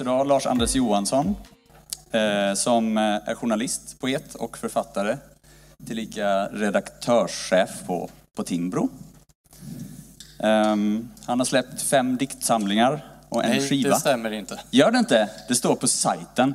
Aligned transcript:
oss 0.00 0.04
idag 0.04 0.26
Lars-Anders 0.26 0.74
Johansson 0.74 1.36
eh, 2.10 2.54
som 2.54 2.96
eh, 2.96 3.02
är 3.02 3.34
journalist, 3.34 3.98
poet 3.98 4.34
och 4.34 4.58
författare. 4.58 5.16
Tillika 5.86 6.46
redaktörschef 6.46 7.86
på, 7.86 8.10
på 8.36 8.42
Timbro. 8.42 8.88
Um, 10.38 11.10
han 11.24 11.40
har 11.40 11.44
släppt 11.44 11.82
fem 11.82 12.16
diktsamlingar 12.16 13.04
och 13.28 13.44
en 13.44 13.50
Nej, 13.50 13.68
skiva. 13.68 13.90
det 13.90 14.00
stämmer 14.00 14.30
inte. 14.30 14.60
Gör 14.70 14.90
det 14.90 14.98
inte? 14.98 15.30
Det 15.48 15.54
står 15.54 15.76
på 15.76 15.88
sajten. 15.88 16.54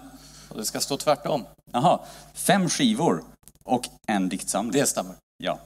Och 0.49 0.57
det 0.57 0.65
ska 0.65 0.79
stå 0.79 0.97
tvärtom. 0.97 1.45
Jaha, 1.71 1.99
fem 2.33 2.69
skivor 2.69 3.23
och 3.63 3.85
en 4.07 4.29
diktsamling. 4.29 4.71
Det 4.71 4.85
stämmer. 4.85 5.15
Ja. 5.37 5.59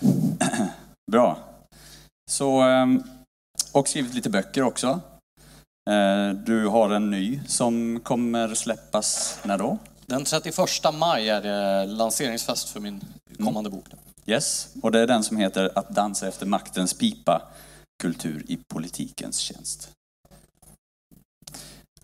Bra. 1.10 1.38
Så, 2.30 2.60
ehm, 2.60 3.02
och 3.72 3.88
skrivit 3.88 4.14
lite 4.14 4.30
böcker 4.30 4.62
också. 4.62 5.00
Eh, 5.88 6.30
Du 6.30 6.66
har 6.66 6.90
en 6.90 7.10
ny 7.10 7.40
som 7.46 8.00
kommer 8.00 8.54
släppas 8.54 9.38
när 9.42 9.58
då? 9.58 9.78
Den 10.06 10.24
31 10.24 10.58
maj 10.94 11.28
är 11.28 11.42
det 11.42 11.86
lanseringsfest 11.86 12.68
för 12.68 12.80
min 12.80 13.00
kommande 13.44 13.70
bok. 13.70 13.84
Yes, 14.26 14.68
och 14.82 14.92
det 14.92 15.00
är 15.00 15.06
den 15.06 15.24
som 15.24 15.36
heter 15.36 15.70
Att 15.74 15.88
dansa 15.88 16.28
efter 16.28 16.46
maktens 16.46 16.94
pipa, 16.94 17.42
kultur 18.02 18.44
i 18.48 18.58
politikens 18.74 19.38
tjänst. 19.38 19.90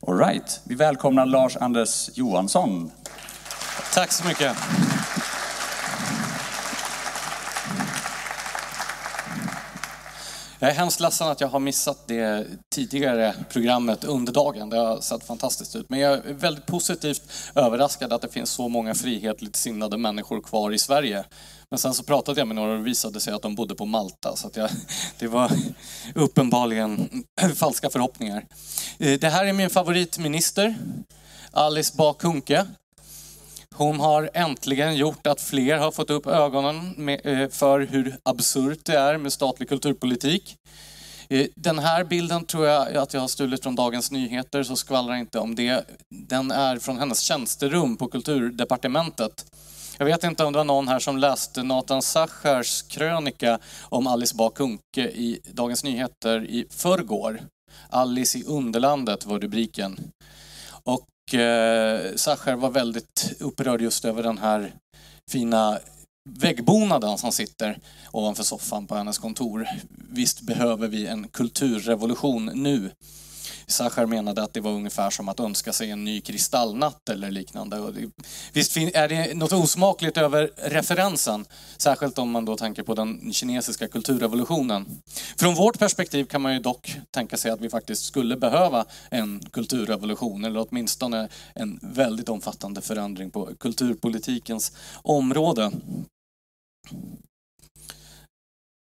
All 0.06 0.18
right, 0.18 0.60
vi 0.64 0.74
välkomnar 0.74 1.26
Lars-Anders 1.26 2.10
Johansson. 2.14 2.90
Tack 3.94 4.12
så 4.12 4.26
mycket. 4.28 4.56
Jag 10.64 10.70
är 10.70 10.76
hemskt 10.76 11.00
ledsen 11.00 11.28
att 11.28 11.40
jag 11.40 11.48
har 11.48 11.58
missat 11.58 12.08
det 12.08 12.46
tidigare 12.74 13.34
programmet 13.48 14.04
under 14.04 14.32
dagen. 14.32 14.70
Det 14.70 14.76
har 14.76 15.00
sett 15.00 15.24
fantastiskt 15.24 15.76
ut. 15.76 15.90
Men 15.90 16.00
jag 16.00 16.12
är 16.12 16.32
väldigt 16.32 16.66
positivt 16.66 17.22
överraskad 17.54 18.12
att 18.12 18.22
det 18.22 18.28
finns 18.28 18.50
så 18.50 18.68
många 18.68 18.94
frihetligt 18.94 19.56
sinnade 19.56 19.98
människor 19.98 20.40
kvar 20.40 20.72
i 20.72 20.78
Sverige. 20.78 21.24
Men 21.70 21.78
sen 21.78 21.94
så 21.94 22.02
pratade 22.02 22.40
jag 22.40 22.48
med 22.48 22.56
några 22.56 22.72
och 22.72 22.78
det 22.78 22.84
visade 22.84 23.20
sig 23.20 23.34
att 23.34 23.42
de 23.42 23.54
bodde 23.54 23.74
på 23.74 23.84
Malta. 23.84 24.36
Så 24.36 24.46
att 24.46 24.56
jag, 24.56 24.70
det 25.18 25.26
var 25.26 25.52
uppenbarligen 26.14 27.24
falska 27.54 27.90
förhoppningar. 27.90 28.46
Eh, 28.98 29.18
det 29.18 29.28
här 29.28 29.46
är 29.46 29.52
min 29.52 29.70
favoritminister, 29.70 30.74
Alice 31.50 31.94
Bah 31.96 32.14
Kuhnke. 32.14 32.66
Hon 33.76 34.00
har 34.00 34.30
äntligen 34.34 34.96
gjort 34.96 35.26
att 35.26 35.40
fler 35.40 35.78
har 35.78 35.90
fått 35.90 36.10
upp 36.10 36.26
ögonen 36.26 36.94
med, 36.96 37.20
eh, 37.24 37.48
för 37.48 37.80
hur 37.80 38.16
absurt 38.22 38.78
det 38.84 38.96
är 38.96 39.18
med 39.18 39.32
statlig 39.32 39.68
kulturpolitik. 39.68 40.56
Eh, 41.28 41.46
den 41.56 41.78
här 41.78 42.04
bilden 42.04 42.44
tror 42.44 42.66
jag 42.66 42.96
att 42.96 43.14
jag 43.14 43.20
har 43.20 43.28
stulit 43.28 43.62
från 43.62 43.74
Dagens 43.74 44.10
Nyheter, 44.10 44.62
så 44.62 44.76
skvallra 44.76 45.18
inte 45.18 45.38
om 45.38 45.54
det. 45.54 45.84
Den 46.10 46.50
är 46.50 46.78
från 46.78 46.98
hennes 46.98 47.20
tjänsterum 47.20 47.96
på 47.96 48.08
Kulturdepartementet. 48.08 49.46
Jag 49.98 50.06
vet 50.06 50.24
inte 50.24 50.44
om 50.44 50.52
det 50.52 50.58
var 50.58 50.64
någon 50.64 50.88
här 50.88 50.98
som 50.98 51.18
läste 51.18 51.62
Nathan 51.62 52.02
Sachers 52.02 52.82
krönika 52.82 53.58
om 53.82 54.06
Alice 54.06 54.34
Bah 54.36 54.50
Kuhnke 54.50 55.02
i 55.02 55.40
Dagens 55.52 55.84
Nyheter 55.84 56.44
i 56.44 56.66
förrgår. 56.70 57.40
Alice 57.90 58.38
i 58.38 58.44
Underlandet 58.44 59.26
var 59.26 59.38
rubriken. 59.38 59.98
Och 60.82 61.06
eh, 61.32 62.14
Sacher 62.16 62.56
var 62.56 62.70
väldigt 62.70 63.34
upprörd 63.40 63.80
just 63.80 64.04
över 64.04 64.22
den 64.22 64.38
här 64.38 64.72
fina 65.30 65.78
väggbonaden 66.30 67.18
som 67.18 67.32
sitter 67.32 67.78
ovanför 68.12 68.42
soffan 68.42 68.86
på 68.86 68.94
hennes 68.94 69.18
kontor. 69.18 69.68
Visst 70.10 70.40
behöver 70.40 70.88
vi 70.88 71.06
en 71.06 71.28
kulturrevolution 71.28 72.50
nu. 72.54 72.90
Sachar 73.66 74.06
menade 74.06 74.42
att 74.42 74.52
det 74.52 74.60
var 74.60 74.70
ungefär 74.70 75.10
som 75.10 75.28
att 75.28 75.40
önska 75.40 75.72
sig 75.72 75.90
en 75.90 76.04
ny 76.04 76.20
kristallnatt 76.20 77.08
eller 77.08 77.30
liknande. 77.30 77.78
Och 77.78 77.94
det, 77.94 78.10
visst 78.52 78.76
är 78.76 79.08
det 79.08 79.34
något 79.34 79.52
osmakligt 79.52 80.16
över 80.16 80.50
referensen, 80.56 81.44
särskilt 81.76 82.18
om 82.18 82.30
man 82.30 82.44
då 82.44 82.56
tänker 82.56 82.82
på 82.82 82.94
den 82.94 83.32
kinesiska 83.32 83.88
kulturrevolutionen. 83.88 84.86
Från 85.36 85.54
vårt 85.54 85.78
perspektiv 85.78 86.24
kan 86.24 86.42
man 86.42 86.52
ju 86.52 86.58
dock 86.58 86.96
tänka 87.10 87.36
sig 87.36 87.50
att 87.50 87.60
vi 87.60 87.70
faktiskt 87.70 88.04
skulle 88.04 88.36
behöva 88.36 88.84
en 89.10 89.40
kulturrevolution, 89.50 90.44
eller 90.44 90.66
åtminstone 90.68 91.28
en 91.54 91.80
väldigt 91.82 92.28
omfattande 92.28 92.80
förändring 92.80 93.30
på 93.30 93.48
kulturpolitikens 93.60 94.72
område. 95.02 95.70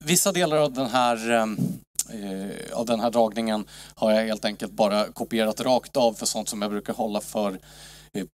Vissa 0.06 0.32
delar 0.32 0.58
av 0.58 0.74
den 0.74 0.90
här 0.90 1.32
ehm, 1.32 1.58
eh, 2.13 2.77
av 2.77 2.85
den 2.85 2.99
här 2.99 3.11
dragningen 3.11 3.66
har 3.95 4.11
jag 4.11 4.25
helt 4.25 4.45
enkelt 4.45 4.71
bara 4.71 5.05
kopierat 5.05 5.61
rakt 5.61 5.97
av 5.97 6.13
för 6.13 6.25
sånt 6.25 6.49
som 6.49 6.61
jag 6.61 6.71
brukar 6.71 6.93
hålla 6.93 7.21
för 7.21 7.59
eh, 8.13 8.25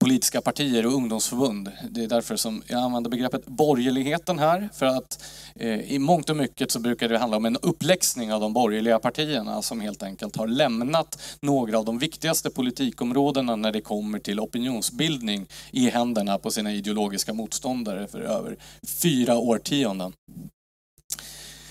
politiska 0.00 0.40
partier 0.40 0.86
och 0.86 0.92
ungdomsförbund. 0.92 1.72
Det 1.90 2.04
är 2.04 2.08
därför 2.08 2.36
som 2.36 2.62
jag 2.66 2.80
använder 2.80 3.10
begreppet 3.10 3.46
borgerligheten 3.46 4.38
här. 4.38 4.68
För 4.72 4.86
att 4.86 5.24
eh, 5.54 5.80
i 5.80 5.98
mångt 5.98 6.30
och 6.30 6.36
mycket 6.36 6.70
så 6.70 6.80
brukar 6.80 7.08
det 7.08 7.18
handla 7.18 7.36
om 7.36 7.44
en 7.44 7.56
uppläxning 7.56 8.32
av 8.32 8.40
de 8.40 8.52
borgerliga 8.52 8.98
partierna 8.98 9.62
som 9.62 9.80
helt 9.80 10.02
enkelt 10.02 10.36
har 10.36 10.46
lämnat 10.46 11.38
några 11.40 11.78
av 11.78 11.84
de 11.84 11.98
viktigaste 11.98 12.50
politikområdena 12.50 13.56
när 13.56 13.72
det 13.72 13.80
kommer 13.80 14.18
till 14.18 14.40
opinionsbildning 14.40 15.46
i 15.70 15.90
händerna 15.90 16.38
på 16.38 16.50
sina 16.50 16.72
ideologiska 16.72 17.32
motståndare 17.32 18.06
för 18.06 18.20
över 18.20 18.56
fyra 19.02 19.36
årtionden. 19.36 20.12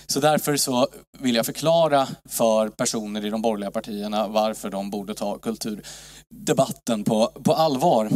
Så 0.08 0.20
därför 0.20 0.58
så 0.58 0.88
vill 1.20 1.36
jag 1.36 1.46
förklara 1.46 2.08
för 2.30 2.70
personer 2.70 3.26
i 3.26 3.30
de 3.30 3.42
borgerliga 3.42 3.72
partierna 3.72 4.28
varför 4.28 4.70
de 4.70 4.90
borde 4.90 5.14
ta 5.14 5.38
kulturdebatten 5.38 7.04
på, 7.04 7.28
på 7.44 7.54
allvar. 7.54 8.10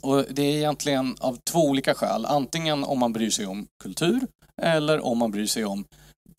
Och 0.00 0.24
det 0.30 0.42
är 0.42 0.56
egentligen 0.56 1.16
av 1.20 1.38
två 1.50 1.64
olika 1.64 1.94
skäl. 1.94 2.26
Antingen 2.26 2.84
om 2.84 2.98
man 2.98 3.12
bryr 3.12 3.30
sig 3.30 3.46
om 3.46 3.66
kultur 3.82 4.20
eller 4.62 5.00
om 5.00 5.18
man 5.18 5.30
bryr 5.30 5.46
sig 5.46 5.64
om 5.64 5.84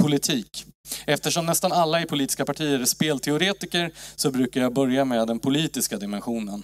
politik. 0.03 0.65
Eftersom 1.05 1.45
nästan 1.45 1.71
alla 1.71 2.01
i 2.01 2.05
politiska 2.05 2.45
partier 2.45 2.79
är 2.79 2.85
spelteoretiker 2.85 3.91
så 4.15 4.31
brukar 4.31 4.61
jag 4.61 4.73
börja 4.73 5.05
med 5.05 5.27
den 5.27 5.39
politiska 5.39 5.97
dimensionen. 5.97 6.63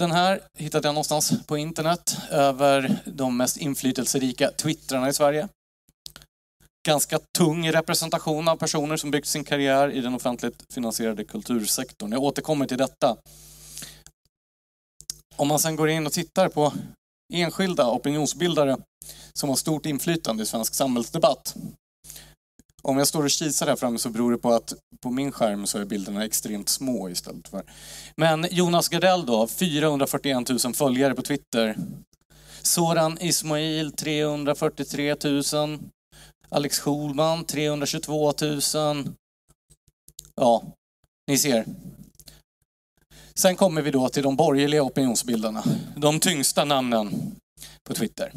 Den 0.00 0.10
här 0.10 0.40
hittade 0.58 0.88
jag 0.88 0.94
någonstans 0.94 1.32
på 1.46 1.56
internet 1.56 2.16
över 2.30 3.02
de 3.04 3.36
mest 3.36 3.56
inflytelserika 3.56 4.50
twittrarna 4.50 5.08
i 5.08 5.12
Sverige. 5.12 5.48
Ganska 6.86 7.18
tung 7.38 7.70
representation 7.72 8.48
av 8.48 8.56
personer 8.56 8.96
som 8.96 9.10
byggt 9.10 9.26
sin 9.26 9.44
karriär 9.44 9.90
i 9.90 10.00
den 10.00 10.14
offentligt 10.14 10.62
finansierade 10.74 11.24
kultursektorn. 11.24 12.12
Jag 12.12 12.22
återkommer 12.22 12.66
till 12.66 12.78
detta. 12.78 13.16
Om 15.36 15.48
man 15.48 15.58
sen 15.58 15.76
går 15.76 15.88
in 15.88 16.06
och 16.06 16.12
tittar 16.12 16.48
på 16.48 16.72
enskilda 17.32 17.90
opinionsbildare 17.90 18.76
som 19.32 19.48
har 19.48 19.56
stort 19.56 19.86
inflytande 19.86 20.42
i 20.42 20.46
svensk 20.46 20.74
samhällsdebatt. 20.74 21.56
Om 22.82 22.98
jag 22.98 23.06
står 23.06 23.24
och 23.24 23.30
kisar 23.30 23.66
här 23.66 23.76
framme 23.76 23.98
så 23.98 24.10
beror 24.10 24.32
det 24.32 24.38
på 24.38 24.52
att 24.52 24.74
på 25.00 25.10
min 25.10 25.32
skärm 25.32 25.66
så 25.66 25.78
är 25.78 25.84
bilderna 25.84 26.24
extremt 26.24 26.68
små 26.68 27.08
istället 27.08 27.48
för. 27.48 27.62
Men 28.16 28.46
Jonas 28.50 28.88
Gardell 28.88 29.26
då, 29.26 29.46
441 29.46 30.48
000 30.64 30.74
följare 30.74 31.14
på 31.14 31.22
Twitter. 31.22 31.76
Soran 32.62 33.18
Ismail 33.20 33.92
343 33.92 35.16
000. 35.24 35.78
Alex 36.48 36.78
Schulman 36.78 37.44
322 37.44 38.32
000. 38.40 38.60
Ja, 40.34 40.62
ni 41.26 41.38
ser. 41.38 41.64
Sen 43.34 43.56
kommer 43.56 43.82
vi 43.82 43.90
då 43.90 44.08
till 44.08 44.22
de 44.22 44.36
borgerliga 44.36 44.82
opinionsbildarna. 44.82 45.64
De 45.96 46.20
tyngsta 46.20 46.64
namnen 46.64 47.36
på 47.88 47.94
Twitter. 47.94 48.32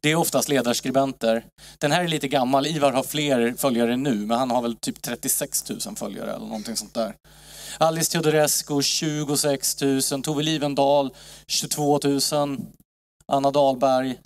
Det 0.00 0.10
är 0.10 0.16
oftast 0.16 0.48
ledarskribenter. 0.48 1.44
Den 1.78 1.92
här 1.92 2.04
är 2.04 2.08
lite 2.08 2.28
gammal. 2.28 2.66
Ivar 2.66 2.92
har 2.92 3.02
fler 3.02 3.54
följare 3.56 3.96
nu, 3.96 4.14
men 4.14 4.38
han 4.38 4.50
har 4.50 4.62
väl 4.62 4.76
typ 4.76 5.02
36 5.02 5.70
000 5.70 5.96
följare 5.96 6.30
eller 6.30 6.46
någonting 6.46 6.76
sånt 6.76 6.94
där. 6.94 7.14
Alice 7.78 8.12
Teodorescu 8.12 8.82
26 8.82 9.80
000. 9.80 10.22
Tove 10.22 10.42
Livendal 10.42 11.14
22 11.46 12.00
000. 12.04 12.20
Anna 13.26 13.50
Dahlberg. 13.50 14.18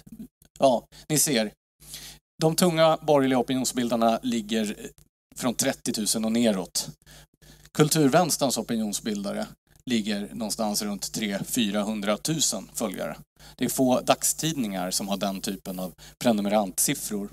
Ja, 0.59 0.87
ni 1.09 1.19
ser. 1.19 1.53
De 2.43 2.57
tunga 2.57 2.99
borgerliga 3.03 3.39
opinionsbildarna 3.39 4.19
ligger 4.23 4.77
från 5.37 5.55
30 5.55 6.19
000 6.19 6.25
och 6.25 6.33
neråt. 6.33 6.89
Kulturvänsterns 7.73 8.59
opinionsbildare 8.59 9.47
ligger 9.91 10.29
någonstans 10.33 10.83
runt 10.83 11.03
300-400 11.03 12.55
000 12.55 12.69
följare. 12.75 13.17
Det 13.57 13.65
är 13.65 13.69
få 13.69 14.01
dagstidningar 14.01 14.91
som 14.91 15.09
har 15.09 15.17
den 15.17 15.41
typen 15.41 15.79
av 15.79 15.95
prenumerantsiffror. 16.19 17.31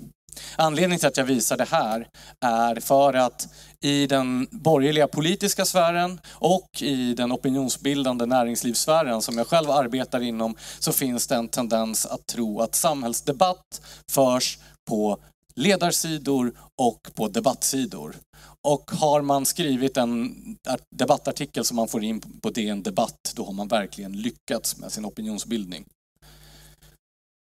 Anledningen 0.56 0.98
till 0.98 1.08
att 1.08 1.16
jag 1.16 1.24
visar 1.24 1.56
det 1.56 1.68
här 1.70 2.08
är 2.40 2.80
för 2.80 3.14
att 3.14 3.48
i 3.80 4.06
den 4.06 4.46
borgerliga 4.50 5.08
politiska 5.08 5.64
sfären 5.64 6.20
och 6.30 6.82
i 6.82 7.14
den 7.14 7.32
opinionsbildande 7.32 8.26
näringslivssfären 8.26 9.22
som 9.22 9.38
jag 9.38 9.46
själv 9.46 9.70
arbetar 9.70 10.20
inom 10.20 10.56
så 10.78 10.92
finns 10.92 11.26
det 11.26 11.34
en 11.34 11.48
tendens 11.48 12.06
att 12.06 12.26
tro 12.26 12.60
att 12.60 12.74
samhällsdebatt 12.74 13.82
förs 14.10 14.58
på 14.88 15.18
ledarsidor 15.54 16.52
och 16.78 17.08
på 17.14 17.28
debattsidor. 17.28 18.16
Och 18.62 18.90
har 18.90 19.22
man 19.22 19.46
skrivit 19.46 19.96
en 19.96 20.34
debattartikel 20.90 21.64
som 21.64 21.76
man 21.76 21.88
får 21.88 22.04
in 22.04 22.20
på 22.20 22.50
DN 22.50 22.82
Debatt, 22.82 23.32
då 23.36 23.44
har 23.44 23.52
man 23.52 23.68
verkligen 23.68 24.12
lyckats 24.12 24.76
med 24.76 24.92
sin 24.92 25.06
opinionsbildning. 25.06 25.84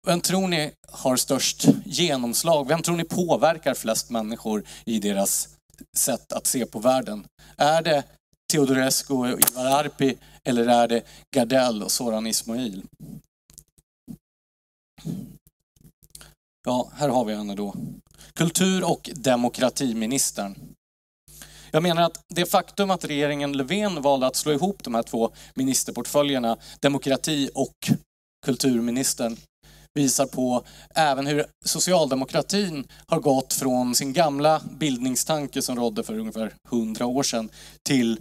Vem 0.07 0.21
tror 0.21 0.48
ni 0.48 0.71
har 0.88 1.15
störst 1.15 1.68
genomslag? 1.86 2.68
Vem 2.68 2.81
tror 2.81 2.95
ni 2.95 3.03
påverkar 3.03 3.74
flest 3.74 4.09
människor 4.09 4.63
i 4.86 5.00
deras 5.00 5.50
sätt 5.98 6.33
att 6.33 6.48
se 6.48 6.65
på 6.65 6.80
världen? 6.80 7.25
Är 7.57 7.81
det 7.81 8.03
Teodorescu 8.53 9.13
och 9.13 9.27
Ivar 9.27 9.65
Arpi 9.65 10.18
eller 10.44 10.68
är 10.68 10.88
det 10.88 11.03
Gardell 11.36 11.83
och 11.83 11.92
Soran 11.92 12.27
Ismail? 12.27 12.83
Ja, 16.66 16.92
här 16.96 17.10
har 17.10 17.25
vi 17.25 17.36
henne 17.36 17.56
då. 17.56 17.75
Kultur 18.34 18.84
och 18.92 19.10
demokratiministern. 19.16 20.56
Jag 21.72 21.84
menar 21.84 22.02
att 22.02 22.24
det 22.28 22.46
faktum 22.46 22.92
att 22.92 23.06
regeringen 23.06 23.58
Löfven 23.58 24.02
valde 24.02 24.28
att 24.28 24.36
slå 24.36 24.52
ihop 24.52 24.84
de 24.84 24.96
här 24.96 25.04
två 25.04 25.31
ministerportföljerna, 25.54 26.58
demokrati 26.80 27.50
och 27.54 27.75
kulturministern, 28.46 29.38
visar 29.94 30.25
på 30.25 30.63
även 30.96 31.28
hur 31.28 31.46
socialdemokratin 31.66 32.88
har 33.08 33.19
gått 33.19 33.54
från 33.54 33.96
sin 33.96 34.13
gamla 34.13 34.62
bildningstanke 34.80 35.62
som 35.62 35.75
rådde 35.75 36.04
för 36.04 36.19
ungefär 36.19 36.54
hundra 36.69 37.06
år 37.06 37.24
sedan 37.24 37.50
till 37.84 38.19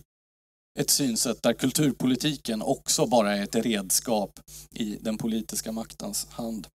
ett 0.78 0.90
synsätt 0.90 1.42
där 1.42 1.52
kulturpolitiken 1.52 2.62
också 2.62 3.06
bara 3.06 3.36
är 3.36 3.42
ett 3.42 3.54
redskap 3.54 4.40
i 4.70 4.98
den 5.00 5.18
politiska 5.18 5.72
maktens 5.72 6.26
hand. 6.30 6.66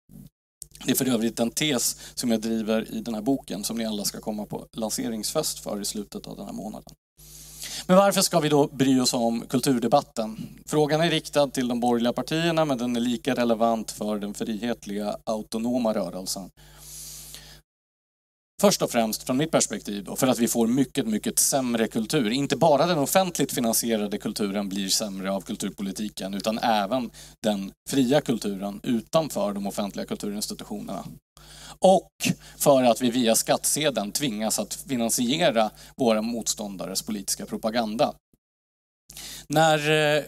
Det 0.84 0.92
är 0.92 0.96
för 0.96 1.10
övrigt 1.10 1.40
en 1.40 1.52
tes 1.52 1.98
som 2.16 2.32
jag 2.32 2.42
driver 2.42 2.96
i 2.96 3.02
den 3.02 3.14
här 3.16 3.22
boken 3.22 3.64
som 3.64 3.78
ni 3.78 3.86
alla 3.86 4.06
ska 4.06 4.20
komma 4.20 4.46
på 4.46 4.66
lanseringsfest 4.74 5.60
för 5.60 5.82
i 5.82 5.86
slutet 5.86 6.28
av 6.28 6.36
den 6.36 6.46
här 6.46 6.54
månaden. 6.54 6.94
Men 7.88 7.98
varför 7.98 8.22
ska 8.22 8.40
vi 8.40 8.50
då 8.50 8.68
bry 8.68 9.00
oss 9.00 9.14
om 9.14 9.42
kulturdebatten? 9.50 10.38
Frågan 10.66 11.02
är 11.02 11.10
riktad 11.10 11.48
till 11.48 11.68
de 11.68 11.80
borgerliga 11.80 12.14
partierna 12.14 12.66
men 12.66 12.78
den 12.78 12.96
är 12.96 13.00
lika 13.00 13.36
relevant 13.36 13.92
för 13.92 14.20
den 14.20 14.34
frihetliga 14.34 15.18
autonoma 15.24 15.94
rörelsen. 15.94 16.50
Först 18.66 18.82
och 18.82 18.92
främst 18.92 19.24
från 19.24 19.38
mitt 19.38 19.52
perspektiv 19.52 20.04
då, 20.04 20.16
för 20.16 20.28
att 20.28 20.40
vi 20.40 20.48
får 20.48 20.68
mycket, 20.68 21.08
mycket 21.08 21.40
sämre 21.40 21.88
kultur. 21.88 22.30
Inte 22.30 22.56
bara 22.56 22.86
den 22.86 22.98
offentligt 22.98 23.52
finansierade 23.52 24.18
kulturen 24.18 24.70
blir 24.70 24.90
sämre 24.90 25.32
av 25.32 25.42
kulturpolitiken 25.42 26.34
utan 26.34 26.58
även 26.58 27.12
den 27.44 27.72
fria 27.90 28.22
kulturen 28.22 28.80
utanför 28.84 29.54
de 29.54 29.68
offentliga 29.68 30.06
kulturinstitutionerna. 30.06 31.06
Och 31.80 32.10
för 32.58 32.84
att 32.84 33.02
vi 33.02 33.10
via 33.10 33.36
skattsedeln 33.36 34.12
tvingas 34.12 34.60
att 34.60 34.74
finansiera 34.74 35.70
våra 35.98 36.22
motståndares 36.22 37.02
politiska 37.02 37.46
propaganda. 37.46 38.14
När 39.48 39.92
eh, 40.18 40.24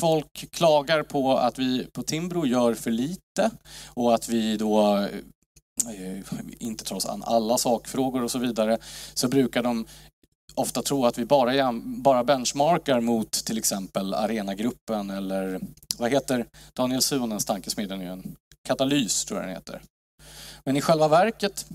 folk 0.00 0.50
klagar 0.50 1.02
på 1.02 1.36
att 1.36 1.58
vi 1.58 1.86
på 1.92 2.02
Timbro 2.02 2.46
gör 2.46 2.74
för 2.74 2.90
lite 2.90 3.50
och 3.86 4.14
att 4.14 4.28
vi 4.28 4.56
då 4.56 4.96
eh, 4.96 5.08
inte 6.58 6.84
tar 6.84 6.96
oss 6.96 7.06
an 7.06 7.22
alla 7.26 7.58
sakfrågor 7.58 8.22
och 8.22 8.30
så 8.30 8.38
vidare, 8.38 8.78
så 9.14 9.28
brukar 9.28 9.62
de 9.62 9.86
ofta 10.54 10.82
tro 10.82 11.06
att 11.06 11.18
vi 11.18 11.24
bara, 11.24 11.72
bara 11.82 12.24
benchmarkar 12.24 13.00
mot 13.00 13.32
till 13.32 13.58
exempel 13.58 14.14
Arenagruppen 14.14 15.10
eller 15.10 15.60
vad 15.98 16.10
heter 16.10 16.46
Daniel 16.74 17.02
Suhonens 17.02 17.44
tankesmedja 17.44 17.96
nu 17.96 18.22
Katalys 18.68 19.24
tror 19.24 19.40
jag 19.40 19.48
den 19.48 19.56
heter. 19.56 19.82
Men 20.64 20.76
i 20.76 20.80
själva 20.80 21.08
verket, 21.08 21.66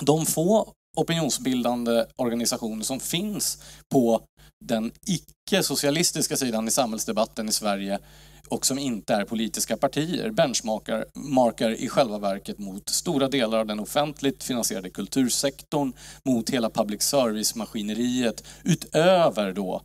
de 0.00 0.26
få 0.26 0.72
opinionsbildande 0.96 2.06
organisationer 2.16 2.84
som 2.84 3.00
finns 3.00 3.62
på 3.88 4.22
den 4.64 4.92
icke-socialistiska 5.06 6.36
sidan 6.36 6.68
i 6.68 6.70
samhällsdebatten 6.70 7.48
i 7.48 7.52
Sverige 7.52 7.98
och 8.50 8.66
som 8.66 8.78
inte 8.78 9.14
är 9.14 9.24
politiska 9.24 9.76
partier 9.76 10.30
benchmarkar 10.30 11.04
markar 11.14 11.70
i 11.70 11.88
själva 11.88 12.18
verket 12.18 12.58
mot 12.58 12.88
stora 12.88 13.28
delar 13.28 13.58
av 13.58 13.66
den 13.66 13.80
offentligt 13.80 14.44
finansierade 14.44 14.90
kultursektorn, 14.90 15.92
mot 16.24 16.50
hela 16.50 16.70
public 16.70 17.02
service-maskineriet 17.02 18.44
utöver 18.64 19.52
då 19.52 19.82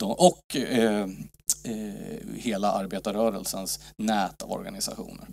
och 0.00 0.56
eh, 0.56 1.08
eh, 1.64 2.36
hela 2.36 2.72
arbetarrörelsens 2.72 3.80
nät 3.96 4.42
av 4.42 4.52
organisationer. 4.52 5.28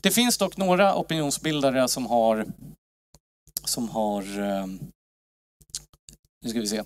Det 0.00 0.10
finns 0.10 0.38
dock 0.38 0.56
några 0.56 0.96
opinionsbildare 0.96 1.88
som 1.88 2.06
har 2.06 2.46
som 3.64 3.88
har 3.88 4.22
eh, 4.40 4.66
nu 6.42 6.50
ska 6.50 6.60
vi 6.60 6.66
se, 6.66 6.82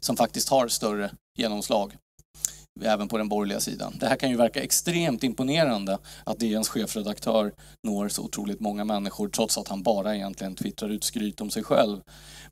som 0.00 0.16
faktiskt 0.16 0.48
har 0.48 0.68
större 0.68 1.10
genomslag 1.38 1.96
även 2.82 3.08
på 3.08 3.18
den 3.18 3.28
borgerliga 3.28 3.60
sidan. 3.60 3.96
Det 4.00 4.06
här 4.06 4.16
kan 4.16 4.30
ju 4.30 4.36
verka 4.36 4.62
extremt 4.62 5.24
imponerande 5.24 5.98
att 6.24 6.38
DNs 6.38 6.68
chefredaktör 6.68 7.52
når 7.82 8.08
så 8.08 8.22
otroligt 8.22 8.60
många 8.60 8.84
människor 8.84 9.28
trots 9.28 9.58
att 9.58 9.68
han 9.68 9.82
bara 9.82 10.16
egentligen 10.16 10.54
twittrar 10.54 10.88
ut 10.88 11.04
skryt 11.04 11.40
om 11.40 11.50
sig 11.50 11.62
själv. 11.64 12.00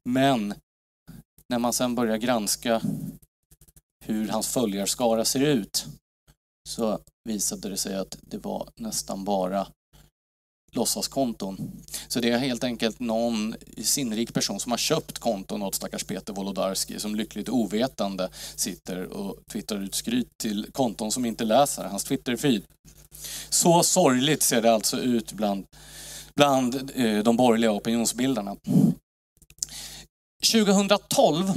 Men 0.04 0.54
när 1.48 1.58
man 1.58 1.72
sen 1.72 1.94
börjar 1.94 2.16
granska 2.16 2.80
hur 4.04 4.28
hans 4.28 4.48
följarskara 4.48 5.24
ser 5.24 5.40
ut 5.40 5.86
så 6.68 7.00
visade 7.24 7.68
det 7.68 7.76
sig 7.76 7.96
att 7.96 8.18
det 8.20 8.38
var 8.38 8.68
nästan 8.76 9.24
bara 9.24 9.66
låtsaskonton. 10.72 11.70
Så 12.08 12.20
det 12.20 12.30
är 12.30 12.38
helt 12.38 12.64
enkelt 12.64 13.00
någon 13.00 13.54
sinnrik 13.82 14.34
person 14.34 14.60
som 14.60 14.72
har 14.72 14.78
köpt 14.78 15.18
konton 15.18 15.62
åt 15.62 15.74
stackars 15.74 16.04
Peter 16.04 16.32
Wolodarski 16.32 17.00
som 17.00 17.14
lyckligt 17.14 17.48
ovetande 17.48 18.28
sitter 18.56 19.04
och 19.06 19.36
twittrar 19.52 19.82
ut 19.82 19.94
skryt 19.94 20.28
till 20.42 20.66
konton 20.72 21.12
som 21.12 21.24
inte 21.24 21.44
läser 21.44 21.84
hans 21.84 22.10
twitter-feed. 22.10 22.62
Så 23.48 23.82
sorgligt 23.82 24.42
ser 24.42 24.62
det 24.62 24.72
alltså 24.72 25.00
ut 25.00 25.32
bland, 25.32 25.64
bland 26.34 26.90
eh, 26.94 27.22
de 27.22 27.36
borgerliga 27.36 27.72
opinionsbildarna. 27.72 28.56
2012 30.52 31.52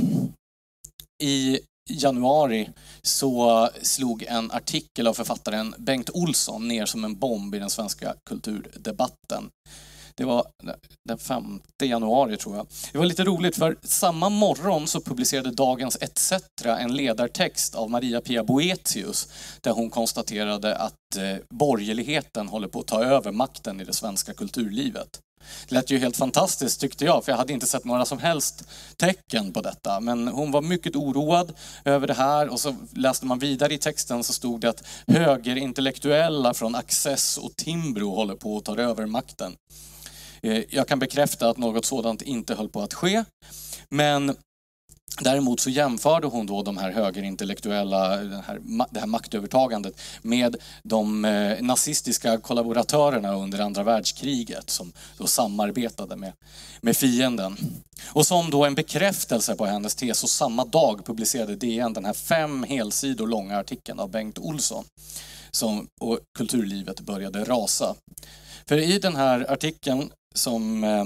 i 1.23 1.59
januari 1.89 2.69
så 3.01 3.69
slog 3.81 4.23
en 4.23 4.51
artikel 4.51 5.07
av 5.07 5.13
författaren 5.13 5.75
Bengt 5.77 6.09
Olsson 6.09 6.67
ner 6.67 6.85
som 6.85 7.03
en 7.05 7.19
bomb 7.19 7.55
i 7.55 7.59
den 7.59 7.69
svenska 7.69 8.15
kulturdebatten. 8.29 9.49
Det 10.15 10.25
var 10.25 10.45
den 11.09 11.17
5 11.17 11.61
januari 11.83 12.37
tror 12.37 12.55
jag. 12.55 12.67
Det 12.91 12.97
var 12.97 13.05
lite 13.05 13.23
roligt 13.23 13.55
för 13.55 13.77
samma 13.83 14.29
morgon 14.29 14.87
så 14.87 15.01
publicerade 15.01 15.51
Dagens 15.51 15.97
ETC 16.01 16.33
en 16.65 16.95
ledartext 16.95 17.75
av 17.75 17.89
Maria-Pia 17.89 18.43
Boetius 18.43 19.27
där 19.61 19.71
hon 19.71 19.89
konstaterade 19.89 20.75
att 20.75 21.17
eh, 21.17 21.35
borgerligheten 21.49 22.47
håller 22.47 22.67
på 22.67 22.79
att 22.79 22.87
ta 22.87 23.03
över 23.03 23.31
makten 23.31 23.81
i 23.81 23.83
det 23.83 23.93
svenska 23.93 24.33
kulturlivet. 24.33 25.19
Det 25.67 25.75
lät 25.75 25.89
ju 25.89 25.97
helt 25.97 26.17
fantastiskt 26.17 26.81
tyckte 26.81 27.05
jag, 27.05 27.25
för 27.25 27.31
jag 27.31 27.37
hade 27.37 27.53
inte 27.53 27.65
sett 27.65 27.85
några 27.85 28.05
som 28.05 28.19
helst 28.19 28.63
tecken 28.97 29.53
på 29.53 29.61
detta. 29.61 29.99
Men 29.99 30.27
hon 30.27 30.51
var 30.51 30.61
mycket 30.61 30.95
oroad 30.95 31.53
över 31.85 32.07
det 32.07 32.13
här 32.13 32.49
och 32.49 32.59
så 32.59 32.75
läste 32.93 33.25
man 33.25 33.39
vidare 33.39 33.73
i 33.73 33.77
texten 33.77 34.23
så 34.23 34.33
stod 34.33 34.61
det 34.61 34.69
att 34.69 34.87
högerintellektuella 35.07 36.53
från 36.53 36.75
Access 36.75 37.37
och 37.37 37.55
Timbro 37.55 38.15
håller 38.15 38.35
på 38.35 38.57
att 38.57 38.65
ta 38.65 38.77
över 38.77 39.05
makten. 39.05 39.55
Eh, 40.43 40.63
jag 40.69 40.87
kan 40.87 40.99
bekräfta 40.99 41.49
att 41.49 41.57
något 41.57 41.85
sådant 41.85 42.21
inte 42.21 42.55
höll 42.55 42.69
på 42.69 42.81
att 42.81 42.93
ske. 42.93 43.23
Men 43.89 44.35
Däremot 45.19 45.59
så 45.59 45.69
jämförde 45.69 46.27
hon 46.27 46.45
då 46.45 46.63
de 46.63 46.77
här 46.77 46.91
högerintellektuella, 46.91 48.17
det 48.17 48.43
här, 48.47 48.59
det 48.89 48.99
här 48.99 49.07
maktövertagandet 49.07 50.01
med 50.21 50.55
de 50.83 51.25
eh, 51.25 51.61
nazistiska 51.61 52.37
kollaboratörerna 52.37 53.35
under 53.35 53.59
andra 53.59 53.83
världskriget 53.83 54.69
som 54.69 54.91
då 55.17 55.27
samarbetade 55.27 56.15
med, 56.15 56.33
med 56.81 56.97
fienden. 56.97 57.57
Och 58.07 58.27
som 58.27 58.49
då 58.49 58.65
en 58.65 58.75
bekräftelse 58.75 59.55
på 59.55 59.65
hennes 59.65 59.95
tes, 59.95 60.19
så 60.19 60.27
samma 60.27 60.65
dag 60.65 61.05
publicerade 61.05 61.55
DN 61.55 61.93
den 61.93 62.05
här 62.05 62.13
fem 62.13 62.63
helsidor 62.63 63.27
långa 63.27 63.59
artikeln 63.59 63.99
av 63.99 64.09
Bengt 64.09 64.37
Olsson. 64.37 64.85
Som, 65.51 65.87
och 65.99 66.19
kulturlivet 66.37 66.99
började 66.99 67.43
rasa. 67.43 67.95
För 68.67 68.77
i 68.77 68.99
den 68.99 69.15
här 69.15 69.51
artikeln 69.51 70.11
som 70.35 70.83
eh, 70.83 71.05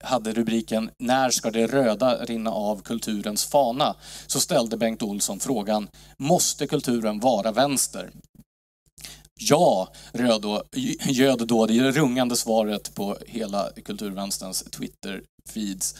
hade 0.00 0.32
rubriken 0.32 0.90
När 0.98 1.30
ska 1.30 1.50
det 1.50 1.66
röda 1.66 2.24
rinna 2.24 2.50
av 2.50 2.82
kulturens 2.82 3.44
fana? 3.44 3.96
Så 4.26 4.40
ställde 4.40 4.76
Bengt 4.76 5.02
Olsson 5.02 5.40
frågan 5.40 5.88
Måste 6.16 6.66
kulturen 6.66 7.20
vara 7.20 7.52
vänster? 7.52 8.10
Ja, 9.40 9.92
röd 10.12 10.42
då, 10.42 10.62
göd 11.08 11.46
då 11.46 11.66
det 11.66 11.90
rungande 11.90 12.36
svaret 12.36 12.94
på 12.94 13.18
hela 13.26 13.70
kulturvänsterns 13.84 14.64
Twitter-feeds. 14.64 15.96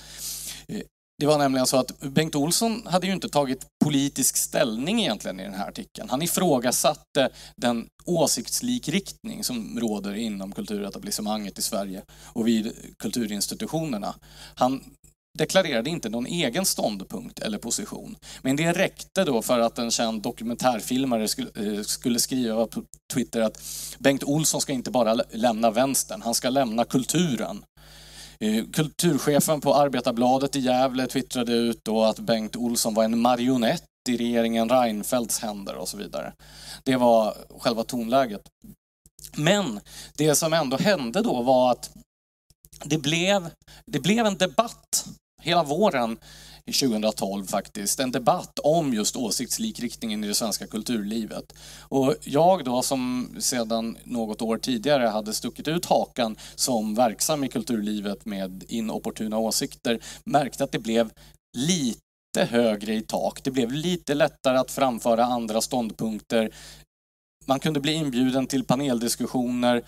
Det 1.24 1.28
var 1.28 1.38
nämligen 1.38 1.66
så 1.66 1.76
att 1.76 2.00
Bengt 2.00 2.34
Olsson 2.34 2.86
hade 2.86 3.06
ju 3.06 3.12
inte 3.12 3.28
tagit 3.28 3.66
politisk 3.84 4.36
ställning 4.36 5.00
egentligen 5.00 5.40
i 5.40 5.42
den 5.42 5.54
här 5.54 5.68
artikeln. 5.68 6.08
Han 6.10 6.22
ifrågasatte 6.22 7.28
den 7.56 7.86
åsiktslikriktning 8.04 9.44
som 9.44 9.78
råder 9.80 10.14
inom 10.14 10.52
kulturetablissemanget 10.52 11.58
i 11.58 11.62
Sverige 11.62 12.02
och 12.24 12.46
vid 12.46 12.72
kulturinstitutionerna. 12.98 14.14
Han 14.54 14.84
deklarerade 15.38 15.90
inte 15.90 16.08
någon 16.08 16.26
egen 16.26 16.64
ståndpunkt 16.64 17.38
eller 17.38 17.58
position. 17.58 18.16
Men 18.42 18.56
det 18.56 18.72
räckte 18.72 19.24
då 19.24 19.42
för 19.42 19.58
att 19.58 19.78
en 19.78 19.90
känd 19.90 20.22
dokumentärfilmare 20.22 21.28
skulle 21.28 21.50
eh, 21.56 21.82
skriva 22.18 22.66
på 22.66 22.82
Twitter 23.12 23.40
att 23.40 23.62
Bengt 23.98 24.24
Olsson 24.24 24.60
ska 24.60 24.72
inte 24.72 24.90
bara 24.90 25.14
lämna 25.30 25.70
vänstern, 25.70 26.22
han 26.22 26.34
ska 26.34 26.50
lämna 26.50 26.84
kulturen. 26.84 27.64
Eh, 28.44 28.64
kulturchefen 28.72 29.60
på 29.60 29.74
Arbetarbladet 29.74 30.56
i 30.56 30.60
Gävle 30.60 31.06
twittrade 31.06 31.52
ut 31.52 31.84
då 31.84 32.04
att 32.04 32.18
Bengt 32.18 32.56
Olsson 32.56 32.94
var 32.94 33.04
en 33.04 33.20
marionett 33.20 33.84
i 34.08 34.16
regeringen 34.16 34.68
Reinfeldts 34.68 35.38
händer 35.38 35.74
och 35.74 35.88
så 35.88 35.96
vidare. 35.96 36.32
Det 36.82 36.96
var 36.96 37.36
själva 37.58 37.84
tonläget. 37.84 38.42
Men 39.36 39.80
det 40.16 40.34
som 40.34 40.52
ändå 40.52 40.76
hände 40.76 41.22
då 41.22 41.42
var 41.42 41.70
att 41.70 41.90
det 42.84 42.98
blev, 42.98 43.50
det 43.86 44.00
blev 44.00 44.26
en 44.26 44.36
debatt 44.36 45.06
hela 45.42 45.62
våren 45.62 46.18
2012 46.72 47.46
faktiskt, 47.46 48.00
en 48.00 48.10
debatt 48.10 48.58
om 48.58 48.94
just 48.94 49.16
åsiktslikriktningen 49.16 50.24
i 50.24 50.28
det 50.28 50.34
svenska 50.34 50.66
kulturlivet. 50.66 51.52
Och 51.80 52.14
jag 52.24 52.64
då 52.64 52.82
som 52.82 53.28
sedan 53.38 53.98
något 54.04 54.42
år 54.42 54.58
tidigare 54.58 55.06
hade 55.06 55.32
stuckit 55.32 55.68
ut 55.68 55.84
hakan 55.84 56.36
som 56.54 56.94
verksam 56.94 57.44
i 57.44 57.48
kulturlivet 57.48 58.24
med 58.24 58.64
inopportuna 58.68 59.38
åsikter 59.38 60.00
märkte 60.24 60.64
att 60.64 60.72
det 60.72 60.78
blev 60.78 61.10
lite 61.56 62.00
högre 62.36 62.94
i 62.94 63.02
tak. 63.02 63.44
Det 63.44 63.50
blev 63.50 63.72
lite 63.72 64.14
lättare 64.14 64.58
att 64.58 64.70
framföra 64.70 65.24
andra 65.24 65.60
ståndpunkter. 65.60 66.50
Man 67.46 67.60
kunde 67.60 67.80
bli 67.80 67.92
inbjuden 67.92 68.46
till 68.46 68.64
paneldiskussioner 68.64 69.84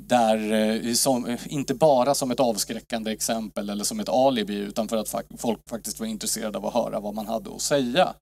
där, 0.00 0.52
eh, 0.52 0.94
som, 0.94 1.26
eh, 1.26 1.40
inte 1.46 1.74
bara 1.74 2.14
som 2.14 2.30
ett 2.30 2.40
avskräckande 2.40 3.12
exempel 3.12 3.70
eller 3.70 3.84
som 3.84 4.00
ett 4.00 4.08
alibi 4.08 4.54
utan 4.54 4.88
för 4.88 4.96
att 4.96 5.14
folk 5.38 5.60
faktiskt 5.70 6.00
var 6.00 6.06
intresserade 6.06 6.58
av 6.58 6.66
att 6.66 6.74
höra 6.74 7.00
vad 7.00 7.14
man 7.14 7.26
hade 7.26 7.54
att 7.54 7.60
säga. 7.60 8.14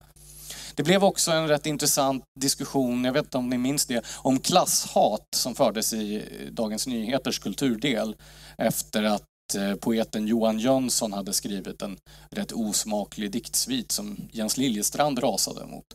Det 0.74 0.82
blev 0.82 1.04
också 1.04 1.30
en 1.30 1.48
rätt 1.48 1.66
intressant 1.66 2.24
diskussion, 2.40 3.04
jag 3.04 3.12
vet 3.12 3.24
inte 3.24 3.38
om 3.38 3.48
ni 3.48 3.58
minns 3.58 3.86
det, 3.86 4.06
om 4.16 4.38
klasshat 4.38 5.26
som 5.36 5.54
fördes 5.54 5.92
i 5.92 6.16
eh, 6.16 6.52
Dagens 6.52 6.86
Nyheters 6.86 7.38
kulturdel 7.38 8.16
efter 8.58 9.02
att 9.02 9.22
Eh, 9.54 9.74
poeten 9.74 10.26
Johan 10.26 10.58
Jönsson 10.58 11.12
hade 11.12 11.32
skrivit 11.32 11.82
en 11.82 11.98
rätt 12.30 12.52
osmaklig 12.52 13.30
diktsvit 13.30 13.92
som 13.92 14.16
Jens 14.32 14.56
Liljestrand 14.56 15.22
rasade 15.22 15.66
mot. 15.66 15.86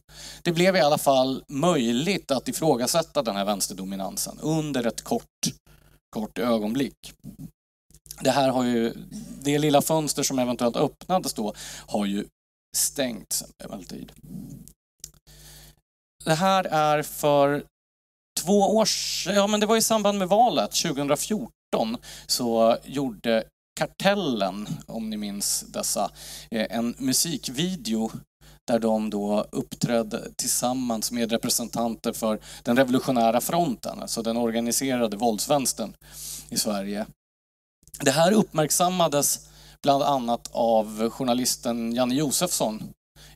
Det 0.44 0.52
blev 0.52 0.76
i 0.76 0.80
alla 0.80 0.98
fall 0.98 1.44
möjligt 1.48 2.32
att 2.32 2.48
ifrågasätta 2.48 3.24
den 3.24 3.36
här 3.36 3.46
vänsterdominansen 3.46 4.40
under 4.42 4.88
ett 4.88 5.02
kort 5.02 5.26
kort 6.16 6.38
ögonblick. 6.38 7.14
Det 8.22 8.32
här 8.32 8.50
har 8.50 8.64
ju, 8.64 8.94
det 9.42 9.60
lilla 9.60 9.82
fönster 9.82 10.24
som 10.24 10.40
eventuellt 10.40 10.76
öppnades 10.76 11.34
då 11.34 11.54
har 11.88 12.06
ju 12.06 12.26
stängts 12.78 13.44
emellertid. 13.64 14.12
Det 16.26 16.34
här 16.34 16.64
är 16.64 17.04
för 17.04 17.66
två 18.42 18.60
år 18.60 18.88
ja 19.26 19.48
men 19.48 19.60
det 19.60 19.66
var 19.66 19.78
i 19.78 19.82
samband 19.82 20.20
med 20.20 20.28
valet 20.28 20.72
2014 20.72 21.52
så 22.28 22.78
gjorde 22.84 23.44
Kartellen, 23.80 24.68
om 24.88 25.10
ni 25.10 25.18
minns 25.18 25.66
dessa, 25.68 26.12
eh, 26.52 26.78
en 26.78 26.96
musikvideo 26.98 28.12
där 28.68 28.80
de 28.80 29.10
då 29.10 29.46
uppträdde 29.52 30.32
tillsammans 30.36 31.12
med 31.12 31.32
representanter 31.32 32.14
för 32.14 32.40
den 32.64 32.78
revolutionära 32.78 33.42
fronten, 33.42 34.00
alltså 34.02 34.22
den 34.22 34.38
organiserade 34.38 35.18
våldsvänstern 35.18 35.94
i 36.50 36.58
Sverige. 36.58 37.06
Det 38.00 38.12
här 38.12 38.32
uppmärksammades 38.32 39.50
bland 39.82 40.04
annat 40.04 40.50
av 40.52 41.10
journalisten 41.10 41.96
Janne 41.96 42.16
Josefsson 42.16 42.84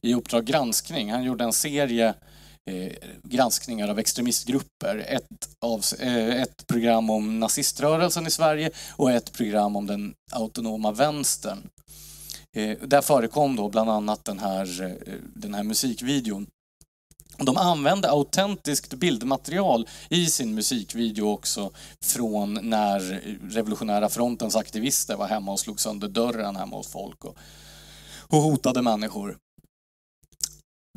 i 0.01 0.13
Uppdrag 0.13 0.45
granskning. 0.45 1.11
Han 1.11 1.23
gjorde 1.23 1.43
en 1.43 1.53
serie 1.53 2.13
Eh, 2.69 2.91
granskningar 3.23 3.87
av 3.87 3.99
extremistgrupper. 3.99 5.05
Ett, 5.07 5.49
av, 5.59 5.85
eh, 5.99 6.41
ett 6.41 6.67
program 6.67 7.09
om 7.09 7.39
naziströrelsen 7.39 8.27
i 8.27 8.31
Sverige 8.31 8.71
och 8.95 9.11
ett 9.11 9.33
program 9.33 9.75
om 9.75 9.87
den 9.87 10.13
autonoma 10.31 10.91
vänstern. 10.91 11.69
Eh, 12.55 12.77
där 12.81 13.01
förekom 13.01 13.55
då 13.55 13.69
bland 13.69 13.89
annat 13.89 14.25
den 14.25 14.39
här, 14.39 14.81
eh, 14.81 15.13
den 15.35 15.53
här 15.53 15.63
musikvideon. 15.63 16.47
De 17.37 17.57
använde 17.57 18.09
autentiskt 18.09 18.93
bildmaterial 18.93 19.87
i 20.09 20.25
sin 20.25 20.55
musikvideo 20.55 21.27
också 21.29 21.71
från 22.05 22.69
när 22.69 22.99
Revolutionära 23.41 24.09
frontens 24.09 24.55
aktivister 24.55 25.15
var 25.15 25.27
hemma 25.27 25.51
och 25.51 25.59
slog 25.59 25.79
sönder 25.79 26.07
dörren 26.07 26.55
hemma 26.55 26.77
hos 26.77 26.87
folk 26.87 27.25
och, 27.25 27.37
och 28.27 28.41
hotade 28.41 28.81
människor. 28.81 29.37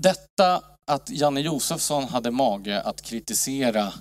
Detta 0.02 0.62
att 0.86 1.10
Janne 1.10 1.40
Josefsson 1.40 2.04
hade 2.04 2.30
mage 2.30 2.80
att 2.80 3.02
kritisera 3.02 3.92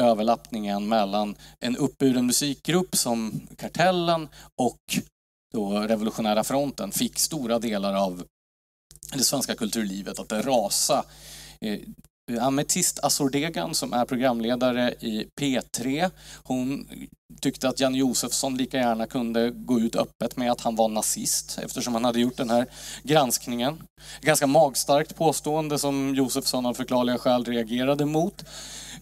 överlappningen 0.00 0.88
mellan 0.88 1.36
en 1.60 1.76
uppburen 1.76 2.26
musikgrupp 2.26 2.96
som 2.96 3.40
Kartellen 3.56 4.28
och 4.56 4.80
då 5.52 5.80
Revolutionära 5.80 6.44
fronten 6.44 6.92
fick 6.92 7.18
stora 7.18 7.58
delar 7.58 7.94
av 7.94 8.24
det 9.12 9.24
svenska 9.24 9.54
kulturlivet 9.54 10.18
att 10.18 10.32
rasa. 10.32 11.04
Eh, 11.60 11.80
Eh, 12.32 12.46
Ametist 12.46 13.04
Azordegan, 13.04 13.74
som 13.74 13.92
är 13.92 14.04
programledare 14.04 14.90
i 15.00 15.26
P3, 15.40 16.10
hon 16.42 16.88
tyckte 17.40 17.68
att 17.68 17.80
Jan 17.80 17.94
Josefsson 17.94 18.56
lika 18.56 18.76
gärna 18.76 19.06
kunde 19.06 19.50
gå 19.50 19.80
ut 19.80 19.96
öppet 19.96 20.36
med 20.36 20.52
att 20.52 20.60
han 20.60 20.76
var 20.76 20.88
nazist 20.88 21.58
eftersom 21.62 21.94
han 21.94 22.04
hade 22.04 22.20
gjort 22.20 22.36
den 22.36 22.50
här 22.50 22.66
granskningen. 23.02 23.82
Ganska 24.20 24.46
magstarkt 24.46 25.16
påstående 25.16 25.78
som 25.78 26.14
Josefsson 26.14 26.66
av 26.66 26.74
förklarliga 26.74 27.18
skäl 27.18 27.44
reagerade 27.44 28.06
mot. 28.06 28.44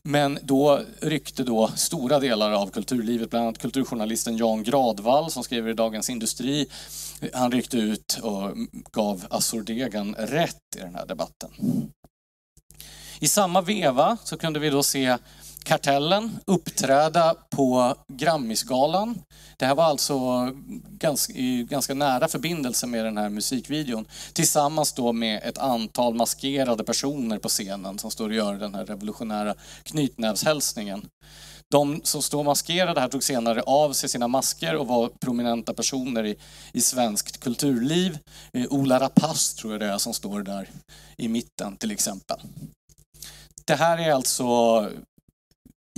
Men 0.02 0.38
då 0.42 0.80
ryckte 1.00 1.44
då 1.44 1.68
stora 1.76 2.20
delar 2.20 2.52
av 2.52 2.70
kulturlivet, 2.70 3.30
bland 3.30 3.44
annat 3.44 3.58
kulturjournalisten 3.58 4.36
Jan 4.36 4.62
Gradvall 4.62 5.30
som 5.30 5.44
skriver 5.44 5.70
i 5.70 5.74
Dagens 5.74 6.10
Industri. 6.10 6.66
Han 7.32 7.52
ryckte 7.52 7.76
ut 7.76 8.18
och 8.22 8.56
gav 8.92 9.26
Azordegan 9.30 10.14
rätt 10.14 10.76
i 10.76 10.78
den 10.78 10.94
här 10.94 11.06
debatten. 11.06 11.50
I 13.22 13.28
samma 13.28 13.60
veva 13.60 14.16
så 14.24 14.36
kunde 14.36 14.60
vi 14.60 14.70
då 14.70 14.82
se 14.82 15.18
Kartellen 15.62 16.38
uppträda 16.46 17.34
på 17.50 17.94
Grammisgalan. 18.08 19.18
Det 19.56 19.66
här 19.66 19.74
var 19.74 19.84
alltså 19.84 20.48
ganska, 20.88 21.32
i 21.32 21.66
ganska 21.70 21.94
nära 21.94 22.28
förbindelse 22.28 22.86
med 22.86 23.04
den 23.04 23.16
här 23.16 23.28
musikvideon. 23.28 24.04
Tillsammans 24.32 24.92
då 24.92 25.12
med 25.12 25.40
ett 25.44 25.58
antal 25.58 26.14
maskerade 26.14 26.84
personer 26.84 27.38
på 27.38 27.48
scenen 27.48 27.98
som 27.98 28.10
står 28.10 28.28
och 28.28 28.34
gör 28.34 28.54
den 28.54 28.74
här 28.74 28.86
revolutionära 28.86 29.54
knytnävshälsningen. 29.82 31.06
De 31.70 32.00
som 32.04 32.22
står 32.22 32.44
maskerade 32.44 33.00
här 33.00 33.08
tog 33.08 33.22
senare 33.24 33.62
av 33.62 33.92
sig 33.92 34.08
sina 34.08 34.28
masker 34.28 34.76
och 34.76 34.86
var 34.86 35.10
prominenta 35.20 35.74
personer 35.74 36.26
i, 36.26 36.36
i 36.72 36.80
svenskt 36.80 37.40
kulturliv. 37.40 38.18
Eh, 38.52 38.66
Ola 38.70 39.00
Rapace 39.00 39.56
tror 39.56 39.72
jag 39.72 39.80
det 39.80 39.86
är 39.86 39.98
som 39.98 40.14
står 40.14 40.42
där 40.42 40.70
i 41.16 41.28
mitten 41.28 41.76
till 41.76 41.90
exempel. 41.90 42.40
Det 43.64 43.74
här 43.74 43.98
är 43.98 44.12
alltså 44.12 44.88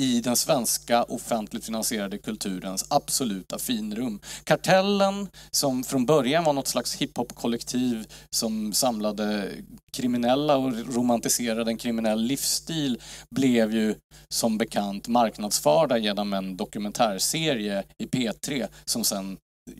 i 0.00 0.21
den 0.21 0.37
svenska 0.37 1.02
offentligt 1.02 1.64
finansierade 1.64 2.18
kulturens 2.18 2.87
absoluta 2.90 3.59
finrum. 3.59 4.21
Kartellen, 4.44 5.28
som 5.50 5.85
från 5.85 6.06
början 6.06 6.44
var 6.44 6.52
något 6.52 6.68
slags 6.68 6.94
hiphop-kollektiv 6.94 8.06
som 8.30 8.73
samlade 8.73 9.50
kriminella 9.92 10.56
och 10.56 10.73
romantiserade 10.94 11.71
en 11.71 11.76
kriminell 11.76 12.23
livsstil, 12.23 13.00
blev 13.30 13.75
ju 13.75 13.94
som 14.28 14.59
bekant 14.59 15.09
marknadsförda 15.09 15.99
genom 15.99 16.33
en 16.33 16.56
dokumentärserie 16.56 17.85
i 17.99 18.06
P3 18.06 18.68
som 18.85 19.04
sen 19.04 19.38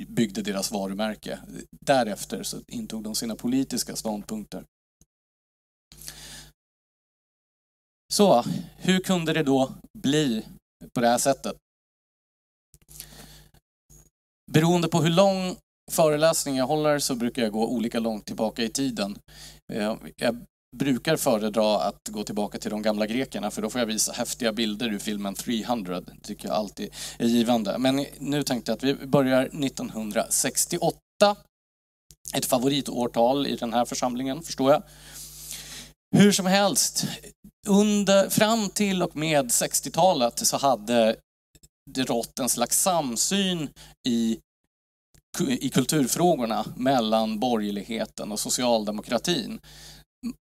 byggde 0.09 0.43
deras 0.43 0.73
varumärke. 0.73 1.39
Därefter 1.81 2.43
så 2.43 2.57
intog 2.69 3.03
de 3.03 3.15
sina 3.15 3.37
politiska 3.37 3.97
ståndpunkter. 3.97 4.65
Så, 8.13 8.45
hur 8.77 9.01
kunde 9.01 9.33
det 9.33 9.43
då 9.43 9.73
bli 9.99 10.47
på 10.95 11.01
det 11.01 11.09
här 11.09 11.19
sättet? 11.19 11.57
Beroende 14.53 14.89
på 14.89 15.03
hur 15.03 15.11
lång 15.11 15.57
föreläsning 15.93 16.57
jag 16.57 16.67
håller 16.67 16.99
så 16.99 17.15
brukar 17.15 17.43
jag 17.43 17.53
gå 17.53 17.67
olika 17.67 18.01
långt 18.01 18.27
tillbaka 18.27 18.63
i 18.63 18.69
tiden. 18.69 19.19
Eh, 19.73 19.97
jag 20.17 20.45
brukar 20.77 21.17
föredra 21.17 21.81
att 21.81 22.09
gå 22.09 22.25
tillbaka 22.25 22.59
till 22.59 22.71
de 22.71 22.83
gamla 22.83 23.07
grekerna 23.07 23.51
för 23.51 23.63
då 23.63 23.71
får 23.71 23.79
jag 23.79 23.87
visa 23.87 24.13
häftiga 24.13 24.53
bilder 24.53 24.93
ur 24.93 24.99
filmen 24.99 25.35
300. 25.35 26.01
Det 26.01 26.21
tycker 26.23 26.49
jag 26.49 26.57
alltid 26.57 26.95
är 27.19 27.27
givande. 27.27 27.79
Men 27.79 28.07
nu 28.19 28.43
tänkte 28.43 28.71
jag 28.71 28.77
att 28.77 28.85
vi 28.85 28.95
börjar 29.07 29.43
1968 29.43 30.99
ett 32.35 32.45
favoritårtal 32.45 33.47
i 33.47 33.57
den 33.57 33.73
här 33.73 33.85
församlingen, 33.85 34.43
förstår 34.43 34.73
jag. 34.73 34.83
Hur 36.17 36.33
som 36.33 36.47
helst, 36.47 37.07
under, 37.69 38.29
fram 38.31 38.69
till 38.69 39.03
och 39.03 39.17
med 39.17 39.45
60-talet 39.47 40.39
så 40.47 40.57
hade 40.57 41.17
det 41.91 42.05
rått 42.05 42.39
en 42.39 42.49
slags 42.49 42.83
samsyn 42.83 43.69
i, 44.09 44.39
i 45.49 45.71
kulturfrågorna 45.71 46.67
mellan 46.77 47.41
borgerligheten 47.41 48.33
och 48.33 48.41
socialdemokratin. 48.41 49.61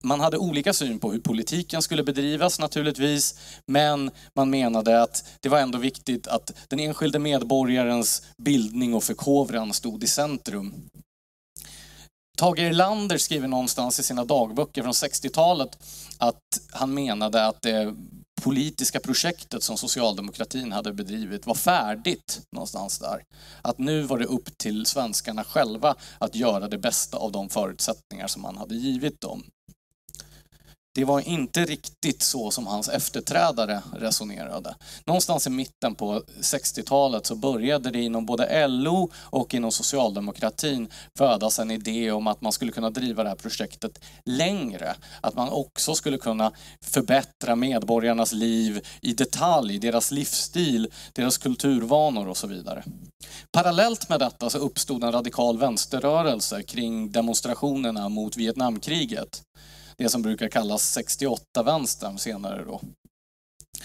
Man 0.04 0.20
hade 0.20 0.38
olika 0.38 0.72
syn 0.72 0.98
på 0.98 1.12
hur 1.12 1.20
politiken 1.20 1.82
skulle 1.82 2.04
bedrivas 2.04 2.58
naturligtvis, 2.58 3.38
men 3.66 4.10
man 4.36 4.50
menade 4.50 5.02
att 5.02 5.24
det 5.40 5.48
var 5.48 5.58
ändå 5.58 5.78
viktigt 5.78 6.26
att 6.26 6.52
den 6.68 6.80
enskilde 6.80 7.18
medborgarens 7.18 8.22
bildning 8.42 8.94
och 8.94 9.04
förkovran 9.04 9.72
stod 9.72 10.04
i 10.04 10.06
centrum. 10.06 10.74
Tage 12.36 12.58
Erlander 12.58 13.18
skriver 13.18 13.48
någonstans 13.48 14.00
i 14.00 14.02
sina 14.02 14.24
dagböcker 14.24 14.82
från 14.82 14.92
60-talet 14.92 15.78
att 16.18 16.60
han 16.70 16.94
menade 16.94 17.46
att 17.46 17.62
det 17.62 17.94
politiska 18.42 19.00
projektet 19.00 19.62
som 19.62 19.76
socialdemokratin 19.76 20.72
hade 20.72 20.92
bedrivit 20.92 21.46
var 21.46 21.54
färdigt 21.54 22.40
någonstans 22.52 22.98
där. 22.98 23.22
Att 23.62 23.78
nu 23.78 24.02
var 24.02 24.18
det 24.18 24.24
upp 24.24 24.58
till 24.58 24.86
svenskarna 24.86 25.44
själva 25.44 25.94
att 26.18 26.34
göra 26.34 26.68
det 26.68 26.78
bästa 26.78 27.16
av 27.16 27.32
de 27.32 27.48
förutsättningar 27.48 28.26
som 28.26 28.42
man 28.42 28.56
hade 28.56 28.74
givit 28.74 29.20
dem. 29.20 29.44
Det 30.96 31.04
var 31.04 31.20
inte 31.20 31.64
riktigt 31.64 32.22
så 32.22 32.50
som 32.50 32.66
hans 32.66 32.88
efterträdare 32.88 33.82
resonerade. 33.92 34.74
Någonstans 35.04 35.46
i 35.46 35.50
mitten 35.50 35.94
på 35.94 36.22
60-talet 36.40 37.26
så 37.26 37.34
började 37.34 37.90
det 37.90 38.02
inom 38.02 38.26
både 38.26 38.68
LO 38.68 39.10
och 39.14 39.54
inom 39.54 39.72
socialdemokratin 39.72 40.88
födas 41.18 41.58
en 41.58 41.70
idé 41.70 42.10
om 42.10 42.26
att 42.26 42.40
man 42.40 42.52
skulle 42.52 42.72
kunna 42.72 42.90
driva 42.90 43.22
det 43.22 43.28
här 43.28 43.36
projektet 43.36 44.00
längre. 44.24 44.94
Att 45.20 45.34
man 45.34 45.48
också 45.48 45.94
skulle 45.94 46.18
kunna 46.18 46.52
förbättra 46.80 47.56
medborgarnas 47.56 48.32
liv 48.32 48.86
i 49.00 49.12
detalj, 49.12 49.78
deras 49.78 50.10
livsstil, 50.10 50.88
deras 51.12 51.38
kulturvanor 51.38 52.28
och 52.28 52.36
så 52.36 52.46
vidare. 52.46 52.84
Parallellt 53.52 54.08
med 54.08 54.20
detta 54.20 54.50
så 54.50 54.58
uppstod 54.58 55.04
en 55.04 55.12
radikal 55.12 55.58
vänsterrörelse 55.58 56.62
kring 56.62 57.12
demonstrationerna 57.12 58.08
mot 58.08 58.36
Vietnamkriget 58.36 59.42
det 59.98 60.08
som 60.08 60.22
brukar 60.22 60.48
kallas 60.48 60.98
68-vänstern 60.98 62.18
senare 62.18 62.64
då. 62.64 62.80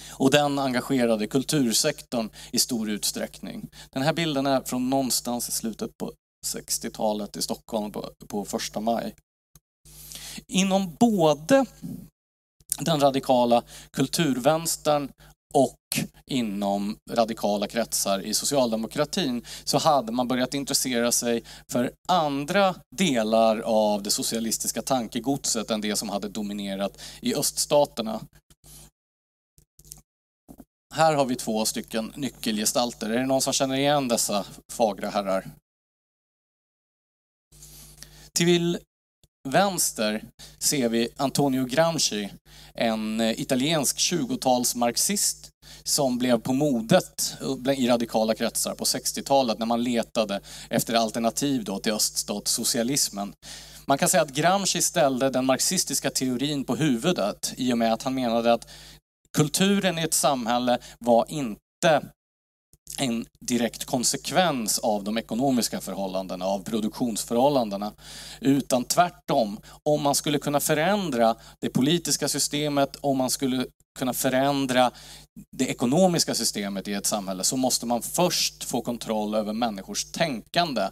Och 0.09 0.31
den 0.31 0.59
engagerade 0.59 1.27
kultursektorn 1.27 2.29
i 2.51 2.59
stor 2.59 2.89
utsträckning. 2.89 3.69
Den 3.89 4.03
här 4.03 4.13
bilden 4.13 4.45
är 4.45 4.61
från 4.61 4.89
någonstans 4.89 5.49
i 5.49 5.51
slutet 5.51 5.97
på 5.97 6.11
60-talet 6.45 7.37
i 7.37 7.41
Stockholm 7.41 7.91
på, 7.91 8.11
på 8.27 8.45
första 8.45 8.79
maj. 8.79 9.15
Inom 10.47 10.95
både 10.99 11.65
den 12.79 12.99
radikala 12.99 13.63
kulturvänstern 13.91 15.11
och 15.51 15.77
inom 16.25 16.97
radikala 17.09 17.67
kretsar 17.67 18.19
i 18.19 18.33
socialdemokratin 18.33 19.45
så 19.63 19.77
hade 19.77 20.11
man 20.11 20.27
börjat 20.27 20.53
intressera 20.53 21.11
sig 21.11 21.43
för 21.71 21.91
andra 22.07 22.75
delar 22.95 23.59
av 23.59 24.03
det 24.03 24.11
socialistiska 24.11 24.81
tankegodset 24.81 25.71
än 25.71 25.81
det 25.81 25.95
som 25.95 26.09
hade 26.09 26.29
dominerat 26.29 27.01
i 27.21 27.35
öststaterna. 27.35 28.21
Här 30.93 31.13
har 31.13 31.25
vi 31.25 31.35
två 31.35 31.65
stycken 31.65 32.13
nyckelgestalter. 32.15 33.09
Är 33.09 33.19
det 33.19 33.25
någon 33.25 33.41
som 33.41 33.53
känner 33.53 33.75
igen 33.75 34.07
dessa 34.07 34.45
fagra 34.71 35.09
herrar? 35.09 35.51
Till 38.33 38.79
vänster 39.49 40.23
ser 40.59 40.89
vi 40.89 41.07
Antonio 41.17 41.65
Gramsci, 41.65 42.29
en 42.73 43.19
eh, 43.21 43.39
italiensk 43.39 43.97
20-talsmarxist 43.97 45.49
som 45.83 46.17
blev 46.17 46.39
på 46.39 46.53
modet 46.53 47.37
eh, 47.67 47.79
i 47.79 47.87
radikala 47.87 48.35
kretsar 48.35 48.75
på 48.75 48.83
60-talet 48.83 49.59
när 49.59 49.65
man 49.65 49.83
letade 49.83 50.41
efter 50.69 50.93
alternativ 50.93 51.63
då 51.63 51.79
till 51.79 51.93
öststatssocialismen. 51.93 53.33
Man 53.85 53.97
kan 53.97 54.09
säga 54.09 54.23
att 54.23 54.33
Gramsci 54.33 54.81
ställde 54.81 55.29
den 55.29 55.45
marxistiska 55.45 56.09
teorin 56.09 56.63
på 56.63 56.75
huvudet 56.75 57.53
i 57.57 57.73
och 57.73 57.77
med 57.77 57.93
att 57.93 58.03
han 58.03 58.13
menade 58.13 58.53
att 58.53 58.67
kulturen 59.37 59.99
i 59.99 60.03
ett 60.03 60.13
samhälle 60.13 60.77
var 60.99 61.25
inte 61.29 62.01
en 62.97 63.25
direkt 63.39 63.85
konsekvens 63.85 64.79
av 64.79 65.03
de 65.03 65.17
ekonomiska 65.17 65.81
förhållandena, 65.81 66.45
av 66.45 66.63
produktionsförhållandena. 66.63 67.93
Utan 68.41 68.83
tvärtom, 68.83 69.59
om 69.83 70.01
man 70.01 70.15
skulle 70.15 70.39
kunna 70.39 70.59
förändra 70.59 71.35
det 71.59 71.69
politiska 71.69 72.27
systemet, 72.27 72.97
om 73.01 73.17
man 73.17 73.29
skulle 73.29 73.65
kunna 73.99 74.13
förändra 74.13 74.91
det 75.57 75.65
ekonomiska 75.65 76.35
systemet 76.35 76.87
i 76.87 76.93
ett 76.93 77.05
samhälle 77.05 77.43
så 77.43 77.57
måste 77.57 77.85
man 77.85 78.01
först 78.01 78.63
få 78.63 78.81
kontroll 78.81 79.35
över 79.35 79.53
människors 79.53 80.05
tänkande. 80.05 80.89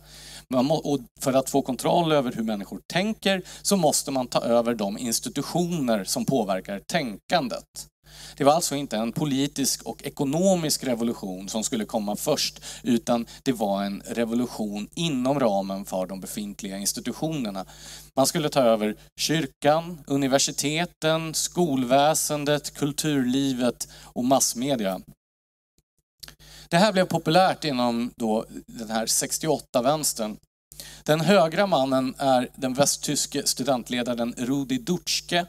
och 0.69 0.99
för 1.19 1.33
att 1.33 1.49
få 1.49 1.61
kontroll 1.61 2.11
över 2.11 2.31
hur 2.31 2.43
människor 2.43 2.81
tänker 2.87 3.41
så 3.61 3.77
måste 3.77 4.11
man 4.11 4.27
ta 4.27 4.41
över 4.41 4.75
de 4.75 4.97
institutioner 4.97 6.03
som 6.03 6.25
påverkar 6.25 6.79
tänkandet. 6.79 7.87
Det 8.37 8.43
var 8.43 8.53
alltså 8.53 8.75
inte 8.75 8.97
en 8.97 9.11
politisk 9.11 9.83
och 9.83 10.03
ekonomisk 10.03 10.83
revolution 10.83 11.49
som 11.49 11.63
skulle 11.63 11.85
komma 11.85 12.15
först, 12.15 12.61
utan 12.83 13.25
det 13.43 13.51
var 13.51 13.83
en 13.83 14.01
revolution 14.05 14.89
inom 14.95 15.39
ramen 15.39 15.85
för 15.85 16.05
de 16.05 16.19
befintliga 16.19 16.77
institutionerna. 16.77 17.65
Man 18.15 18.27
skulle 18.27 18.49
ta 18.49 18.61
över 18.61 18.95
kyrkan, 19.19 20.03
universiteten, 20.07 21.33
skolväsendet, 21.33 22.73
kulturlivet 22.73 23.87
och 24.03 24.25
massmedia. 24.25 25.01
Det 26.69 26.77
här 26.77 26.93
blev 26.93 27.05
populärt 27.05 27.63
inom 27.63 28.11
då 28.15 28.45
den 28.67 28.89
här 28.89 29.05
68-vänstern. 29.05 30.37
Den 31.03 31.21
högra 31.21 31.67
mannen 31.67 32.15
är 32.17 32.49
den 32.55 32.73
västtyske 32.73 33.47
studentledaren 33.47 34.33
Rudi 34.37 34.77
Dutschke 34.77 35.45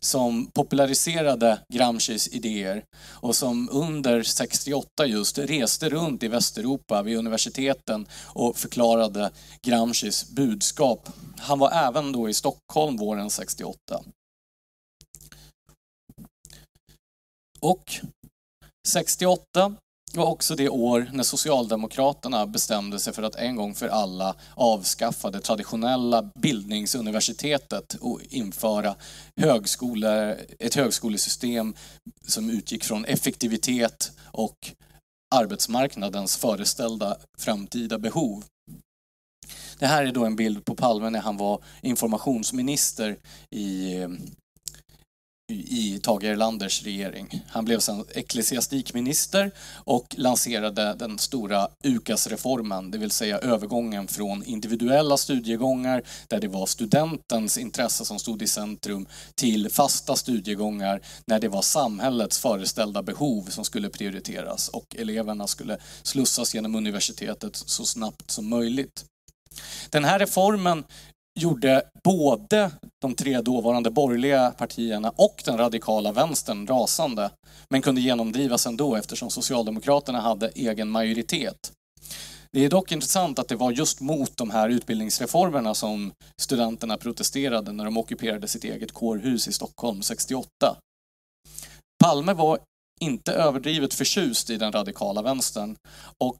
som 0.00 0.46
populariserade 0.46 1.58
Gramscis 1.68 2.28
idéer 2.28 2.84
och 3.04 3.36
som 3.36 3.68
under 3.72 4.22
68 4.22 5.06
just 5.06 5.38
reste 5.38 5.88
runt 5.88 6.22
i 6.22 6.28
Västeuropa 6.28 7.02
vid 7.02 7.18
universiteten 7.18 8.06
och 8.24 8.56
förklarade 8.56 9.30
Gramscis 9.62 10.30
budskap. 10.30 11.08
Han 11.38 11.58
var 11.58 11.70
även 11.70 12.12
då 12.12 12.28
i 12.28 12.34
Stockholm 12.34 12.96
våren 12.96 13.30
68. 13.30 13.76
Och 17.60 18.00
68 18.88 19.74
var 20.16 20.24
också 20.24 20.56
det 20.56 20.68
år 20.68 21.10
när 21.12 21.22
Socialdemokraterna 21.22 22.46
bestämde 22.46 22.98
sig 22.98 23.12
för 23.12 23.22
att 23.22 23.34
en 23.34 23.56
gång 23.56 23.74
för 23.74 23.88
alla 23.88 24.34
avskaffa 24.54 25.30
det 25.30 25.40
traditionella 25.40 26.22
bildningsuniversitetet 26.22 27.94
och 27.94 28.20
införa 28.30 28.94
högskole, 29.36 30.38
ett 30.58 30.74
högskolesystem 30.74 31.74
som 32.26 32.50
utgick 32.50 32.84
från 32.84 33.04
effektivitet 33.04 34.12
och 34.24 34.56
arbetsmarknadens 35.34 36.36
föreställda 36.36 37.16
framtida 37.38 37.98
behov. 37.98 38.44
Det 39.78 39.86
här 39.86 40.04
är 40.04 40.12
då 40.12 40.24
en 40.24 40.36
bild 40.36 40.64
på 40.64 40.74
Palme 40.74 41.10
när 41.10 41.20
han 41.20 41.36
var 41.36 41.62
informationsminister 41.80 43.16
i 43.50 43.94
i 45.52 46.00
Tage 46.02 46.24
Erlanders 46.24 46.82
regering. 46.82 47.42
Han 47.48 47.64
blev 47.64 47.78
sedan 47.78 48.04
ecklesiastikminister 48.14 49.50
och 49.84 50.14
lanserade 50.18 50.94
den 50.94 51.18
stora 51.18 51.68
UKAS-reformen, 51.82 52.90
det 52.90 52.98
vill 52.98 53.10
säga 53.10 53.38
övergången 53.38 54.08
från 54.08 54.44
individuella 54.44 55.16
studiegångar 55.16 56.02
där 56.28 56.40
det 56.40 56.48
var 56.48 56.66
studentens 56.66 57.58
intresse 57.58 58.04
som 58.04 58.18
stod 58.18 58.42
i 58.42 58.46
centrum 58.46 59.06
till 59.34 59.70
fasta 59.70 60.16
studiegångar 60.16 61.00
när 61.26 61.38
det 61.38 61.48
var 61.48 61.62
samhällets 61.62 62.38
föreställda 62.38 63.02
behov 63.02 63.44
som 63.44 63.64
skulle 63.64 63.88
prioriteras 63.88 64.68
och 64.68 64.96
eleverna 64.98 65.46
skulle 65.46 65.78
slussas 66.02 66.54
genom 66.54 66.74
universitetet 66.74 67.56
så 67.56 67.84
snabbt 67.84 68.30
som 68.30 68.48
möjligt. 68.48 69.04
Den 69.90 70.04
här 70.04 70.18
reformen 70.18 70.84
gjorde 71.40 71.82
både 72.04 72.70
de 73.02 73.14
tre 73.14 73.40
dåvarande 73.40 73.90
borgerliga 73.90 74.50
partierna 74.50 75.12
och 75.16 75.42
den 75.44 75.58
radikala 75.58 76.12
vänstern 76.12 76.66
rasande, 76.66 77.30
men 77.70 77.82
kunde 77.82 78.00
genomdrivas 78.00 78.66
ändå 78.66 78.96
eftersom 78.96 79.30
Socialdemokraterna 79.30 80.20
hade 80.20 80.48
egen 80.48 80.88
majoritet. 80.88 81.72
Det 82.52 82.64
är 82.64 82.70
dock 82.70 82.92
intressant 82.92 83.38
att 83.38 83.48
det 83.48 83.56
var 83.56 83.72
just 83.72 84.00
mot 84.00 84.36
de 84.36 84.50
här 84.50 84.68
utbildningsreformerna 84.68 85.74
som 85.74 86.12
studenterna 86.40 86.96
protesterade 86.96 87.72
när 87.72 87.84
de 87.84 87.96
ockuperade 87.96 88.48
sitt 88.48 88.64
eget 88.64 88.92
kårhus 88.92 89.48
i 89.48 89.52
Stockholm 89.52 90.02
68. 90.02 90.46
Palme 92.04 92.32
var 92.32 92.58
inte 93.00 93.32
överdrivet 93.32 93.94
förtjust 93.94 94.50
i 94.50 94.56
den 94.56 94.72
radikala 94.72 95.22
vänstern 95.22 95.76
och 96.18 96.38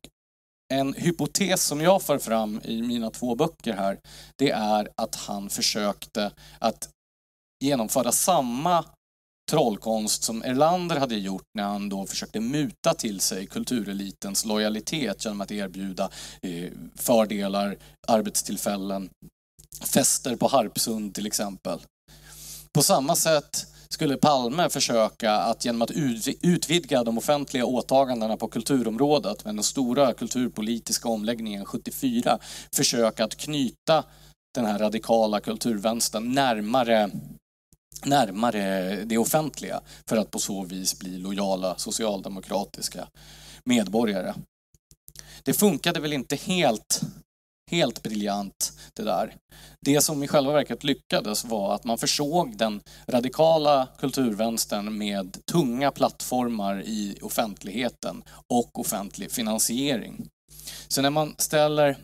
en 0.73 0.95
hypotes 0.95 1.65
som 1.65 1.81
jag 1.81 2.03
för 2.03 2.19
fram 2.19 2.61
i 2.65 2.83
mina 2.83 3.11
två 3.11 3.35
böcker 3.35 3.73
här, 3.73 4.01
det 4.37 4.51
är 4.51 4.89
att 4.97 5.15
han 5.15 5.51
försökte 5.51 6.33
att 6.59 6.89
genomföra 7.65 8.13
samma 8.13 8.85
trollkonst 9.51 10.23
som 10.23 10.43
Erlander 10.43 10.97
hade 10.97 11.15
gjort 11.15 11.47
när 11.55 11.65
han 11.65 11.89
då 11.89 12.07
försökte 12.07 12.41
muta 12.41 12.95
till 12.95 13.21
sig 13.21 13.47
kulturelitens 13.47 14.45
lojalitet 14.45 15.25
genom 15.25 15.41
att 15.41 15.51
erbjuda 15.51 16.11
eh, 16.43 16.73
fördelar, 16.97 17.77
arbetstillfällen, 18.09 19.11
fester 19.81 20.37
på 20.37 20.49
Harpsund 20.49 21.15
till 21.15 21.27
exempel. 21.27 21.81
På 22.73 22.83
samma 22.83 23.17
sätt 23.17 23.72
skulle 23.93 24.17
Palme 24.17 24.69
försöka 24.69 25.33
att 25.33 25.65
genom 25.65 25.83
att 25.83 25.91
utvidga 26.43 27.05
de 27.05 27.19
offentliga 27.19 27.65
åtagandena 27.65 28.37
på 28.37 28.49
kulturområdet 28.49 29.45
med 29.45 29.55
den 29.55 29.65
stora 29.65 30.13
kulturpolitiska 30.13 31.09
omläggningen 31.09 31.65
74 31.65 32.39
försöka 32.75 33.25
att 33.25 33.37
knyta 33.37 34.05
den 34.55 34.67
här 34.67 34.79
radikala 34.79 35.41
kulturvänstern 35.41 36.33
närmare 36.33 37.11
närmare 38.05 38.97
det 39.05 39.19
offentliga 39.19 39.81
för 40.09 40.17
att 40.17 40.31
på 40.31 40.39
så 40.39 40.63
vis 40.63 40.99
bli 40.99 41.19
lojala 41.19 41.79
socialdemokratiska 41.79 43.09
medborgare. 43.65 44.35
Det 45.43 45.53
funkade 45.53 46.01
väl 46.01 46.13
inte 46.13 46.37
helt, 46.37 47.01
helt 47.73 48.03
briljant 48.03 48.73
det 48.95 49.03
där. 49.03 49.35
Det 49.81 50.01
som 50.01 50.23
i 50.23 50.29
själva 50.29 50.53
verket 50.53 50.85
lyckades 50.85 51.45
var 51.45 51.75
att 51.75 51.85
man 51.85 51.99
försåg 51.99 52.57
den 52.57 52.81
radikala 53.07 53.89
kulturvänstern 53.99 54.99
med 54.99 55.47
tunga 55.53 55.91
plattformar 55.91 56.83
i 56.83 57.19
offentligheten 57.23 58.23
och 58.47 58.79
offentlig 58.79 59.31
finansiering. 59.31 60.29
Så 60.89 61.03
när 61.03 61.11
man 61.11 61.35
ställer 61.39 61.97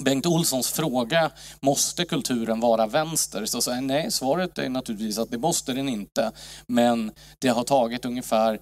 Bengt 0.00 0.26
Olssons 0.26 0.70
fråga, 0.70 1.30
måste 1.60 2.04
kulturen 2.04 2.60
vara 2.60 2.86
vänster? 2.86 3.46
Så 3.46 3.60
säger 3.60 3.80
nej, 3.80 4.10
svaret 4.10 4.58
är 4.58 4.68
naturligtvis 4.68 5.18
att 5.18 5.30
det 5.30 5.38
måste 5.38 5.72
den 5.72 5.88
inte. 5.88 6.32
Men 6.66 7.12
det 7.38 7.48
har 7.48 7.64
tagit 7.64 8.04
ungefär 8.04 8.60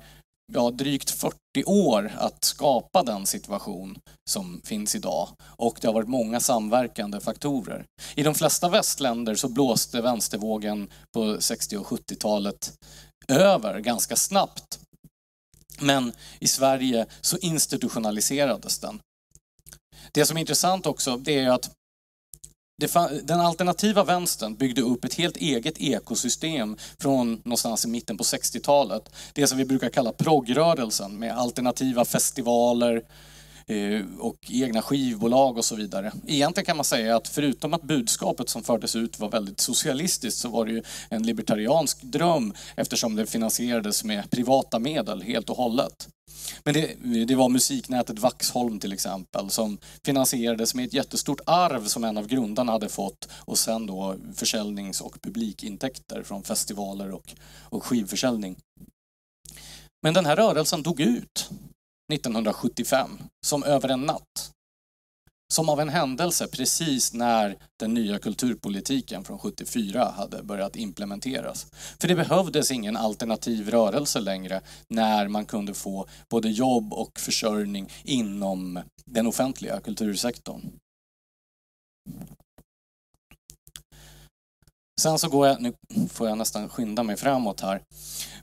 ja, 0.54 0.70
drygt 0.70 1.10
40 1.10 1.36
år 1.66 2.12
att 2.18 2.44
skapa 2.44 3.02
den 3.02 3.26
situation 3.26 3.98
som 4.30 4.60
finns 4.64 4.94
idag. 4.94 5.28
Och 5.42 5.78
det 5.80 5.86
har 5.86 5.94
varit 5.94 6.08
många 6.08 6.40
samverkande 6.40 7.20
faktorer. 7.20 7.84
I 8.14 8.22
de 8.22 8.34
flesta 8.34 8.68
västländer 8.68 9.34
så 9.34 9.48
blåste 9.48 10.00
vänstervågen 10.00 10.90
på 11.14 11.40
60 11.40 11.76
och 11.76 11.86
70-talet 11.86 12.72
över 13.28 13.80
ganska 13.80 14.16
snabbt. 14.16 14.80
Men 15.80 16.12
i 16.38 16.48
Sverige 16.48 17.06
så 17.20 17.38
institutionaliserades 17.38 18.78
den. 18.78 19.00
Det 20.12 20.26
som 20.26 20.36
är 20.36 20.40
intressant 20.40 20.86
också, 20.86 21.16
det 21.16 21.38
är 21.38 21.50
att 21.50 21.70
den 23.22 23.40
alternativa 23.40 24.04
vänstern 24.04 24.54
byggde 24.54 24.82
upp 24.82 25.04
ett 25.04 25.14
helt 25.14 25.36
eget 25.36 25.80
ekosystem 25.80 26.76
från 26.98 27.42
någonstans 27.44 27.84
i 27.84 27.88
mitten 27.88 28.16
på 28.16 28.24
60-talet. 28.24 29.12
Det 29.32 29.46
som 29.46 29.58
vi 29.58 29.64
brukar 29.64 29.88
kalla 29.88 30.12
progrörelsen 30.12 31.18
med 31.18 31.38
alternativa 31.38 32.04
festivaler 32.04 33.02
Eh, 33.66 34.02
och 34.18 34.36
egna 34.48 34.82
skivbolag 34.82 35.58
och 35.58 35.64
så 35.64 35.76
vidare. 35.76 36.12
Egentligen 36.26 36.66
kan 36.66 36.76
man 36.76 36.84
säga 36.84 37.16
att 37.16 37.28
förutom 37.28 37.74
att 37.74 37.82
budskapet 37.82 38.48
som 38.48 38.62
fördes 38.62 38.96
ut 38.96 39.18
var 39.18 39.28
väldigt 39.28 39.60
socialistiskt 39.60 40.40
så 40.40 40.48
var 40.48 40.64
det 40.66 40.72
ju 40.72 40.82
en 41.08 41.22
libertariansk 41.22 42.02
dröm 42.02 42.54
eftersom 42.76 43.16
det 43.16 43.26
finansierades 43.26 44.04
med 44.04 44.30
privata 44.30 44.78
medel 44.78 45.22
helt 45.22 45.50
och 45.50 45.56
hållet. 45.56 46.08
Men 46.64 46.74
det, 46.74 46.94
det, 47.24 47.34
var 47.34 47.48
musiknätet 47.48 48.18
Vaxholm 48.18 48.80
till 48.80 48.92
exempel 48.92 49.50
som 49.50 49.78
finansierades 50.04 50.74
med 50.74 50.84
ett 50.84 50.92
jättestort 50.92 51.40
arv 51.46 51.86
som 51.86 52.04
en 52.04 52.18
av 52.18 52.26
grundarna 52.26 52.72
hade 52.72 52.88
fått 52.88 53.28
och 53.32 53.58
sen 53.58 53.86
då 53.86 54.16
försäljnings 54.34 55.00
och 55.00 55.22
publikintäkter 55.22 56.22
från 56.22 56.42
festivaler 56.42 57.10
och, 57.10 57.34
och 57.60 57.84
skivförsäljning. 57.84 58.56
Men 60.02 60.14
den 60.14 60.26
här 60.26 60.36
rörelsen 60.36 60.82
dog 60.82 61.00
ut 61.00 61.50
1975 62.12 63.10
som 63.46 63.64
över 63.64 63.88
en 63.88 64.00
natt. 64.00 64.52
Som 65.52 65.68
av 65.68 65.80
en 65.80 65.88
händelse 65.88 66.46
precis 66.48 67.12
när 67.12 67.56
den 67.80 67.94
nya 67.94 68.18
kulturpolitiken 68.18 69.24
från 69.24 69.38
74 69.38 70.14
hade 70.16 70.42
börjat 70.42 70.76
implementeras. 70.76 71.66
För 72.00 72.08
det 72.08 72.14
behövdes 72.14 72.70
ingen 72.70 72.96
alternativ 72.96 73.70
rörelse 73.70 74.20
längre 74.20 74.60
när 74.88 75.28
man 75.28 75.46
kunde 75.46 75.74
få 75.74 76.08
både 76.28 76.50
jobb 76.50 76.92
och 76.92 77.20
försörjning 77.20 77.88
inom 78.04 78.80
den 79.04 79.26
offentliga 79.26 79.80
kultursektorn. 79.80 80.60
Sen 85.00 85.18
så 85.18 85.28
går 85.28 85.46
jag, 85.46 85.60
nu 85.62 85.72
får 86.08 86.28
jag 86.28 86.38
nästan 86.38 86.68
skynda 86.68 87.02
mig 87.02 87.16
framåt 87.16 87.60
här. 87.60 87.82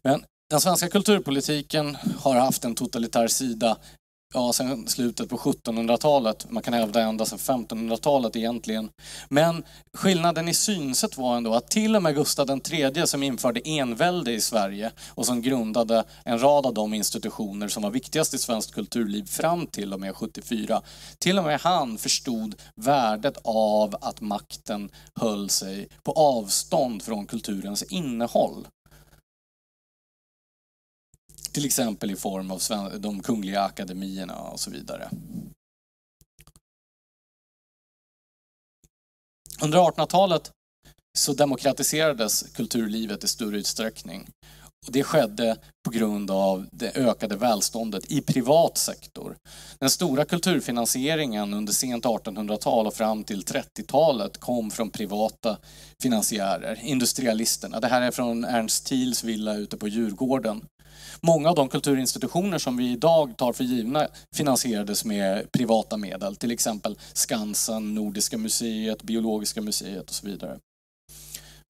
Men 0.03 0.23
den 0.49 0.61
svenska 0.61 0.89
kulturpolitiken 0.89 1.97
har 2.19 2.35
haft 2.35 2.65
en 2.65 2.75
totalitär 2.75 3.27
sida 3.27 3.77
ja, 4.33 4.53
sen 4.53 4.87
slutet 4.87 5.29
på 5.29 5.37
1700-talet. 5.37 6.51
Man 6.51 6.63
kan 6.63 6.73
hävda 6.73 7.01
ända 7.01 7.25
sedan 7.25 7.67
1500-talet 7.67 8.35
egentligen. 8.35 8.89
Men 9.29 9.63
skillnaden 9.93 10.47
i 10.47 10.53
synsätt 10.53 11.17
var 11.17 11.37
ändå 11.37 11.53
att 11.53 11.69
till 11.69 11.95
och 11.95 12.03
med 12.03 12.15
Gustav 12.15 12.61
III 12.71 13.07
som 13.07 13.23
införde 13.23 13.61
envälde 13.65 14.31
i 14.31 14.41
Sverige 14.41 14.91
och 15.09 15.25
som 15.25 15.41
grundade 15.41 16.03
en 16.25 16.39
rad 16.39 16.65
av 16.65 16.73
de 16.73 16.93
institutioner 16.93 17.67
som 17.67 17.83
var 17.83 17.91
viktigast 17.91 18.33
i 18.33 18.37
svenskt 18.37 18.73
kulturliv 18.73 19.25
fram 19.25 19.67
till 19.67 19.93
och 19.93 19.99
med 19.99 20.15
74. 20.15 20.81
Till 21.19 21.37
och 21.37 21.43
med 21.43 21.61
han 21.61 21.97
förstod 21.97 22.55
värdet 22.75 23.37
av 23.43 23.95
att 24.01 24.21
makten 24.21 24.89
höll 25.13 25.49
sig 25.49 25.89
på 26.03 26.11
avstånd 26.11 27.03
från 27.03 27.25
kulturens 27.25 27.83
innehåll. 27.83 28.67
Till 31.57 31.65
exempel 31.65 32.11
i 32.11 32.15
form 32.15 32.51
av 32.51 32.61
de 32.99 33.23
kungliga 33.23 33.61
akademierna 33.61 34.35
och 34.35 34.59
så 34.59 34.71
vidare. 34.71 35.09
Under 39.61 39.77
1800-talet 39.77 40.51
så 41.17 41.33
demokratiserades 41.33 42.43
kulturlivet 42.53 43.23
i 43.23 43.27
större 43.27 43.57
utsträckning. 43.57 44.29
Och 44.85 44.91
det 44.91 45.03
skedde 45.03 45.57
på 45.85 45.91
grund 45.91 46.31
av 46.31 46.67
det 46.71 46.97
ökade 46.97 47.35
välståndet 47.35 48.11
i 48.11 48.21
privat 48.21 48.77
sektor. 48.77 49.37
Den 49.79 49.89
stora 49.89 50.25
kulturfinansieringen 50.25 51.53
under 51.53 51.73
sent 51.73 52.05
1800-tal 52.05 52.87
och 52.87 52.93
fram 52.93 53.23
till 53.23 53.43
30-talet 53.43 54.37
kom 54.37 54.71
från 54.71 54.89
privata 54.89 55.57
finansiärer, 56.01 56.79
industrialisterna. 56.83 57.79
Det 57.79 57.87
här 57.87 58.01
är 58.01 58.11
från 58.11 58.45
Ernst 58.45 58.85
Thiels 58.85 59.23
villa 59.23 59.55
ute 59.55 59.77
på 59.77 59.87
Djurgården. 59.87 60.65
Många 61.21 61.49
av 61.49 61.55
de 61.55 61.69
kulturinstitutioner 61.69 62.57
som 62.57 62.77
vi 62.77 62.91
idag 62.91 63.37
tar 63.37 63.53
för 63.53 63.63
givna 63.63 64.07
finansierades 64.35 65.05
med 65.05 65.51
privata 65.51 65.97
medel, 65.97 66.35
till 66.35 66.51
exempel 66.51 66.99
Skansen, 67.13 67.95
Nordiska 67.95 68.37
museet, 68.37 69.03
Biologiska 69.03 69.61
museet 69.61 70.09
och 70.09 70.15
så 70.15 70.27
vidare. 70.27 70.59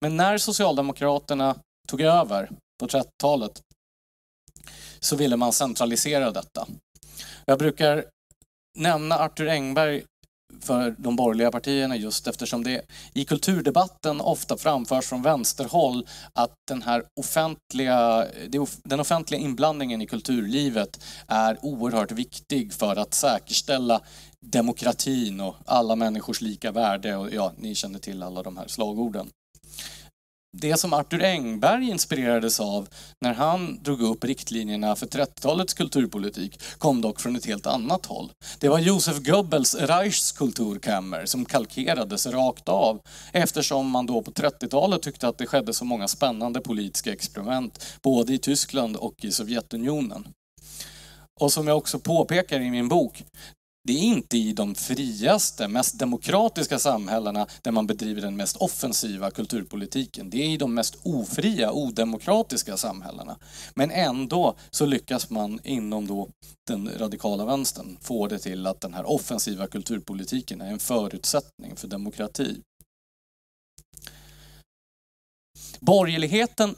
Men 0.00 0.16
när 0.16 0.38
Socialdemokraterna 0.38 1.56
tog 1.88 2.00
över 2.00 2.50
på 2.80 2.86
30-talet 2.86 3.62
så 5.00 5.16
ville 5.16 5.36
man 5.36 5.52
centralisera 5.52 6.30
detta. 6.30 6.66
Jag 7.44 7.58
brukar 7.58 8.04
nämna 8.78 9.18
Arthur 9.18 9.48
Engberg 9.48 10.04
för 10.60 10.94
de 10.98 11.16
borgerliga 11.16 11.50
partierna 11.50 11.96
just 11.96 12.26
eftersom 12.26 12.64
det 12.64 12.82
i 13.14 13.24
kulturdebatten 13.24 14.20
ofta 14.20 14.56
framförs 14.56 15.06
från 15.06 15.22
vänsterhåll 15.22 16.06
att 16.32 16.54
den 16.68 16.82
här 16.82 17.02
offentliga, 17.20 18.26
den 18.84 19.00
offentliga 19.00 19.40
inblandningen 19.40 20.02
i 20.02 20.06
kulturlivet 20.06 21.04
är 21.26 21.58
oerhört 21.62 22.12
viktig 22.12 22.72
för 22.72 22.96
att 22.96 23.14
säkerställa 23.14 24.00
demokratin 24.40 25.40
och 25.40 25.56
alla 25.66 25.96
människors 25.96 26.40
lika 26.40 26.72
värde 26.72 27.16
och 27.16 27.34
ja, 27.34 27.52
ni 27.56 27.74
känner 27.74 27.98
till 27.98 28.22
alla 28.22 28.42
de 28.42 28.56
här 28.56 28.68
slagorden. 28.68 29.30
Det 30.56 30.76
som 30.76 30.92
Arthur 30.92 31.22
Engberg 31.22 31.88
inspirerades 31.88 32.60
av 32.60 32.88
när 33.20 33.34
han 33.34 33.82
drog 33.82 34.00
upp 34.00 34.24
riktlinjerna 34.24 34.96
för 34.96 35.06
30-talets 35.06 35.74
kulturpolitik 35.74 36.60
kom 36.78 37.00
dock 37.00 37.20
från 37.20 37.36
ett 37.36 37.46
helt 37.46 37.66
annat 37.66 38.06
håll. 38.06 38.32
Det 38.58 38.68
var 38.68 38.78
Josef 38.78 39.18
Goebbels 39.18 39.74
Reichs 39.74 40.32
kulturkammer 40.32 41.26
som 41.26 41.44
kalkerades 41.44 42.26
rakt 42.26 42.68
av 42.68 43.00
eftersom 43.32 43.90
man 43.90 44.06
då 44.06 44.22
på 44.22 44.30
30-talet 44.30 45.02
tyckte 45.02 45.28
att 45.28 45.38
det 45.38 45.46
skedde 45.46 45.72
så 45.72 45.84
många 45.84 46.08
spännande 46.08 46.60
politiska 46.60 47.12
experiment 47.12 47.84
både 48.02 48.34
i 48.34 48.38
Tyskland 48.38 48.96
och 48.96 49.24
i 49.24 49.32
Sovjetunionen. 49.32 50.28
Och 51.40 51.52
som 51.52 51.68
jag 51.68 51.76
också 51.76 51.98
påpekar 51.98 52.60
i 52.60 52.70
min 52.70 52.88
bok, 52.88 53.24
det 53.88 53.92
är 53.92 54.02
inte 54.02 54.38
i 54.38 54.52
de 54.52 54.74
friaste, 54.74 55.68
mest 55.68 55.98
demokratiska 55.98 56.78
samhällena 56.78 57.46
där 57.62 57.72
man 57.72 57.86
bedriver 57.86 58.22
den 58.22 58.36
mest 58.36 58.56
offensiva 58.56 59.30
kulturpolitiken. 59.30 60.30
Det 60.30 60.36
är 60.36 60.48
i 60.48 60.56
de 60.56 60.74
mest 60.74 60.98
ofria, 61.02 61.72
odemokratiska 61.72 62.76
samhällena. 62.76 63.38
Men 63.74 63.90
ändå 63.90 64.56
så 64.70 64.86
lyckas 64.86 65.30
man 65.30 65.60
inom 65.64 66.06
då 66.06 66.28
den 66.66 66.90
radikala 66.98 67.44
vänstern 67.44 67.98
få 68.00 68.26
det 68.26 68.38
till 68.38 68.66
att 68.66 68.80
den 68.80 68.94
här 68.94 69.10
offensiva 69.10 69.66
kulturpolitiken 69.66 70.60
är 70.60 70.72
en 70.72 70.78
förutsättning 70.78 71.76
för 71.76 71.88
demokrati. 71.88 72.60
Borgerligheten 75.80 76.74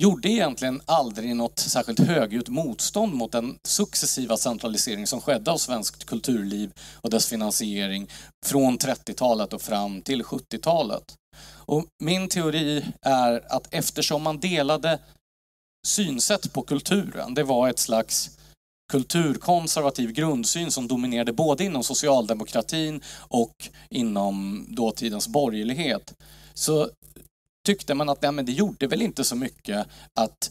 gjorde 0.00 0.28
egentligen 0.28 0.82
aldrig 0.86 1.36
något 1.36 1.58
särskilt 1.58 2.00
högljutt 2.00 2.48
motstånd 2.48 3.14
mot 3.14 3.32
den 3.32 3.58
successiva 3.64 4.36
centralisering 4.36 5.06
som 5.06 5.20
skedde 5.20 5.50
av 5.50 5.56
svenskt 5.56 6.04
kulturliv 6.04 6.72
och 6.94 7.10
dess 7.10 7.26
finansiering 7.26 8.08
från 8.46 8.78
30-talet 8.78 9.52
och 9.52 9.62
fram 9.62 10.02
till 10.02 10.22
70-talet. 10.22 11.14
Och 11.42 11.86
min 12.02 12.28
teori 12.28 12.84
är 13.02 13.52
att 13.52 13.74
eftersom 13.74 14.22
man 14.22 14.40
delade 14.40 14.98
synsätt 15.86 16.52
på 16.52 16.62
kulturen, 16.62 17.34
det 17.34 17.42
var 17.42 17.68
ett 17.68 17.78
slags 17.78 18.38
kulturkonservativ 18.92 20.12
grundsyn 20.12 20.70
som 20.70 20.88
dominerade 20.88 21.32
både 21.32 21.64
inom 21.64 21.84
socialdemokratin 21.84 23.00
och 23.18 23.68
inom 23.90 24.66
dåtidens 24.68 25.28
borgerlighet, 25.28 26.14
så 26.54 26.90
tyckte 27.66 27.94
man 27.94 28.08
att 28.08 28.22
nej, 28.22 28.32
men 28.32 28.46
det 28.46 28.52
gjorde 28.52 28.86
väl 28.86 29.02
inte 29.02 29.24
så 29.24 29.36
mycket 29.36 29.86
att 30.14 30.50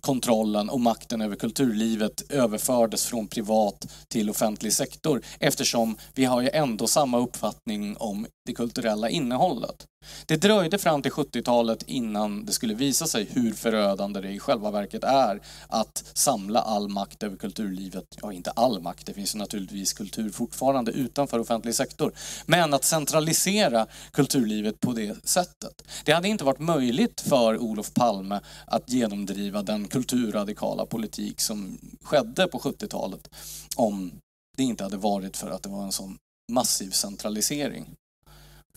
kontrollen 0.00 0.70
och 0.70 0.80
makten 0.80 1.20
över 1.20 1.36
kulturlivet 1.36 2.30
överfördes 2.30 3.06
från 3.06 3.28
privat 3.28 3.86
till 4.08 4.30
offentlig 4.30 4.72
sektor 4.72 5.22
eftersom 5.40 5.96
vi 6.14 6.24
har 6.24 6.40
ju 6.40 6.50
ändå 6.52 6.86
samma 6.86 7.18
uppfattning 7.18 7.96
om 7.96 8.26
det 8.48 8.54
kulturella 8.54 9.08
innehållet. 9.08 9.86
Det 10.26 10.36
dröjde 10.36 10.78
fram 10.78 11.02
till 11.02 11.12
70-talet 11.12 11.82
innan 11.86 12.44
det 12.44 12.52
skulle 12.52 12.74
visa 12.74 13.06
sig 13.06 13.28
hur 13.32 13.52
förödande 13.52 14.20
det 14.20 14.30
i 14.30 14.38
själva 14.38 14.70
verket 14.70 15.04
är 15.04 15.40
att 15.68 16.04
samla 16.14 16.60
all 16.60 16.88
makt 16.88 17.22
över 17.22 17.36
kulturlivet. 17.36 18.04
Ja, 18.22 18.32
inte 18.32 18.50
all 18.50 18.80
makt, 18.80 19.06
det 19.06 19.14
finns 19.14 19.34
ju 19.34 19.38
naturligtvis 19.38 19.92
kultur 19.92 20.30
fortfarande 20.30 20.92
utanför 20.92 21.38
offentlig 21.38 21.74
sektor. 21.74 22.12
Men 22.46 22.74
att 22.74 22.84
centralisera 22.84 23.86
kulturlivet 24.10 24.80
på 24.80 24.92
det 24.92 25.26
sättet. 25.26 25.82
Det 26.04 26.12
hade 26.12 26.28
inte 26.28 26.44
varit 26.44 26.60
möjligt 26.60 27.20
för 27.20 27.58
Olof 27.58 27.94
Palme 27.94 28.40
att 28.66 28.90
genomdriva 28.90 29.62
den 29.62 29.88
kulturradikala 29.88 30.86
politik 30.86 31.40
som 31.40 31.78
skedde 32.02 32.46
på 32.46 32.58
70-talet 32.58 33.28
om 33.76 34.12
det 34.56 34.62
inte 34.62 34.84
hade 34.84 34.96
varit 34.96 35.36
för 35.36 35.50
att 35.50 35.62
det 35.62 35.68
var 35.68 35.82
en 35.82 35.92
sån 35.92 36.18
massiv 36.52 36.90
centralisering. 36.90 37.86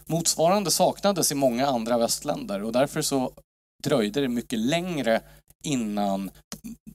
Motsvarande 0.05 0.71
saknades 0.71 1.31
i 1.31 1.35
många 1.35 1.67
andra 1.67 1.97
västländer 1.97 2.63
och 2.63 2.71
därför 2.71 3.01
så 3.01 3.33
dröjde 3.83 4.21
det 4.21 4.27
mycket 4.27 4.59
längre 4.59 5.21
innan 5.63 6.31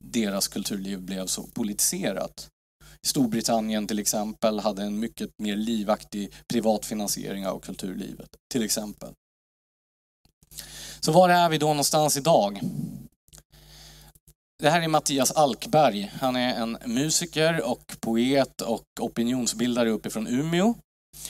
deras 0.00 0.48
kulturliv 0.48 1.00
blev 1.00 1.26
så 1.26 1.42
politiserat. 1.42 2.48
Storbritannien 3.06 3.86
till 3.86 3.98
exempel 3.98 4.60
hade 4.60 4.82
en 4.82 4.98
mycket 4.98 5.30
mer 5.42 5.56
livaktig 5.56 6.32
privat 6.52 6.86
finansiering 6.86 7.46
av 7.46 7.60
kulturlivet, 7.60 8.28
till 8.52 8.62
exempel. 8.62 9.12
Så 11.00 11.12
var 11.12 11.28
är 11.28 11.48
vi 11.48 11.58
då 11.58 11.66
någonstans 11.66 12.16
idag? 12.16 12.60
Det 14.62 14.70
här 14.70 14.82
är 14.82 14.88
Mattias 14.88 15.32
Alkberg. 15.32 16.12
Han 16.20 16.36
är 16.36 16.54
en 16.54 16.78
musiker 16.84 17.70
och 17.70 17.96
poet 18.00 18.60
och 18.60 18.84
opinionsbildare 19.00 19.90
uppifrån 19.90 20.26
Umeå. 20.26 20.74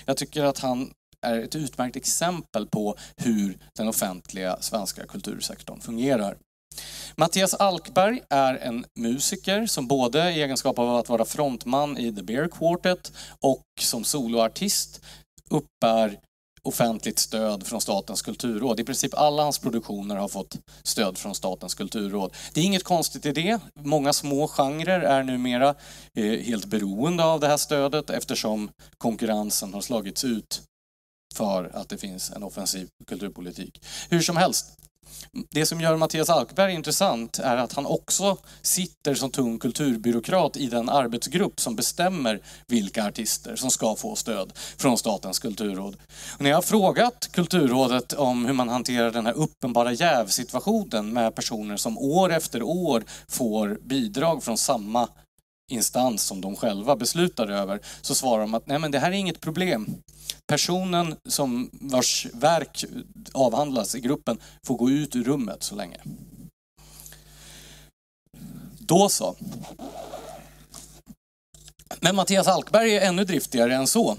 Jag 0.05 0.17
tycker 0.17 0.45
att 0.45 0.59
han 0.59 0.91
är 1.23 1.41
ett 1.41 1.55
utmärkt 1.55 1.97
exempel 1.97 2.67
på 2.67 2.97
hur 3.17 3.59
den 3.77 3.89
offentliga 3.89 4.57
svenska 4.61 5.07
kultursektorn 5.07 5.81
fungerar. 5.81 6.37
Mattias 7.17 7.55
Alkberg 7.55 8.21
är 8.31 8.55
en 8.55 8.85
musiker 8.99 9.67
som 9.67 9.87
både 9.87 10.31
i 10.31 10.43
egenskap 10.43 10.79
av 10.79 10.97
att 10.97 11.09
vara 11.09 11.25
frontman 11.25 11.99
i 11.99 12.15
The 12.15 12.23
Bear 12.23 12.49
Quartet 12.49 13.13
och 13.41 13.63
som 13.81 14.05
soloartist 14.05 15.01
uppbär 15.51 16.19
offentligt 16.67 17.19
stöd 17.19 17.67
från 17.67 17.81
Statens 17.81 18.23
kulturråd. 18.23 18.81
I 18.81 18.85
princip 18.85 19.15
alla 19.15 19.43
hans 19.43 19.59
produktioner 19.59 20.17
har 20.17 20.29
fått 20.29 20.59
stöd 20.83 21.19
från 21.19 21.35
Statens 21.35 21.75
kulturråd. 21.75 22.35
Det 22.55 22.61
är 22.61 22.65
inget 22.65 22.85
konstigt 22.85 23.27
i 23.27 23.33
det. 23.33 23.61
Många 23.75 24.13
små 24.13 24.49
genrer 24.49 25.01
är 25.01 25.23
numera 25.23 25.75
eh, 26.15 26.25
helt 26.25 26.67
beroende 26.67 27.25
av 27.25 27.41
det 27.41 27.47
här 27.47 27.57
stödet 27.57 28.11
eftersom 28.11 28.71
konkurrensen 28.99 29.75
har 29.75 29.81
slagits 29.81 30.25
ut 30.25 30.63
för 31.37 31.71
att 31.75 31.89
det 31.89 31.99
finns 31.99 32.31
en 32.31 32.43
offensiv 32.43 32.89
kulturpolitik. 33.07 33.83
Hur 34.11 34.21
som 34.21 34.37
helst, 34.37 34.67
det 35.51 35.67
som 35.67 35.81
gör 35.81 35.97
Mattias 35.97 36.31
Alkberg 36.31 36.75
intressant 36.75 37.39
är 37.39 37.57
att 37.57 37.73
han 37.73 37.87
också 37.87 38.37
sitter 38.63 39.15
som 39.15 39.31
tung 39.31 39.59
kulturbyråkrat 39.59 40.57
i 40.57 40.67
den 40.67 40.89
arbetsgrupp 40.89 41.61
som 41.61 41.77
bestämmer 41.77 42.41
vilka 42.67 43.07
artister 43.07 43.57
som 43.57 43.71
ska 43.71 43.97
få 43.97 44.17
stöd 44.17 44.53
från 44.77 44.99
Statens 44.99 45.39
kulturråd. 45.39 45.97
Och 46.35 46.41
när 46.41 46.51
jag 46.51 46.57
har 46.57 46.63
frågat 46.63 47.29
Kulturrådet 47.33 48.13
om 48.13 48.47
hur 48.47 48.53
man 48.53 48.69
hanterar 48.69 49.11
den 49.11 49.27
här 49.27 49.33
uppenbara 49.33 49.93
jävsituationen 49.93 51.13
med 51.13 51.35
personer 51.35 51.77
som 51.77 51.99
år 51.99 52.33
efter 52.33 52.63
år 52.63 53.05
får 53.29 53.79
bidrag 53.83 54.43
från 54.45 54.59
samma 54.59 55.09
instans 55.71 56.23
som 56.23 56.41
de 56.41 56.57
själva 56.57 56.97
beslutar 56.97 57.49
över, 57.49 57.81
så 58.01 58.15
svarar 58.15 58.41
de 58.41 58.55
att 58.55 58.67
nej 58.67 58.79
men 58.79 58.91
det 58.91 58.99
här 58.99 59.13
är 59.13 59.17
inget 59.17 59.41
problem. 59.41 59.87
Personen 60.47 61.17
som 61.29 61.71
vars 61.73 62.27
verk 62.33 62.85
avhandlas 63.33 63.95
i 63.95 64.01
gruppen 64.01 64.39
får 64.67 64.77
gå 64.77 64.91
ut 64.91 65.17
ur 65.17 65.25
rummet 65.25 65.63
så 65.63 65.75
länge. 65.75 65.97
Då 68.79 69.09
så. 69.09 69.37
Men 72.01 72.17
Mattias 72.17 72.47
Alkberg 72.47 72.97
är 72.97 73.09
ännu 73.09 73.25
driftigare 73.25 73.75
än 73.75 73.87
så. 73.87 74.17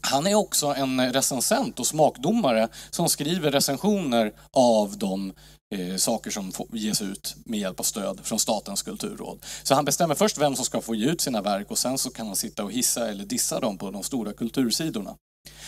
Han 0.00 0.26
är 0.26 0.34
också 0.34 0.66
en 0.66 1.12
recensent 1.12 1.80
och 1.80 1.86
smakdomare 1.86 2.68
som 2.90 3.08
skriver 3.08 3.50
recensioner 3.50 4.32
av 4.50 4.98
de 4.98 5.32
eh, 5.72 5.96
saker 5.96 6.30
som 6.30 6.52
ges 6.72 7.02
ut 7.02 7.36
med 7.44 7.60
hjälp 7.60 7.80
av 7.80 7.84
stöd 7.84 8.20
från 8.22 8.38
Statens 8.38 8.82
kulturråd. 8.82 9.44
Så 9.62 9.74
han 9.74 9.84
bestämmer 9.84 10.14
först 10.14 10.38
vem 10.38 10.56
som 10.56 10.64
ska 10.64 10.80
få 10.80 10.94
ge 10.94 11.10
ut 11.10 11.20
sina 11.20 11.42
verk 11.42 11.70
och 11.70 11.78
sen 11.78 11.98
så 11.98 12.10
kan 12.10 12.26
han 12.26 12.36
sitta 12.36 12.64
och 12.64 12.72
hissa 12.72 13.08
eller 13.08 13.24
dissa 13.24 13.60
dem 13.60 13.78
på 13.78 13.90
de 13.90 14.02
stora 14.02 14.32
kultursidorna. 14.32 15.16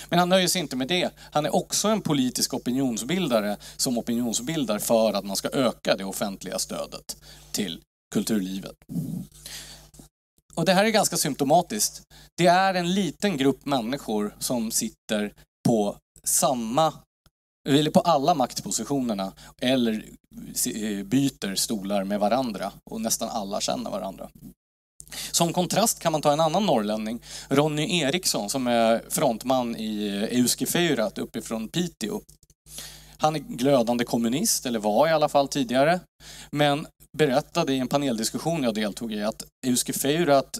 Men 0.08 0.18
han 0.18 0.28
nöjer 0.28 0.48
sig 0.48 0.60
inte 0.60 0.76
med 0.76 0.88
det. 0.88 1.10
Han 1.18 1.46
är 1.46 1.54
också 1.54 1.88
en 1.88 2.00
politisk 2.00 2.54
opinionsbildare 2.54 3.56
som 3.76 3.98
opinionsbildar 3.98 4.78
för 4.78 5.12
att 5.12 5.24
man 5.24 5.36
ska 5.36 5.48
öka 5.48 5.96
det 5.96 6.04
offentliga 6.04 6.58
stödet 6.58 7.16
till 7.52 7.80
kulturlivet. 8.14 8.76
Och 10.54 10.64
det 10.64 10.72
här 10.72 10.84
är 10.84 10.88
ganska 10.88 11.16
symptomatiskt. 11.16 12.02
Det 12.36 12.46
är 12.46 12.74
en 12.74 12.94
liten 12.94 13.36
grupp 13.36 13.66
människor 13.66 14.36
som 14.38 14.70
sitter 14.70 15.32
på 15.68 15.96
samma 16.24 16.92
eller 17.68 17.90
på 17.90 18.00
alla 18.00 18.34
maktpositionerna 18.34 19.32
eller 19.60 19.92
eh, 20.74 21.04
byter 21.04 21.54
stolar 21.54 22.04
med 22.04 22.20
varandra 22.20 22.72
och 22.90 23.00
nästan 23.00 23.28
alla 23.28 23.60
känner 23.60 23.90
varandra. 23.90 24.30
Som 25.30 25.52
kontrast 25.52 25.98
kan 25.98 26.12
man 26.12 26.22
ta 26.22 26.32
en 26.32 26.40
annan 26.40 26.66
norrlänning, 26.66 27.22
Ronny 27.48 28.00
Eriksson 28.00 28.50
som 28.50 28.66
är 28.66 29.04
frontman 29.08 29.76
i 29.76 30.06
eh, 30.06 30.38
Euskifeurat 30.38 31.18
uppifrån 31.18 31.68
Piteå. 31.68 32.20
Han 33.16 33.36
är 33.36 33.40
glödande 33.40 34.04
kommunist, 34.04 34.66
eller 34.66 34.78
var 34.78 35.08
i 35.08 35.10
alla 35.10 35.28
fall 35.28 35.48
tidigare, 35.48 36.00
men 36.50 36.86
berättade 37.18 37.72
i 37.72 37.78
en 37.78 37.88
paneldiskussion 37.88 38.62
jag 38.62 38.74
deltog 38.74 39.12
i 39.12 39.22
att 39.22 39.44
Euskifeurat 39.66 40.58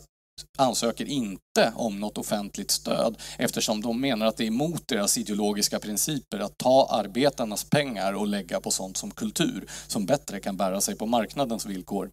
ansöker 0.59 1.05
inte 1.05 1.73
om 1.77 2.01
något 2.01 2.19
offentligt 2.19 2.71
stöd 2.71 3.17
eftersom 3.39 3.83
de 3.83 4.01
menar 4.01 4.27
att 4.27 4.37
det 4.37 4.45
är 4.45 4.49
emot 4.49 4.89
deras 4.89 5.19
ideologiska 5.19 5.79
principer 5.79 6.41
att 6.41 6.59
ta 6.59 6.89
arbetarnas 6.91 7.65
pengar 7.65 8.13
och 8.13 8.27
lägga 8.27 8.61
på 8.61 8.71
sånt 8.71 8.97
som 8.97 9.11
kultur 9.11 9.67
som 9.87 10.07
bättre 10.07 10.41
kan 10.41 10.57
bära 10.57 10.81
sig 10.81 10.97
på 10.97 11.07
marknadens 11.07 11.67
villkor. 11.67 12.11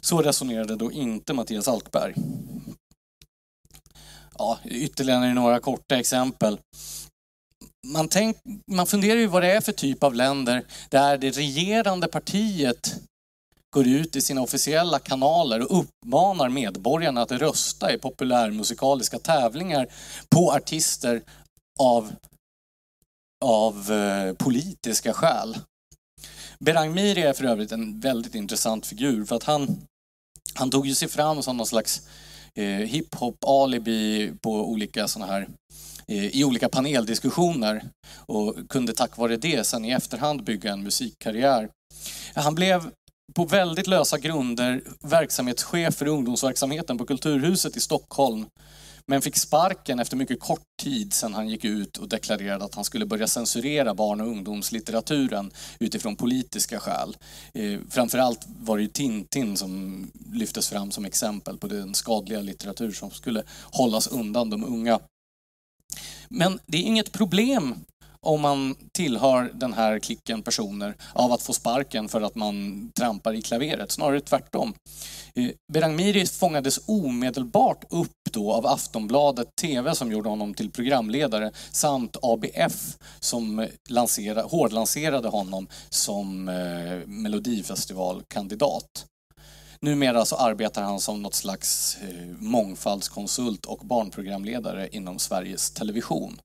Så 0.00 0.22
resonerade 0.22 0.76
då 0.76 0.92
inte 0.92 1.34
Mattias 1.34 1.68
Alkberg. 1.68 2.14
Ja, 4.38 4.58
ytterligare 4.64 5.34
några 5.34 5.60
korta 5.60 5.96
exempel. 5.96 6.58
Man, 7.86 8.08
tänk, 8.08 8.36
man 8.70 8.86
funderar 8.86 9.18
ju 9.18 9.26
vad 9.26 9.42
det 9.42 9.52
är 9.52 9.60
för 9.60 9.72
typ 9.72 10.02
av 10.02 10.14
länder 10.14 10.64
där 10.90 11.18
det 11.18 11.30
regerande 11.30 12.08
partiet 12.08 13.00
går 13.74 13.86
ut 13.86 14.16
i 14.16 14.20
sina 14.20 14.42
officiella 14.42 14.98
kanaler 14.98 15.60
och 15.60 15.78
uppmanar 15.78 16.48
medborgarna 16.48 17.22
att 17.22 17.32
rösta 17.32 17.92
i 17.92 17.98
populärmusikaliska 17.98 19.18
tävlingar 19.18 19.86
på 20.28 20.52
artister 20.52 21.22
av, 21.80 22.12
av 23.44 23.92
eh, 23.92 24.34
politiska 24.34 25.12
skäl. 25.12 25.56
Berang 26.58 26.94
Miri 26.94 27.22
är 27.22 27.32
för 27.32 27.44
övrigt 27.44 27.72
en 27.72 28.00
väldigt 28.00 28.34
intressant 28.34 28.86
figur 28.86 29.24
för 29.24 29.36
att 29.36 29.44
han, 29.44 29.76
han 30.54 30.70
tog 30.70 30.86
ju 30.86 30.94
sig 30.94 31.08
fram 31.08 31.42
som 31.42 31.56
någon 31.56 31.66
slags 31.66 32.02
eh, 32.54 32.64
hiphop-alibi 32.64 34.32
på 34.42 34.70
olika 34.70 35.08
såna 35.08 35.26
här 35.26 35.48
eh, 36.08 36.26
i 36.26 36.44
olika 36.44 36.68
paneldiskussioner 36.68 37.84
och 38.26 38.56
kunde 38.68 38.92
tack 38.92 39.16
vare 39.16 39.36
det 39.36 39.66
sen 39.66 39.84
i 39.84 39.90
efterhand 39.90 40.44
bygga 40.44 40.72
en 40.72 40.82
musikkarriär. 40.82 41.68
Han 42.34 42.54
blev 42.54 42.90
på 43.34 43.44
väldigt 43.44 43.86
lösa 43.86 44.18
grunder 44.18 44.82
verksamhetschef 45.00 45.94
för 45.94 46.06
ungdomsverksamheten 46.06 46.98
på 46.98 47.06
Kulturhuset 47.06 47.76
i 47.76 47.80
Stockholm 47.80 48.46
men 49.06 49.22
fick 49.22 49.36
sparken 49.36 50.00
efter 50.00 50.16
mycket 50.16 50.40
kort 50.40 50.62
tid 50.82 51.12
sedan 51.12 51.34
han 51.34 51.48
gick 51.48 51.64
ut 51.64 51.96
och 51.96 52.08
deklarerade 52.08 52.64
att 52.64 52.74
han 52.74 52.84
skulle 52.84 53.06
börja 53.06 53.26
censurera 53.26 53.94
barn 53.94 54.20
och 54.20 54.26
ungdomslitteraturen 54.26 55.50
utifrån 55.78 56.16
politiska 56.16 56.80
skäl. 56.80 57.16
Eh, 57.54 57.80
framförallt 57.90 58.46
var 58.60 58.76
det 58.76 58.82
ju 58.82 58.88
Tintin 58.88 59.56
som 59.56 60.06
lyftes 60.32 60.68
fram 60.68 60.90
som 60.90 61.04
exempel 61.04 61.58
på 61.58 61.66
den 61.66 61.94
skadliga 61.94 62.40
litteratur 62.40 62.92
som 62.92 63.10
skulle 63.10 63.42
hållas 63.70 64.06
undan 64.06 64.50
de 64.50 64.64
unga. 64.64 65.00
Men 66.28 66.58
det 66.66 66.78
är 66.78 66.82
inget 66.82 67.12
problem 67.12 67.74
om 68.24 68.40
man 68.40 68.74
tillhör 68.92 69.50
den 69.54 69.72
här 69.72 69.98
klicken 69.98 70.42
personer 70.42 70.94
av 71.12 71.32
att 71.32 71.42
få 71.42 71.52
sparken 71.52 72.08
för 72.08 72.20
att 72.20 72.34
man 72.34 72.90
trampar 72.96 73.32
i 73.32 73.42
klaveret. 73.42 73.90
Snarare 73.90 74.20
tvärtom. 74.20 74.74
Eh, 75.34 75.50
Berang 75.72 75.96
Miri 75.96 76.26
fångades 76.26 76.80
omedelbart 76.86 77.84
upp 77.90 78.10
då 78.30 78.52
av 78.52 78.66
Aftonbladet 78.66 79.48
TV 79.60 79.94
som 79.94 80.12
gjorde 80.12 80.28
honom 80.28 80.54
till 80.54 80.70
programledare 80.70 81.52
samt 81.70 82.16
ABF 82.22 82.96
som 83.20 83.68
lanserade, 83.88 84.42
hårdlanserade 84.42 85.28
honom 85.28 85.68
som 85.90 86.48
eh, 86.48 87.06
Melodifestivalkandidat. 87.06 89.06
Numera 89.80 90.24
så 90.24 90.36
arbetar 90.36 90.82
han 90.82 91.00
som 91.00 91.22
något 91.22 91.34
slags 91.34 91.98
eh, 92.02 92.26
mångfaldskonsult 92.38 93.66
och 93.66 93.78
barnprogramledare 93.78 94.88
inom 94.92 95.18
Sveriges 95.18 95.70
Television 95.70 96.38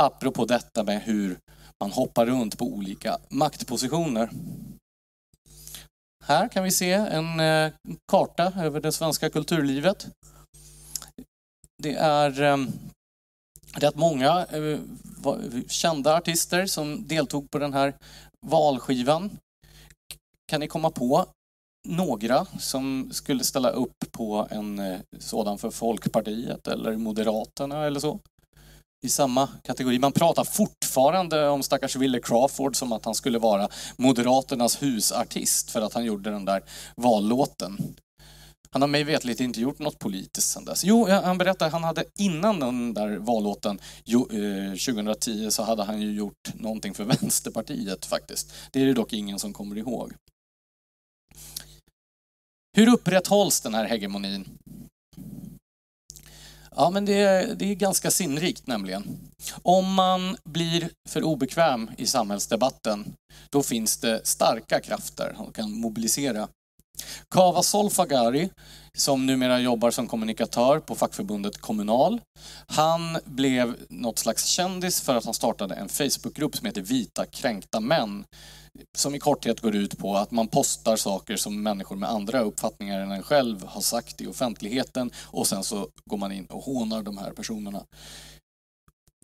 apropå 0.00 0.44
detta 0.44 0.84
med 0.84 1.02
hur 1.02 1.38
man 1.80 1.92
hoppar 1.92 2.26
runt 2.26 2.58
på 2.58 2.64
olika 2.64 3.18
maktpositioner. 3.28 4.30
Här 6.24 6.48
kan 6.48 6.64
vi 6.64 6.70
se 6.70 6.92
en 6.92 7.40
eh, 7.40 7.72
karta 8.12 8.52
över 8.56 8.80
det 8.80 8.92
svenska 8.92 9.30
kulturlivet. 9.30 10.08
Det 11.82 11.94
är 11.94 12.42
ehm, 12.42 12.72
rätt 13.74 13.96
många 13.96 14.46
eh, 14.46 14.78
kända 15.68 16.16
artister 16.16 16.66
som 16.66 17.08
deltog 17.08 17.50
på 17.50 17.58
den 17.58 17.72
här 17.72 17.94
valskivan. 18.46 19.30
Kan 20.50 20.60
ni 20.60 20.68
komma 20.68 20.90
på 20.90 21.26
några 21.88 22.44
som 22.44 23.08
skulle 23.12 23.44
ställa 23.44 23.70
upp 23.70 24.12
på 24.12 24.48
en 24.50 24.78
eh, 24.78 25.00
sådan 25.18 25.58
för 25.58 25.70
Folkpartiet 25.70 26.68
eller 26.68 26.96
Moderaterna 26.96 27.86
eller 27.86 28.00
så? 28.00 28.20
I 29.02 29.08
samma 29.08 29.48
kategori. 29.64 29.98
Man 29.98 30.12
pratar 30.12 30.44
fortfarande 30.44 31.48
om 31.48 31.62
stackars 31.62 31.96
Wille 31.96 32.20
Crawford 32.20 32.76
som 32.76 32.92
att 32.92 33.04
han 33.04 33.14
skulle 33.14 33.38
vara 33.38 33.68
Moderaternas 33.96 34.82
husartist 34.82 35.70
för 35.70 35.82
att 35.82 35.94
han 35.94 36.04
gjorde 36.04 36.30
den 36.30 36.44
där 36.44 36.62
vallåten. 36.96 37.96
Han 38.72 38.82
har 38.82 38.88
mig 38.88 39.04
vetligt 39.04 39.40
inte 39.40 39.60
gjort 39.60 39.78
något 39.78 39.98
politiskt 39.98 40.50
sedan 40.50 40.64
dess. 40.64 40.84
Jo, 40.84 41.08
han 41.08 41.38
berättar 41.38 41.66
att 41.66 41.72
han 41.72 41.84
hade 41.84 42.04
innan 42.18 42.60
den 42.60 42.94
där 42.94 43.16
vallåten 43.16 43.80
2010 44.06 45.44
eh, 45.44 45.48
så 45.48 45.62
hade 45.62 45.84
han 45.84 46.00
ju 46.00 46.12
gjort 46.12 46.54
någonting 46.54 46.94
för 46.94 47.04
Vänsterpartiet 47.20 48.06
faktiskt. 48.06 48.52
Det 48.72 48.82
är 48.82 48.86
det 48.86 48.94
dock 48.94 49.12
ingen 49.12 49.38
som 49.38 49.52
kommer 49.52 49.78
ihåg. 49.78 50.12
Hur 52.76 52.88
upprätthålls 52.88 53.60
den 53.60 53.74
här 53.74 53.84
hegemonin? 53.84 54.58
Ja, 56.76 56.90
men 56.90 57.04
det, 57.04 57.54
det 57.58 57.64
är 57.70 57.74
ganska 57.74 58.10
sinnrikt 58.10 58.66
nämligen. 58.66 59.18
Om 59.62 59.94
man 59.94 60.36
blir 60.44 60.90
för 61.08 61.22
obekväm 61.22 61.90
i 61.96 62.06
samhällsdebatten, 62.06 63.14
då 63.50 63.62
finns 63.62 63.96
det 63.96 64.26
starka 64.26 64.80
krafter 64.80 65.34
som 65.36 65.52
kan 65.52 65.72
mobilisera. 65.72 66.48
Kava 67.30 67.62
Solfagari, 67.62 68.50
som 68.96 69.26
numera 69.26 69.60
jobbar 69.60 69.90
som 69.90 70.08
kommunikatör 70.08 70.78
på 70.78 70.94
fackförbundet 70.94 71.58
Kommunal, 71.58 72.20
han 72.66 73.18
blev 73.24 73.76
något 73.88 74.18
slags 74.18 74.44
kändis 74.46 75.00
för 75.00 75.16
att 75.16 75.24
han 75.24 75.34
startade 75.34 75.74
en 75.74 75.88
Facebookgrupp 75.88 76.56
som 76.56 76.66
heter 76.66 76.82
Vita 76.82 77.26
kränkta 77.26 77.80
män 77.80 78.24
som 78.98 79.14
i 79.14 79.18
korthet 79.18 79.60
går 79.60 79.76
ut 79.76 79.98
på 79.98 80.16
att 80.16 80.30
man 80.30 80.48
postar 80.48 80.96
saker 80.96 81.36
som 81.36 81.62
människor 81.62 81.96
med 81.96 82.10
andra 82.10 82.40
uppfattningar 82.40 83.00
än 83.00 83.12
en 83.12 83.22
själv 83.22 83.64
har 83.64 83.80
sagt 83.80 84.20
i 84.20 84.26
offentligheten 84.26 85.10
och 85.24 85.46
sen 85.46 85.64
så 85.64 85.88
går 86.04 86.16
man 86.16 86.32
in 86.32 86.46
och 86.46 86.62
hånar 86.62 87.02
de 87.02 87.18
här 87.18 87.32
personerna. 87.32 87.84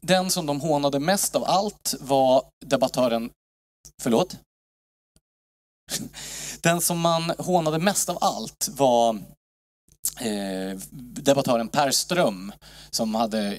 Den 0.03 0.31
som 0.31 0.47
de 0.47 0.61
hånade 0.61 1.01
mest 1.01 1.37
av 1.37 1.45
allt 1.45 1.95
var 2.01 2.45
debattören... 2.67 3.31
Förlåt? 4.03 4.37
Den 6.61 6.81
som 6.81 7.01
man 7.01 7.31
hånade 7.39 7.79
mest 7.79 8.09
av 8.09 8.19
allt 8.21 8.69
var 8.77 9.15
eh, 10.21 10.79
debattören 11.23 11.69
Per 11.69 11.91
Ström 11.91 12.53
som 12.91 13.15
hade 13.15 13.57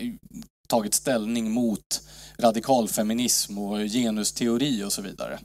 tagit 0.68 0.94
ställning 0.94 1.52
mot 1.52 2.02
radikalfeminism 2.38 3.58
och 3.58 3.78
genusteori 3.78 4.84
och 4.84 4.94
så 4.94 5.02
vidare. 5.02 5.40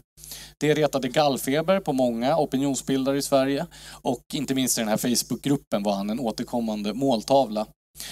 Det 0.58 0.74
retade 0.74 1.08
gallfeber 1.08 1.80
på 1.80 1.92
många 1.92 2.36
opinionsbildare 2.36 3.18
i 3.18 3.22
Sverige 3.22 3.66
och 4.02 4.22
inte 4.32 4.54
minst 4.54 4.78
i 4.78 4.80
den 4.80 4.88
här 4.88 4.96
Facebookgruppen 4.96 5.82
var 5.82 5.94
han 5.94 6.10
en 6.10 6.20
återkommande 6.20 6.94
måltavla. 6.94 7.66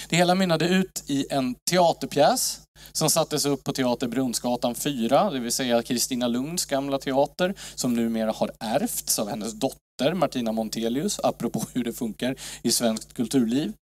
Det 0.09 0.15
hela 0.15 0.35
mynnade 0.35 0.65
ut 0.65 1.03
i 1.07 1.25
en 1.29 1.55
teaterpjäs 1.69 2.61
som 2.91 3.09
sattes 3.09 3.45
upp 3.45 3.63
på 3.63 3.73
Teater 3.73 4.07
Brunnsgatan 4.07 4.75
4, 4.75 5.29
det 5.29 5.39
vill 5.39 5.51
säga 5.51 5.83
Kristina 5.83 6.27
Lunds 6.27 6.65
gamla 6.65 6.97
teater, 6.97 7.53
som 7.75 7.93
numera 7.93 8.31
har 8.31 8.51
ärvts 8.59 9.19
av 9.19 9.29
hennes 9.29 9.53
dotter 9.53 10.13
Martina 10.13 10.51
Montelius, 10.51 11.19
apropå 11.23 11.63
hur 11.73 11.83
det 11.83 11.93
funkar 11.93 12.35
i 12.63 12.71
svenskt 12.71 13.13
kulturliv. 13.13 13.73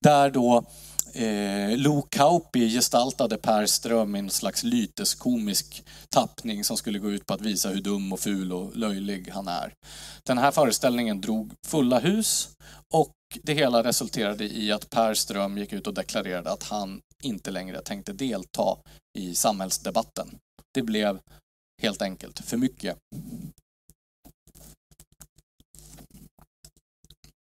Där 0.00 0.30
då 0.30 0.64
eh, 1.12 1.76
Lo 1.76 2.02
Kauppi 2.02 2.68
gestaltade 2.68 3.36
Per 3.36 3.66
Ström 3.66 4.16
i 4.16 4.18
en 4.18 4.30
slags 4.30 4.62
lyteskomisk 4.62 5.84
tappning 6.08 6.64
som 6.64 6.76
skulle 6.76 6.98
gå 6.98 7.10
ut 7.10 7.26
på 7.26 7.34
att 7.34 7.40
visa 7.40 7.68
hur 7.68 7.80
dum 7.80 8.12
och 8.12 8.20
ful 8.20 8.52
och 8.52 8.76
löjlig 8.76 9.30
han 9.30 9.48
är. 9.48 9.74
Den 10.22 10.38
här 10.38 10.50
föreställningen 10.50 11.20
drog 11.20 11.52
fulla 11.66 11.98
hus 11.98 12.48
och 12.94 13.14
det 13.42 13.54
hela 13.54 13.84
resulterade 13.84 14.44
i 14.44 14.72
att 14.72 14.90
Per 14.90 15.14
Ström 15.14 15.58
gick 15.58 15.72
ut 15.72 15.86
och 15.86 15.94
deklarerade 15.94 16.50
att 16.50 16.62
han 16.62 17.00
inte 17.22 17.50
längre 17.50 17.82
tänkte 17.82 18.12
delta 18.12 18.78
i 19.18 19.34
samhällsdebatten. 19.34 20.38
Det 20.74 20.82
blev 20.82 21.20
helt 21.82 22.02
enkelt 22.02 22.38
för 22.38 22.56
mycket. 22.56 22.96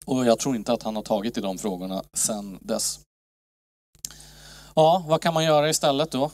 Och 0.04 0.26
jag 0.26 0.38
tror 0.38 0.56
inte 0.56 0.72
att 0.72 0.82
han 0.82 0.96
har 0.96 1.02
tagit 1.02 1.38
i 1.38 1.40
de 1.40 1.58
frågorna 1.58 2.04
sedan 2.12 2.58
dess. 2.60 3.00
Ja, 4.74 5.04
vad 5.08 5.20
kan 5.20 5.34
man 5.34 5.44
göra 5.44 5.70
istället 5.70 6.10
då? 6.10 6.30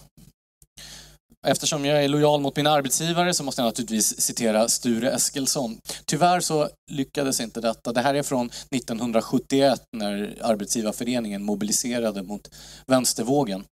Eftersom 1.46 1.84
jag 1.84 2.04
är 2.04 2.08
lojal 2.08 2.40
mot 2.40 2.56
min 2.56 2.66
arbetsgivare 2.66 3.34
så 3.34 3.44
måste 3.44 3.62
jag 3.62 3.66
naturligtvis 3.66 4.20
citera 4.20 4.68
Sture 4.68 5.10
Eskilsson. 5.10 5.78
Tyvärr 6.04 6.40
så 6.40 6.68
lyckades 6.90 7.40
inte 7.40 7.60
detta. 7.60 7.92
Det 7.92 8.00
här 8.00 8.14
är 8.14 8.22
från 8.22 8.46
1971 8.46 9.82
när 9.96 10.38
Arbetsgivarföreningen 10.42 11.42
mobiliserade 11.42 12.22
mot 12.22 12.50
vänstervågen. 12.86 13.64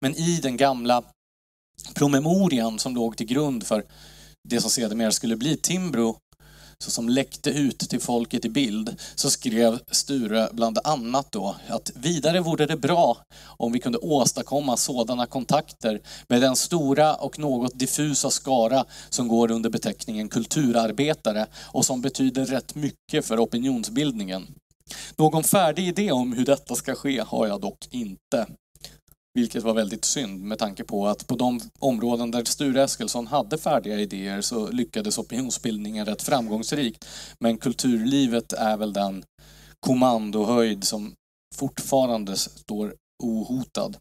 Men 0.00 0.14
i 0.14 0.40
den 0.42 0.56
gamla 0.56 1.02
promemorian 1.94 2.78
som 2.78 2.94
låg 2.94 3.16
till 3.16 3.26
grund 3.26 3.66
för 3.66 3.84
det 4.48 4.60
som 4.60 4.70
sedermera 4.70 5.10
skulle 5.12 5.36
bli 5.36 5.56
Timbro 5.56 6.16
så 6.82 6.90
som 6.90 7.08
läckte 7.08 7.50
ut 7.50 7.78
till 7.78 8.00
folket 8.00 8.44
i 8.44 8.48
bild, 8.48 8.96
så 9.14 9.30
skrev 9.30 9.78
Sture 9.90 10.48
bland 10.52 10.78
annat 10.84 11.32
då 11.32 11.56
att 11.68 11.90
vidare 11.94 12.40
vore 12.40 12.66
det 12.66 12.76
bra 12.76 13.16
om 13.44 13.72
vi 13.72 13.78
kunde 13.78 13.98
åstadkomma 13.98 14.76
sådana 14.76 15.26
kontakter 15.26 16.00
med 16.28 16.40
den 16.40 16.56
stora 16.56 17.14
och 17.14 17.38
något 17.38 17.78
diffusa 17.78 18.30
skara 18.30 18.84
som 19.08 19.28
går 19.28 19.50
under 19.50 19.70
beteckningen 19.70 20.28
kulturarbetare 20.28 21.46
och 21.72 21.84
som 21.84 22.00
betyder 22.00 22.46
rätt 22.46 22.74
mycket 22.74 23.26
för 23.26 23.44
opinionsbildningen. 23.44 24.46
Någon 25.16 25.44
färdig 25.44 25.88
idé 25.88 26.12
om 26.12 26.32
hur 26.32 26.44
detta 26.44 26.74
ska 26.74 26.94
ske 26.94 27.24
har 27.26 27.46
jag 27.46 27.60
dock 27.60 27.88
inte. 27.90 28.46
Vilket 29.34 29.62
var 29.62 29.74
väldigt 29.74 30.04
synd 30.04 30.42
med 30.42 30.58
tanke 30.58 30.84
på 30.84 31.06
att 31.08 31.26
på 31.26 31.34
de 31.36 31.60
områden 31.78 32.30
där 32.30 32.44
Sture 32.44 32.82
Eskilsson 32.82 33.26
hade 33.26 33.58
färdiga 33.58 34.00
idéer 34.00 34.40
så 34.40 34.70
lyckades 34.70 35.18
opinionsbildningen 35.18 36.06
rätt 36.06 36.22
framgångsrikt. 36.22 37.08
Men 37.40 37.58
kulturlivet 37.58 38.52
är 38.52 38.76
väl 38.76 38.92
den 38.92 39.24
kommandohöjd 39.80 40.84
som 40.84 41.14
fortfarande 41.54 42.36
står 42.36 42.94
ohotad. 43.22 43.96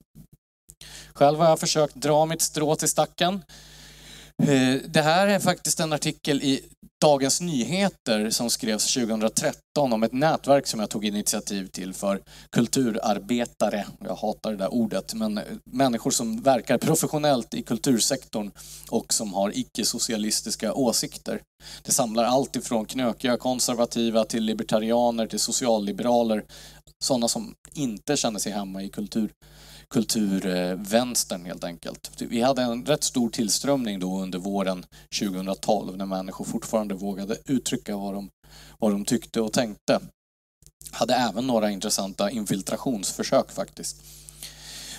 Själv 1.14 1.40
har 1.40 1.50
jag 1.50 1.60
försökt 1.60 1.96
dra 1.96 2.26
mitt 2.26 2.42
strå 2.42 2.76
till 2.76 2.90
stacken. 2.90 3.42
Eh, 4.42 4.82
det 4.88 5.02
här 5.02 5.28
är 5.28 5.40
faktiskt 5.40 5.80
en 5.80 5.94
artikel 5.94 6.42
i 6.42 6.62
Dagens 7.02 7.42
Nyheter 7.42 8.30
som 8.30 8.50
skrevs 8.50 8.94
2013 8.94 9.94
om 9.94 10.04
ett 10.04 10.12
nätverk 10.12 10.68
som 10.68 10.80
jag 10.80 10.90
tog 10.90 11.06
initiativ 11.06 11.68
till 11.68 11.94
för 11.94 12.22
kulturarbetare. 12.50 13.86
Jag 14.00 14.16
hatar 14.16 14.52
det 14.52 14.58
där 14.58 14.74
ordet, 14.74 15.14
men 15.14 15.38
eh, 15.38 15.44
människor 15.66 16.12
som 16.12 16.42
verkar 16.42 16.78
professionellt 16.78 17.54
i 17.54 17.62
kultursektorn 17.62 18.52
och 18.90 19.14
som 19.14 19.34
har 19.34 19.58
icke-socialistiska 19.58 20.74
åsikter. 20.74 21.42
Det 21.84 21.92
samlar 21.92 22.24
allt 22.24 22.56
ifrån 22.56 22.86
knökiga 22.86 23.38
konservativa 23.38 24.26
till 24.26 24.44
libertarianer 24.44 25.28
till 25.28 25.40
socialliberaler. 25.40 26.44
Sådana 27.04 27.28
som 27.28 27.56
inte 27.74 28.18
känner 28.18 28.40
sig 28.40 28.52
hemma 28.52 28.84
i 28.84 28.90
kultur 28.90 29.32
kulturvänstern 29.92 31.46
helt 31.46 31.64
enkelt. 31.64 32.22
Vi 32.22 32.42
hade 32.42 32.62
en 32.62 32.86
rätt 32.86 33.04
stor 33.04 33.30
tillströmning 33.30 34.00
då 34.00 34.20
under 34.20 34.40
våren 34.40 34.86
2012 35.20 35.98
när 35.98 36.06
människor 36.06 36.46
fortfarande 36.46 36.96
vågade 36.96 37.38
uttrycka 37.46 37.98
vad 37.98 38.14
de, 38.14 38.30
vad 38.80 38.92
de 38.92 39.06
tyckte 39.06 39.42
och 39.42 39.54
tänkte. 39.54 40.00
Hade 40.92 41.14
även 41.14 41.48
några 41.48 41.72
intressanta 41.72 42.32
infiltrationsförsök 42.32 43.52
faktiskt. 43.52 44.04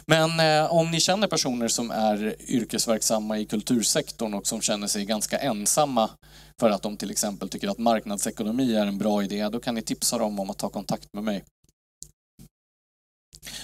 Men 0.07 0.40
eh, 0.40 0.72
om 0.72 0.90
ni 0.90 1.01
känner 1.01 1.26
personer 1.26 1.68
som 1.68 1.90
är 1.90 2.36
yrkesverksamma 2.49 3.38
i 3.38 3.47
kultursektorn 3.47 4.34
och 4.34 4.47
som 4.47 4.61
känner 4.61 4.86
sig 4.86 5.05
ganska 5.05 5.38
ensamma 5.38 6.11
för 6.61 6.70
att 6.70 6.82
de 6.82 6.97
till 6.97 7.11
exempel 7.11 7.49
tycker 7.49 7.68
att 7.68 7.78
marknadsekonomi 7.78 8.74
är 8.74 8.86
en 8.86 8.99
bra 8.99 9.22
idé, 9.24 9.49
då 9.49 9.61
kan 9.61 9.74
ni 9.74 9.82
tipsa 9.82 10.18
dem 10.18 10.40
om 10.40 10.51
att 10.51 10.59
ta 10.59 10.68
kontakt 10.68 11.09
med 11.12 11.24
mig. 11.24 11.45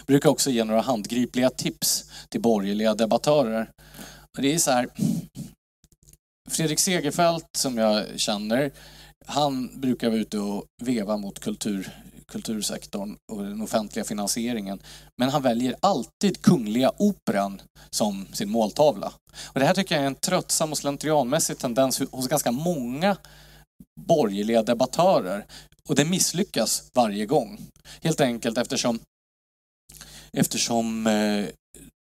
Brukar 0.07 0.31
också 0.31 0.51
ge 0.51 0.65
några 0.65 0.81
handgripliga 0.81 1.51
tips 1.51 2.05
till 2.29 2.41
borgerliga 2.41 2.95
debattörer. 2.95 3.71
Och 4.37 4.43
Det 4.43 4.55
är 4.55 4.59
så 4.59 4.71
här, 4.71 4.89
Fredrik 6.51 6.79
Segerfeldt 6.79 7.57
som 7.57 7.79
jag 7.79 8.21
känner, 8.21 8.71
han 9.27 9.81
brukar 9.81 10.09
vara 10.09 10.21
ute 10.21 10.39
och 10.39 10.65
veva 10.83 11.17
mot 11.17 11.39
kultur, 11.39 11.91
kultursektorn 12.27 13.17
och 13.33 13.43
den 13.43 13.61
offentliga 13.61 14.05
finansieringen. 14.05 14.81
Men 15.17 15.29
han 15.29 15.43
väljer 15.43 15.75
alltid 15.81 16.43
Kungliga 16.43 16.93
Operan 16.97 17.63
som 17.91 18.27
sin 18.33 18.51
måltavla. 18.51 19.13
Och 19.47 19.61
det 19.61 19.67
här 19.67 19.75
tycker 19.75 19.95
jag 19.95 20.03
är 20.03 20.07
en 20.07 20.15
tröttsam 20.15 20.73
och 20.73 20.79
slentrianmässig 20.79 21.59
tendens 21.59 22.03
hos 22.11 22.29
ganska 22.29 22.51
många 22.51 23.17
borgerliga 24.01 24.63
debattörer. 24.63 25.47
Och 25.89 25.95
det 25.95 26.05
misslyckas 26.05 26.91
varje 26.95 27.27
gång. 27.27 27.61
Helt 28.03 28.21
enkelt 28.21 28.59
eftersom 28.59 28.99
eftersom 30.33 31.07
eh, 31.07 31.47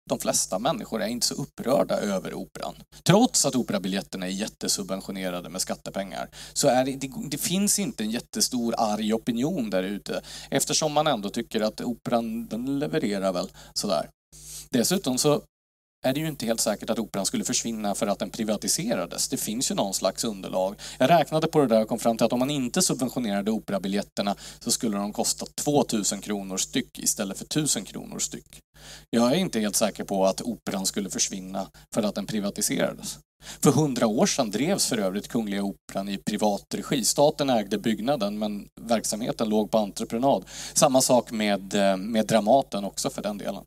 de 0.09 0.19
flesta 0.19 0.59
människor 0.59 1.03
är 1.03 1.07
inte 1.07 1.27
så 1.27 1.35
upprörda 1.35 1.95
över 1.95 2.35
operan. 2.35 2.75
Trots 3.03 3.47
att 3.47 3.57
operabiljetterna 3.57 4.27
är 4.27 4.31
jättesubventionerade 4.31 5.49
med 5.49 5.61
skattepengar 5.61 6.29
så 6.53 6.69
är 6.69 6.85
det, 6.85 6.97
det, 6.97 7.11
det, 7.31 7.39
finns 7.39 7.79
inte 7.79 8.05
en 8.05 8.11
jättestor 8.11 8.75
arg 8.79 9.15
opinion 9.15 9.71
där 9.71 9.83
ute 9.83 10.23
eftersom 10.51 10.93
man 10.93 11.07
ändå 11.07 11.31
tycker 11.31 11.61
att 11.61 11.81
operan 11.81 12.47
den 12.47 12.79
levererar 12.79 13.33
väl 13.33 13.49
sådär. 13.75 14.09
Dessutom 14.71 15.19
så 15.19 15.43
är 16.05 16.13
det 16.13 16.21
ju 16.21 16.29
inte 16.29 16.47
helt 16.47 16.61
säkert 16.61 16.91
att 16.91 16.99
operan 16.99 17.27
skulle 17.27 17.45
försvinna 17.45 17.95
för 17.95 18.07
att 18.07 18.19
den 18.19 18.31
privatiserades. 18.31 19.29
Det 19.29 19.37
finns 19.37 19.71
ju 19.71 19.75
någon 19.75 19.95
slags 19.95 20.25
underlag. 20.25 20.75
Jag 20.99 21.11
räknade 21.11 21.47
på 21.47 21.61
det 21.61 21.67
där 21.67 21.83
och 21.83 21.89
kom 21.89 21.99
fram 21.99 22.17
till 22.17 22.27
att 22.27 22.33
om 22.33 22.39
man 22.39 22.51
inte 22.51 22.83
subventionerade 22.83 23.51
operabiljetterna 23.51 24.37
så 24.59 24.71
skulle 24.71 24.97
de 24.97 25.13
kosta 25.13 25.47
2000 25.47 26.21
kronor 26.21 26.57
styck 26.57 26.99
istället 26.99 27.39
för 27.39 27.45
1000 27.45 27.85
kronor 27.85 28.19
styck. 28.19 28.61
Jag 29.11 29.33
är 29.33 29.37
inte 29.37 29.61
helt 29.61 29.77
säker 29.77 30.05
på 30.05 30.27
att 30.27 30.41
operan 30.41 30.87
skulle 30.87 31.11
försvinna 31.11 31.71
för 31.95 32.03
att 32.03 32.15
den 32.15 32.27
privatiserades. 32.27 33.19
För 33.61 33.73
hundra 33.73 34.07
år 34.07 34.27
sedan 34.27 34.51
drevs 34.51 34.87
för 34.87 34.99
övrigt 34.99 35.29
Kungliga 35.29 35.63
Operan 35.63 36.09
i 36.09 36.19
privat 36.19 36.75
regi. 36.75 37.05
Staten 37.05 37.51
ägde 37.51 37.79
byggnaden 37.79 38.39
men 38.39 38.69
verksamheten 38.81 39.49
låg 39.49 39.71
på 39.71 39.79
entreprenad. 39.79 40.45
Samma 40.73 41.01
sak 41.01 41.31
med, 41.31 41.75
eh, 41.75 41.97
med 41.97 42.27
Dramaten 42.27 42.85
också 42.85 43.11
för 43.11 43.23
den 43.23 43.39
delen. 43.39 43.65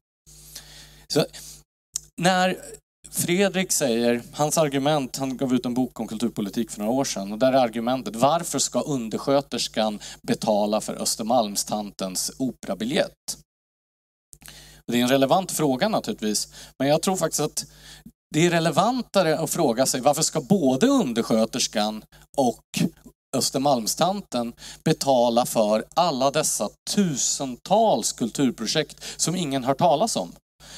Så 1.08 1.26
när 2.18 2.58
Fredrik 3.10 3.72
säger, 3.72 4.22
hans 4.34 4.58
argument, 4.58 5.18
han 5.18 5.38
gav 5.38 5.54
ut 5.54 5.66
en 5.66 5.74
bok 5.74 6.00
om 6.00 6.08
kulturpolitik 6.08 6.72
för 6.72 6.80
några 6.80 6.92
år 6.92 7.06
sedan 7.06 7.32
och 7.32 7.40
där 7.40 7.54
är 7.54 7.58
argumentet, 7.58 8.16
varför 8.16 8.60
ska 8.60 8.82
undersköterskan 8.82 10.00
betala 10.22 10.82
för 10.82 11.02
Östermalmstantens 11.02 12.32
operabiljett? 12.38 13.38
Det 14.88 14.98
är 14.98 15.02
en 15.02 15.10
relevant 15.10 15.52
fråga 15.52 15.90
naturligtvis, 15.90 16.54
men 16.80 16.88
jag 16.88 17.02
tror 17.02 17.16
faktiskt 17.16 17.42
att 17.42 17.66
det 18.34 18.46
är 18.46 18.50
relevantare 18.50 19.40
att 19.40 19.50
fråga 19.50 19.86
sig 19.86 20.02
varför 20.02 20.22
ska 20.22 20.42
både 20.42 20.88
undersköterskan 20.88 22.04
och 22.38 22.64
Östermalmstanten 23.38 24.54
betala 24.84 25.46
för 25.46 25.86
alla 25.96 26.32
dessa 26.32 26.70
tusentals 26.96 28.12
kulturprojekt 28.12 29.04
som 29.18 29.36
ingen 29.36 29.64
hört 29.64 29.78
talas 29.78 30.16
om? 30.16 30.32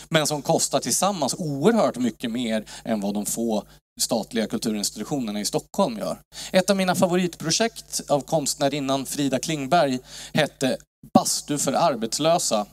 Men 0.10 0.28
som 0.28 0.41
kostar 0.41 0.80
tillsammans 0.80 1.36
oerhört 1.38 1.98
mycket 1.98 2.32
mer 2.32 2.66
än 2.84 3.02
vad 3.02 3.14
de 3.14 3.26
få 3.26 3.64
statliga 4.02 4.48
kulturinstitutionerna 4.48 5.39
i 5.39 5.46
Stockholm 5.46 5.98
gör. 5.98 6.18
Ett 6.52 6.70
av 6.70 6.76
mina 6.78 6.96
favoritprojekt 6.96 8.02
av 8.10 8.22
konstnärinnan 8.22 9.06
Frida 9.06 9.39
Klingberg 9.39 10.00
hette 10.34 10.78
Bastu 11.14 11.58
för 11.58 11.74
arbetslösa 11.74 12.66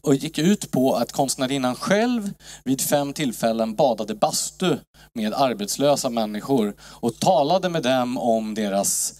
och 0.00 0.14
gick 0.14 0.38
ut 0.38 0.70
på 0.70 0.94
att 0.94 1.12
konstnärinnan 1.12 1.74
själv 1.74 2.34
vid 2.64 2.80
fem 2.80 3.12
tillfällen 3.12 3.74
badade 3.74 4.14
bastu 4.14 4.76
med 5.14 5.34
arbetslösa 5.34 6.10
människor 6.10 6.74
och 6.80 7.20
talade 7.20 7.68
med 7.68 7.82
dem 7.82 8.18
om 8.18 8.54
deras, 8.54 9.14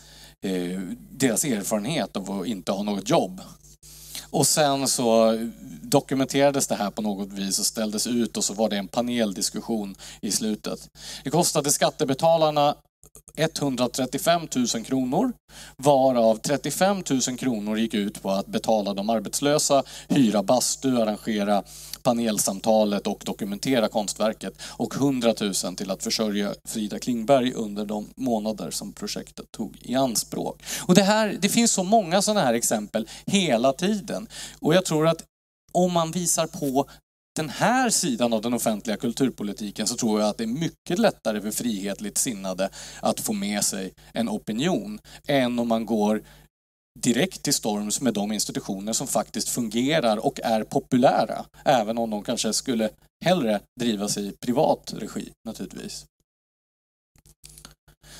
eh, 0.47 0.81
deras 1.11 1.45
erfarenhet 1.45 2.17
av 2.17 2.41
att 2.41 2.47
inte 2.47 2.73
ha 2.73 2.83
något 2.83 3.11
jobb. 3.11 3.41
Och 4.37 4.47
sen 4.47 4.89
så 4.89 5.39
dokumenterades 5.83 6.67
det 6.67 6.75
här 6.75 6.91
på 6.91 7.03
något 7.03 7.33
vis 7.33 7.59
och 7.59 7.67
ställdes 7.67 8.07
ut 8.07 8.37
och 8.37 8.45
så 8.45 8.55
var 8.55 8.69
det 8.69 8.77
en 8.77 8.89
paneldiskussion 8.89 9.95
i 10.21 10.31
slutet. 10.31 10.91
Det 11.25 11.31
kostade 11.31 11.71
skattebetalarna 11.71 12.77
135 13.37 14.49
000 14.75 14.85
kronor, 14.85 15.33
varav 15.77 16.37
35 16.37 17.03
000 17.11 17.39
kronor 17.39 17.79
gick 17.79 17.95
ut 17.95 18.23
på 18.23 18.31
att 18.31 18.47
betala 18.47 18.95
de 18.95 19.11
arbetslösa, 19.11 19.83
hyra 20.09 20.43
bastu, 20.43 21.03
arrangera 21.03 21.63
panelsamtalet 22.03 23.07
och 23.07 23.23
dokumentera 23.27 23.89
konstverket 23.89 24.55
och 24.63 24.95
100 24.95 25.35
000 25.41 25.55
till 25.77 25.91
att 25.91 26.03
försörja 26.03 26.55
Frida 26.69 26.99
Klingberg 26.99 27.53
under 27.53 27.85
de 27.85 28.09
månader 28.17 28.71
som 28.71 28.93
projektet 28.93 29.53
tog 29.53 29.79
i 29.83 29.95
anspråk. 29.95 30.63
Och 30.87 30.95
det, 30.95 31.03
här, 31.03 31.39
det 31.41 31.49
finns 31.49 31.73
så 31.73 31.83
många 31.83 32.23
sådana 32.23 32.41
här 32.41 32.55
exempel 32.55 33.09
hela 33.27 33.73
tiden. 33.73 34.27
Och 34.61 34.75
jag 34.75 34.85
tror 34.85 35.09
att 35.09 35.25
om 35.73 35.93
man 35.93 36.11
visar 36.11 36.47
på 36.47 36.87
den 37.37 37.49
här 37.49 37.91
sidan 37.91 38.33
av 38.33 38.43
den 38.43 38.55
offentliga 38.55 38.97
kulturpolitiken 38.97 39.87
så 39.87 39.97
tror 39.97 40.21
jag 40.21 40.29
att 40.29 40.39
det 40.39 40.45
är 40.45 40.49
mycket 40.49 40.99
lättare 40.99 41.41
för 41.41 41.51
frihetligt 41.51 42.19
sinnade 42.19 42.71
att 43.01 43.21
få 43.21 43.33
med 43.33 43.65
sig 43.65 43.93
en 44.13 44.29
opinion 44.29 44.99
än 45.29 45.59
om 45.59 45.69
man 45.69 45.87
går 45.87 46.23
direkt 46.99 47.43
till 47.43 47.55
storms 47.55 48.01
med 48.01 48.15
de 48.15 48.33
institutioner 48.33 48.93
som 48.93 49.07
faktiskt 49.07 49.49
fungerar 49.49 50.27
och 50.27 50.41
är 50.41 50.65
populära. 50.65 51.45
Även 51.65 51.99
om 51.99 52.11
de 52.11 52.23
kanske 52.23 52.53
skulle 52.53 52.91
hellre 53.25 53.61
drivas 53.81 54.19
i 54.19 54.33
privat 54.41 54.95
regi 54.97 55.33
naturligtvis. 55.47 56.07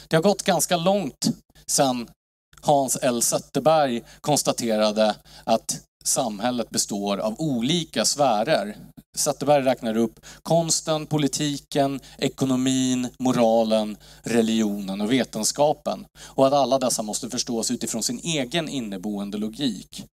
Det 0.09 0.17
har 0.17 0.23
gått 0.23 0.43
ganska 0.43 0.77
långt 0.77 1.29
sedan 1.67 2.09
Hans 2.61 2.99
L 3.03 3.23
Zetterberg 3.23 4.03
konstaterade 4.21 5.17
att 5.45 5.81
samhället 6.07 6.71
består 6.71 7.19
av 7.19 7.35
olika 7.39 8.05
sfärer. 8.05 8.77
Zetterberg 9.17 9.65
räknar 9.65 9.97
upp 9.97 10.21
konsten, 10.43 11.07
politiken, 11.07 12.01
ekonomin, 12.19 13.09
moralen, 13.19 13.97
religionen 14.23 15.01
och 15.01 15.13
vetenskapen. 15.13 16.07
Och 16.19 16.47
att 16.47 16.53
alla 16.53 16.79
dessa 16.79 17.03
måste 17.03 17.31
förstås 17.31 17.71
utifrån 17.71 18.03
sin 18.03 18.19
egen 18.19 18.69
inneboende 18.69 19.39
logik. 19.39 20.05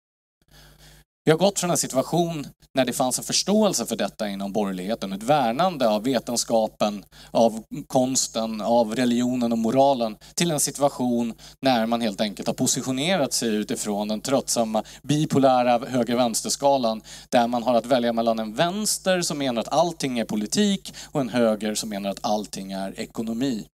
Vi 1.25 1.31
har 1.31 1.39
gått 1.39 1.59
från 1.59 1.71
en 1.71 1.77
situation 1.77 2.47
när 2.75 2.85
det 2.85 2.93
fanns 2.93 3.19
en 3.19 3.25
förståelse 3.25 3.87
för 3.87 3.97
detta 3.97 4.29
inom 4.29 4.53
borgerligheten, 4.53 5.13
ett 5.13 5.23
värnande 5.23 5.89
av 5.89 6.05
vetenskapen, 6.05 7.05
av 7.31 7.63
konsten, 7.87 8.61
av 8.61 8.97
religionen 8.97 9.53
och 9.53 9.59
moralen, 9.59 10.17
till 10.35 10.51
en 10.51 10.61
situation 10.61 11.35
när 11.61 11.87
man 11.87 12.01
helt 12.01 12.21
enkelt 12.21 12.47
har 12.49 12.55
positionerat 12.55 13.33
sig 13.33 13.49
utifrån 13.49 14.09
den 14.09 14.21
tröttsamma 14.21 14.85
bipolära 15.03 15.79
höger-vänster-skalan, 15.87 17.03
där 17.29 17.47
man 17.47 17.63
har 17.63 17.75
att 17.75 17.87
välja 17.87 18.13
mellan 18.13 18.39
en 18.39 18.55
vänster 18.55 19.23
som 19.23 19.39
menar 19.39 19.61
att 19.61 19.73
allting 19.73 20.19
är 20.19 20.25
politik 20.25 20.95
och 21.13 21.21
en 21.21 21.29
höger 21.29 21.75
som 21.75 21.89
menar 21.89 22.11
att 22.11 22.21
allting 22.23 22.73
är 22.73 23.01
ekonomi. 23.01 23.67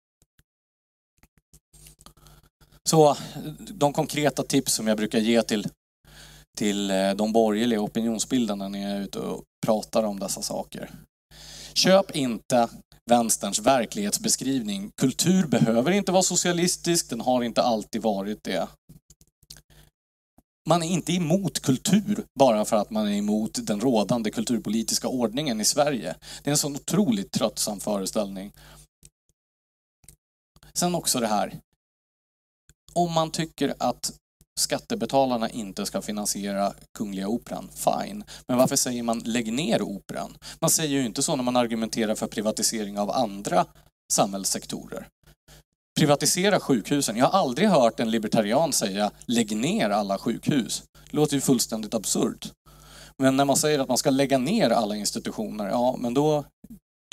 Så 2.84 3.16
de 3.58 3.92
konkreta 3.92 4.42
tips 4.42 4.74
som 4.74 4.86
jag 4.86 4.96
brukar 4.96 5.18
ge 5.18 5.42
till 5.42 5.66
till 6.58 6.90
eh, 6.90 7.10
de 7.10 7.32
borgerliga 7.32 7.80
opinionsbildarna 7.80 8.68
när 8.68 8.82
jag 8.82 8.90
är 8.90 9.00
ute 9.00 9.18
och 9.18 9.44
pratar 9.66 10.02
om 10.02 10.20
dessa 10.20 10.42
saker. 10.42 10.90
Köp 11.74 12.16
inte 12.16 12.68
vänsterns 13.10 13.58
verklighetsbeskrivning. 13.58 14.90
Kultur 15.00 15.46
behöver 15.46 15.90
inte 15.90 16.12
vara 16.12 16.22
socialistisk, 16.22 17.10
den 17.10 17.20
har 17.20 17.42
inte 17.42 17.62
alltid 17.62 18.02
varit 18.02 18.38
det. 18.44 18.68
Man 20.68 20.82
är 20.82 20.86
inte 20.86 21.12
emot 21.12 21.60
kultur 21.60 22.24
bara 22.38 22.64
för 22.64 22.76
att 22.76 22.90
man 22.90 23.08
är 23.08 23.16
emot 23.18 23.66
den 23.66 23.80
rådande 23.80 24.30
kulturpolitiska 24.30 25.08
ordningen 25.08 25.60
i 25.60 25.64
Sverige. 25.64 26.16
Det 26.42 26.50
är 26.50 26.52
en 26.52 26.58
sån 26.58 26.76
otroligt 26.76 27.32
tröttsam 27.32 27.80
föreställning. 27.80 28.52
Sen 30.74 30.94
också 30.94 31.20
det 31.20 31.26
här. 31.26 31.58
Om 32.92 33.12
man 33.12 33.30
tycker 33.30 33.74
att 33.78 34.12
skattebetalarna 34.58 35.50
inte 35.50 35.86
ska 35.86 36.02
finansiera 36.02 36.72
Kungliga 36.98 37.28
Operan, 37.28 37.68
fine. 37.74 38.24
Men 38.46 38.58
varför 38.58 38.76
säger 38.76 39.02
man 39.02 39.18
lägg 39.18 39.52
ner 39.52 39.82
operan? 39.82 40.36
Man 40.60 40.70
säger 40.70 40.98
ju 40.98 41.06
inte 41.06 41.22
så 41.22 41.36
när 41.36 41.42
man 41.42 41.56
argumenterar 41.56 42.14
för 42.14 42.26
privatisering 42.26 42.98
av 42.98 43.10
andra 43.10 43.66
samhällssektorer. 44.12 45.08
Privatisera 45.98 46.60
sjukhusen. 46.60 47.16
Jag 47.16 47.26
har 47.26 47.38
aldrig 47.38 47.68
hört 47.68 48.00
en 48.00 48.10
libertarian 48.10 48.72
säga 48.72 49.10
lägg 49.26 49.56
ner 49.56 49.90
alla 49.90 50.18
sjukhus. 50.18 50.82
Det 51.10 51.16
låter 51.16 51.34
ju 51.34 51.40
fullständigt 51.40 51.94
absurt. 51.94 52.52
Men 53.22 53.36
när 53.36 53.44
man 53.44 53.56
säger 53.56 53.78
att 53.78 53.88
man 53.88 53.98
ska 53.98 54.10
lägga 54.10 54.38
ner 54.38 54.70
alla 54.70 54.96
institutioner, 54.96 55.68
ja 55.68 55.96
men 55.98 56.14
då, 56.14 56.44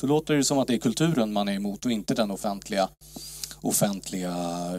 då 0.01 0.07
låter 0.07 0.33
det 0.33 0.43
som 0.43 0.57
att 0.57 0.67
det 0.67 0.73
är 0.73 0.79
kulturen 0.79 1.33
man 1.33 1.47
är 1.47 1.53
emot 1.53 1.85
och 1.85 1.91
inte 1.91 2.13
den 2.13 2.31
offentliga, 2.31 2.89
offentliga 3.61 4.33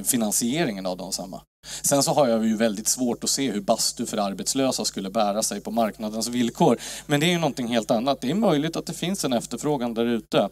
finansieringen 0.05 0.87
av 0.87 0.97
densamma. 0.97 1.43
Sen 1.83 2.03
så 2.03 2.13
har 2.13 2.29
jag 2.29 2.47
ju 2.47 2.57
väldigt 2.57 2.89
svårt 2.89 3.25
att 3.25 3.31
se 3.31 3.51
hur 3.51 3.61
bastu 3.61 4.07
för 4.07 4.19
arbetslösa 4.19 4.85
skulle 4.85 5.11
bära 5.11 5.43
sig 5.43 5.61
på 5.61 5.71
marknadens 5.71 6.29
villkor. 6.29 6.79
Men 7.07 7.21
det 7.21 7.27
är 7.27 7.31
ju 7.31 7.39
någonting 7.39 7.69
helt 7.69 7.91
annat. 7.91 8.21
Det 8.21 8.31
är 8.31 8.35
möjligt 8.35 8.77
att 8.77 8.87
det 8.87 8.95
finns 8.95 9.25
en 9.25 9.33
efterfrågan 9.33 9.95
där 9.95 10.05
ute. 10.05 10.49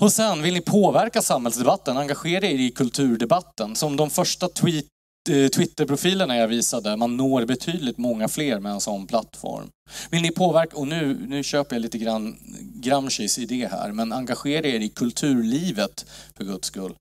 Och 0.00 0.12
sen, 0.12 0.42
vill 0.42 0.54
ni 0.54 0.60
påverka 0.60 1.22
samhällsdebatten? 1.22 1.96
Engagera 1.96 2.46
er 2.46 2.58
i 2.58 2.70
kulturdebatten. 2.70 3.76
Som 3.76 3.96
de 3.96 4.10
första 4.10 4.48
tweet, 4.48 4.84
Eh, 5.30 5.48
Twitterprofilerna 5.48 6.36
jag 6.36 6.48
visade, 6.48 6.96
man 6.96 7.16
når 7.16 7.44
betydligt 7.44 7.98
många 7.98 8.28
fler 8.28 8.60
med 8.60 8.72
en 8.72 8.80
sån 8.80 9.06
plattform. 9.06 9.68
Vill 10.10 10.22
ni 10.22 10.30
påverka, 10.30 10.76
och 10.76 10.88
nu, 10.88 11.26
nu 11.28 11.42
köper 11.42 11.76
jag 11.76 11.80
lite 11.82 11.98
grann 11.98 12.36
Gramscis 12.74 13.38
idé 13.38 13.68
här, 13.70 13.92
men 13.92 14.12
engagera 14.12 14.66
er 14.66 14.80
i 14.80 14.88
kulturlivet 14.88 16.06
för 16.36 16.44
guds 16.44 16.68
skull. 16.68 16.94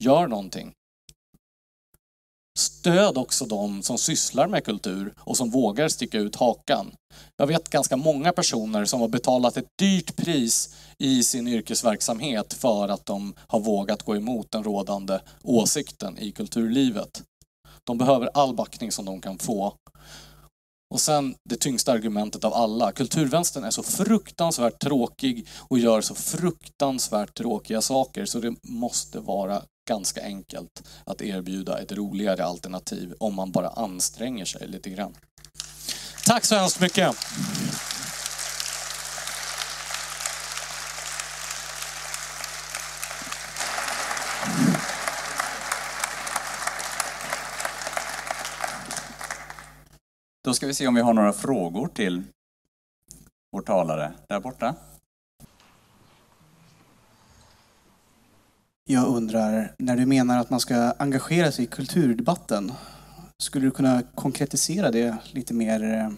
Gör 0.00 0.26
någonting. 0.26 0.72
Stöd 2.58 3.18
också 3.18 3.44
de 3.44 3.82
som 3.82 3.98
sysslar 3.98 4.46
med 4.46 4.64
kultur 4.64 5.14
och 5.18 5.36
som 5.36 5.50
vågar 5.50 5.88
sticka 5.88 6.18
ut 6.18 6.36
hakan. 6.36 6.92
Jag 7.36 7.46
vet 7.46 7.68
ganska 7.68 7.96
många 7.96 8.32
personer 8.32 8.84
som 8.84 9.00
har 9.00 9.08
betalat 9.08 9.56
ett 9.56 9.68
dyrt 9.78 10.16
pris 10.16 10.74
i 10.98 11.22
sin 11.22 11.48
yrkesverksamhet 11.48 12.52
för 12.52 12.88
att 12.88 13.06
de 13.06 13.34
har 13.38 13.60
vågat 13.60 14.02
gå 14.02 14.16
emot 14.16 14.46
den 14.50 14.64
rådande 14.64 15.20
åsikten 15.42 16.18
i 16.18 16.32
kulturlivet. 16.32 17.22
De 17.84 17.98
behöver 17.98 18.30
all 18.34 18.54
backning 18.54 18.92
som 18.92 19.04
de 19.04 19.20
kan 19.20 19.38
få. 19.38 19.74
Och 20.94 21.00
sen 21.00 21.34
det 21.50 21.56
tyngsta 21.56 21.92
argumentet 21.92 22.44
av 22.44 22.54
alla. 22.54 22.92
Kulturvänstern 22.92 23.64
är 23.64 23.70
så 23.70 23.82
fruktansvärt 23.82 24.78
tråkig 24.78 25.46
och 25.58 25.78
gör 25.78 26.00
så 26.00 26.14
fruktansvärt 26.14 27.34
tråkiga 27.34 27.80
saker 27.80 28.24
så 28.24 28.40
det 28.40 28.54
måste 28.62 29.20
vara 29.20 29.62
ganska 29.88 30.22
enkelt 30.22 30.88
att 31.06 31.22
erbjuda 31.22 31.78
ett 31.78 31.92
roligare 31.92 32.44
alternativ 32.44 33.14
om 33.20 33.34
man 33.34 33.52
bara 33.52 33.68
anstränger 33.68 34.44
sig 34.44 34.68
lite 34.68 34.90
grann. 34.90 35.14
Tack 36.26 36.44
så 36.44 36.54
hemskt 36.54 36.80
mycket! 36.80 37.16
Då 50.44 50.54
ska 50.54 50.66
vi 50.66 50.74
se 50.74 50.86
om 50.86 50.94
vi 50.94 51.00
har 51.00 51.14
några 51.14 51.32
frågor 51.32 51.88
till 51.88 52.22
vår 53.52 53.62
talare 53.62 54.12
där 54.28 54.40
borta. 54.40 54.74
Jag 58.84 59.08
undrar, 59.08 59.74
när 59.78 59.96
du 59.96 60.06
menar 60.06 60.38
att 60.38 60.50
man 60.50 60.60
ska 60.60 60.74
engagera 60.98 61.52
sig 61.52 61.64
i 61.64 61.68
kulturdebatten, 61.68 62.72
skulle 63.42 63.66
du 63.66 63.70
kunna 63.70 64.02
konkretisera 64.14 64.90
det 64.90 65.16
lite 65.32 65.54
mer? 65.54 65.84
Eh, 65.84 66.12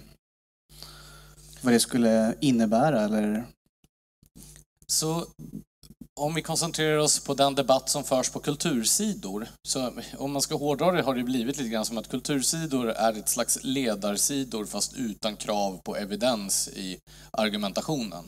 vad 1.61 1.73
det 1.73 1.81
skulle 1.81 2.35
innebära 2.41 3.01
eller? 3.01 3.45
Så 4.87 5.27
om 6.21 6.35
vi 6.35 6.43
koncentrerar 6.43 6.99
oss 6.99 7.25
på 7.25 7.35
den 7.35 7.55
debatt 7.55 7.89
som 7.89 8.05
förs 8.05 8.31
på 8.31 8.39
kultursidor, 8.39 9.47
så 9.69 9.93
om 10.19 10.33
man 10.33 10.43
ska 10.43 10.57
hårdra 10.57 10.93
det 10.93 11.03
har 11.03 11.15
det 11.15 11.23
blivit 11.23 11.57
lite 11.57 11.69
grann 11.71 11.85
som 11.85 11.99
att 11.99 12.09
kultursidor 12.09 12.91
är 12.91 13.13
ett 13.13 13.29
slags 13.29 13.59
ledarsidor 13.63 14.65
fast 14.65 14.95
utan 14.97 15.37
krav 15.37 15.81
på 15.85 15.97
evidens 15.97 16.69
i 16.69 16.99
argumentationen. 17.31 18.25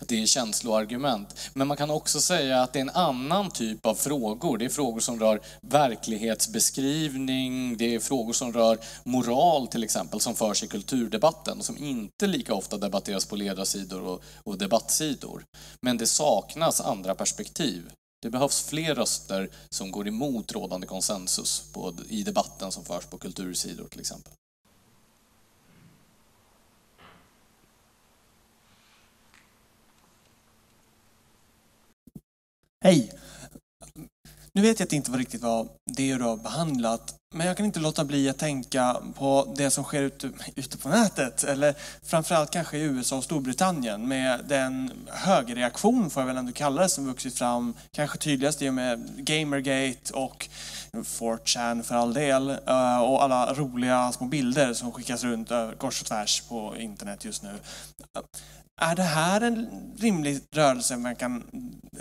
Att 0.00 0.08
det 0.08 0.22
är 0.22 0.26
känsloargument. 0.26 1.34
Men 1.54 1.68
man 1.68 1.76
kan 1.76 1.90
också 1.90 2.20
säga 2.20 2.62
att 2.62 2.72
det 2.72 2.78
är 2.78 2.80
en 2.80 2.90
annan 2.90 3.50
typ 3.50 3.86
av 3.86 3.94
frågor. 3.94 4.58
Det 4.58 4.64
är 4.64 4.68
frågor 4.68 5.00
som 5.00 5.20
rör 5.20 5.40
verklighetsbeskrivning, 5.60 7.76
det 7.76 7.94
är 7.94 8.00
frågor 8.00 8.32
som 8.32 8.52
rör 8.52 8.78
moral 9.04 9.68
till 9.68 9.84
exempel, 9.84 10.20
som 10.20 10.34
förs 10.34 10.62
i 10.62 10.68
kulturdebatten 10.68 11.58
och 11.58 11.64
som 11.64 11.78
inte 11.78 12.26
lika 12.26 12.54
ofta 12.54 12.76
debatteras 12.76 13.26
på 13.26 13.36
ledarsidor 13.36 14.02
och, 14.02 14.22
och 14.44 14.58
debattsidor. 14.58 15.44
Men 15.80 15.98
det 15.98 16.06
saknas 16.06 16.80
andra 16.80 17.14
perspektiv. 17.14 17.90
Det 18.22 18.30
behövs 18.30 18.62
fler 18.62 18.94
röster 18.94 19.50
som 19.70 19.90
går 19.90 20.08
emot 20.08 20.52
rådande 20.52 20.86
konsensus 20.86 21.62
på, 21.72 21.94
i 22.08 22.22
debatten 22.22 22.72
som 22.72 22.84
förs 22.84 23.04
på 23.04 23.18
kultursidor 23.18 23.88
till 23.88 24.00
exempel. 24.00 24.32
Hej! 32.84 33.12
Nu 34.52 34.62
vet 34.62 34.78
jag 34.78 34.86
att 34.86 34.90
det 34.90 34.96
inte 34.96 35.10
var 35.10 35.18
riktigt 35.18 35.42
vad 35.42 35.68
det 35.96 36.14
du 36.16 36.24
har 36.24 36.36
behandlat, 36.36 37.14
men 37.34 37.46
jag 37.46 37.56
kan 37.56 37.66
inte 37.66 37.80
låta 37.80 38.04
bli 38.04 38.28
att 38.28 38.38
tänka 38.38 38.96
på 39.14 39.54
det 39.56 39.70
som 39.70 39.84
sker 39.84 40.02
ute, 40.02 40.30
ute 40.56 40.78
på 40.78 40.88
nätet, 40.88 41.44
eller 41.44 41.74
framförallt 42.02 42.50
kanske 42.50 42.78
i 42.78 42.82
USA 42.82 43.16
och 43.16 43.24
Storbritannien 43.24 44.08
med 44.08 44.40
den 44.48 44.92
högerreaktion, 45.06 46.10
får 46.10 46.20
jag 46.20 46.26
väl 46.26 46.36
ändå 46.36 46.52
kalla 46.52 46.82
det, 46.82 46.88
som 46.88 47.06
vuxit 47.06 47.38
fram, 47.38 47.74
kanske 47.92 48.18
tydligast 48.18 48.62
i 48.62 48.68
och 48.68 48.74
med 48.74 49.26
Gamergate 49.26 50.14
och 50.14 50.48
4chan 50.92 51.82
för 51.82 51.94
all 51.94 52.14
del, 52.14 52.50
eh, 52.50 53.02
och 53.02 53.22
alla 53.22 53.54
roliga 53.54 54.12
små 54.12 54.26
bilder 54.26 54.74
som 54.74 54.92
skickas 54.92 55.24
runt 55.24 55.50
över 55.50 55.74
kors 55.74 56.00
och 56.00 56.06
tvärs 56.06 56.40
på 56.40 56.76
internet 56.78 57.24
just 57.24 57.42
nu. 57.42 57.58
Är 58.82 58.94
det 58.94 59.02
här 59.02 59.40
en 59.40 59.68
rimlig 59.98 60.40
rörelse 60.52 60.96
man 60.96 61.16
kan 61.16 61.44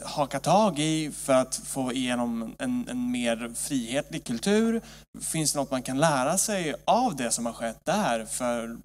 haka 0.03 0.39
tag 0.39 0.79
i 0.79 1.11
för 1.11 1.33
att 1.33 1.55
få 1.55 1.93
igenom 1.93 2.55
en, 2.59 2.87
en 2.89 3.11
mer 3.11 3.51
frihetlig 3.55 4.23
kultur? 4.23 4.81
Finns 5.21 5.53
det 5.53 5.59
något 5.59 5.71
man 5.71 5.81
kan 5.81 5.97
lära 5.97 6.37
sig 6.37 6.75
av 6.85 7.15
det 7.15 7.31
som 7.31 7.45
har 7.45 7.53
skett 7.53 7.79
där 7.83 8.25
för 8.25 8.77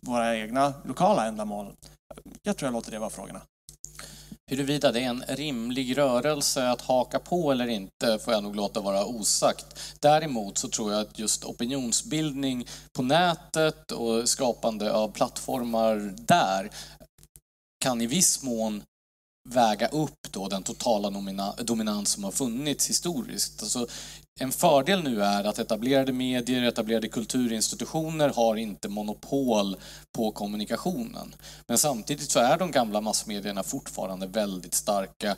våra 0.00 0.36
egna 0.36 0.74
lokala 0.84 1.26
ändamål? 1.26 1.72
Jag 2.42 2.56
tror 2.56 2.66
jag 2.66 2.72
låter 2.72 2.90
det 2.90 2.98
vara 2.98 3.10
frågorna. 3.10 3.40
Huruvida 4.50 4.92
det 4.92 5.00
är 5.00 5.08
en 5.08 5.24
rimlig 5.28 5.98
rörelse 5.98 6.70
att 6.70 6.80
haka 6.80 7.18
på 7.18 7.52
eller 7.52 7.66
inte 7.66 8.18
får 8.18 8.32
jag 8.32 8.42
nog 8.42 8.56
låta 8.56 8.80
vara 8.80 9.04
osagt. 9.04 9.66
Däremot 10.00 10.58
så 10.58 10.68
tror 10.68 10.92
jag 10.92 11.00
att 11.00 11.18
just 11.18 11.44
opinionsbildning 11.44 12.66
på 12.92 13.02
nätet 13.02 13.92
och 13.92 14.28
skapande 14.28 14.92
av 14.92 15.08
plattformar 15.08 16.14
där 16.16 16.70
kan 17.86 18.00
i 18.00 18.06
viss 18.06 18.42
mån 18.42 18.82
väga 19.48 19.88
upp 19.88 20.18
då 20.30 20.48
den 20.48 20.62
totala 20.62 21.10
domina, 21.10 21.54
dominans 21.56 22.10
som 22.10 22.24
har 22.24 22.30
funnits 22.30 22.90
historiskt. 22.90 23.62
Alltså, 23.62 23.86
en 24.40 24.52
fördel 24.52 25.02
nu 25.02 25.22
är 25.22 25.44
att 25.44 25.58
etablerade 25.58 26.12
medier, 26.12 26.62
etablerade 26.62 27.08
kulturinstitutioner 27.08 28.28
har 28.28 28.56
inte 28.56 28.88
monopol 28.88 29.76
på 30.12 30.32
kommunikationen. 30.32 31.34
Men 31.66 31.78
samtidigt 31.78 32.30
så 32.30 32.38
är 32.38 32.58
de 32.58 32.70
gamla 32.70 33.00
massmedierna 33.00 33.62
fortfarande 33.62 34.26
väldigt 34.26 34.74
starka 34.74 35.36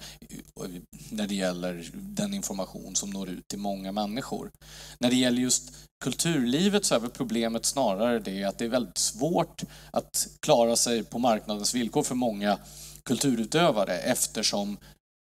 när 1.10 1.26
det 1.26 1.34
gäller 1.34 1.90
den 1.94 2.34
information 2.34 2.96
som 2.96 3.10
når 3.10 3.28
ut 3.28 3.48
till 3.48 3.58
många 3.58 3.92
människor. 3.92 4.50
När 4.98 5.10
det 5.10 5.16
gäller 5.16 5.42
just 5.42 5.72
kulturlivet 6.00 6.84
så 6.84 6.94
är 6.94 7.00
väl 7.00 7.10
problemet 7.10 7.64
snarare 7.64 8.18
det 8.18 8.44
att 8.44 8.58
det 8.58 8.64
är 8.64 8.68
väldigt 8.68 8.98
svårt 8.98 9.62
att 9.90 10.28
klara 10.40 10.76
sig 10.76 11.04
på 11.04 11.18
marknadens 11.18 11.74
villkor 11.74 12.02
för 12.02 12.14
många 12.14 12.58
kulturutövare 13.02 13.98
eftersom 13.98 14.76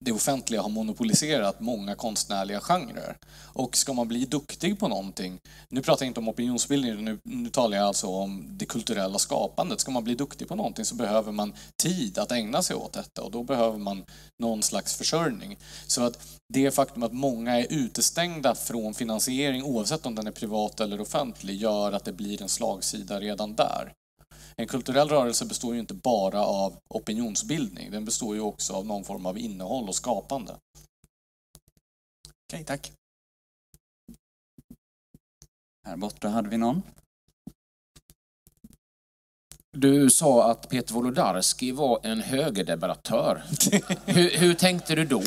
det 0.05 0.12
offentliga 0.12 0.62
har 0.62 0.68
monopoliserat 0.68 1.61
många 1.61 1.95
konstnärliga 1.95 2.61
genrer. 2.61 3.16
Och 3.42 3.76
ska 3.76 3.92
man 3.92 4.09
bli 4.09 4.24
duktig 4.24 4.78
på 4.78 4.88
någonting, 4.88 5.38
nu 5.68 5.82
pratar 5.82 6.05
jag 6.05 6.11
inte 6.11 6.20
om 6.20 6.28
opinionsbildning, 6.28 7.05
nu, 7.05 7.18
nu 7.22 7.51
talar 7.51 7.76
jag 7.76 7.86
alltså 7.86 8.07
om 8.07 8.47
det 8.51 8.66
kulturella 8.66 9.18
skapandet. 9.18 9.80
Ska 9.80 9.90
man 9.90 10.05
bli 10.05 10.14
duktig 10.14 10.49
på 10.49 10.55
någonting 10.55 10.84
så 10.84 10.95
behöver 10.95 11.32
man 11.32 11.53
tid 11.82 12.18
att 12.18 12.32
ägna 12.32 12.62
sig 12.62 12.76
åt 12.76 12.92
detta 12.92 13.22
och 13.22 13.30
då 13.30 13.42
behöver 13.42 13.78
man 13.78 14.05
någon 14.42 14.62
slags 14.62 14.95
försörjning. 14.95 15.59
Så 15.86 16.03
att 16.03 16.40
det 16.49 16.70
faktum 16.70 17.03
att 17.03 17.12
många 17.12 17.61
är 17.61 17.66
utestängda 17.70 18.55
från 18.55 18.95
finansiering, 18.95 19.62
oavsett 19.62 20.07
om 20.07 20.14
den 20.14 20.26
är 20.26 20.30
privat 20.30 20.80
eller 20.80 21.01
offentlig, 21.01 21.57
gör 21.57 21.92
att 21.92 22.05
det 22.05 22.12
blir 22.12 22.42
en 22.42 22.49
slagsida 22.49 23.20
redan 23.20 23.55
där. 23.55 23.92
En 24.57 24.66
kulturell 24.66 25.09
rörelse 25.09 25.46
består 25.46 25.74
ju 25.74 25.80
inte 25.80 25.94
bara 25.94 26.40
av 26.40 26.76
opinionsbildning, 26.88 27.90
den 27.90 28.05
består 28.05 28.34
ju 28.34 28.40
också 28.40 28.72
av 28.72 28.86
någon 28.86 29.05
form 29.05 29.26
av 29.26 29.38
innehåll 29.38 29.88
och 29.88 29.94
skapande. 29.94 30.57
Okej, 32.48 32.64
tack. 32.64 32.92
Här 35.86 35.96
borta 35.96 36.28
hade 36.28 36.48
vi 36.48 36.57
någon. 36.57 36.82
Du 39.76 40.11
sa 40.11 40.50
att 40.50 40.68
Peter 40.68 40.94
Wolodarski 40.94 41.72
var 41.72 42.00
en 42.02 42.20
högerdebattör. 42.20 43.42
hur, 44.07 44.30
hur 44.30 44.55
tänkte 44.55 44.94
du 44.94 45.05
då? 45.05 45.22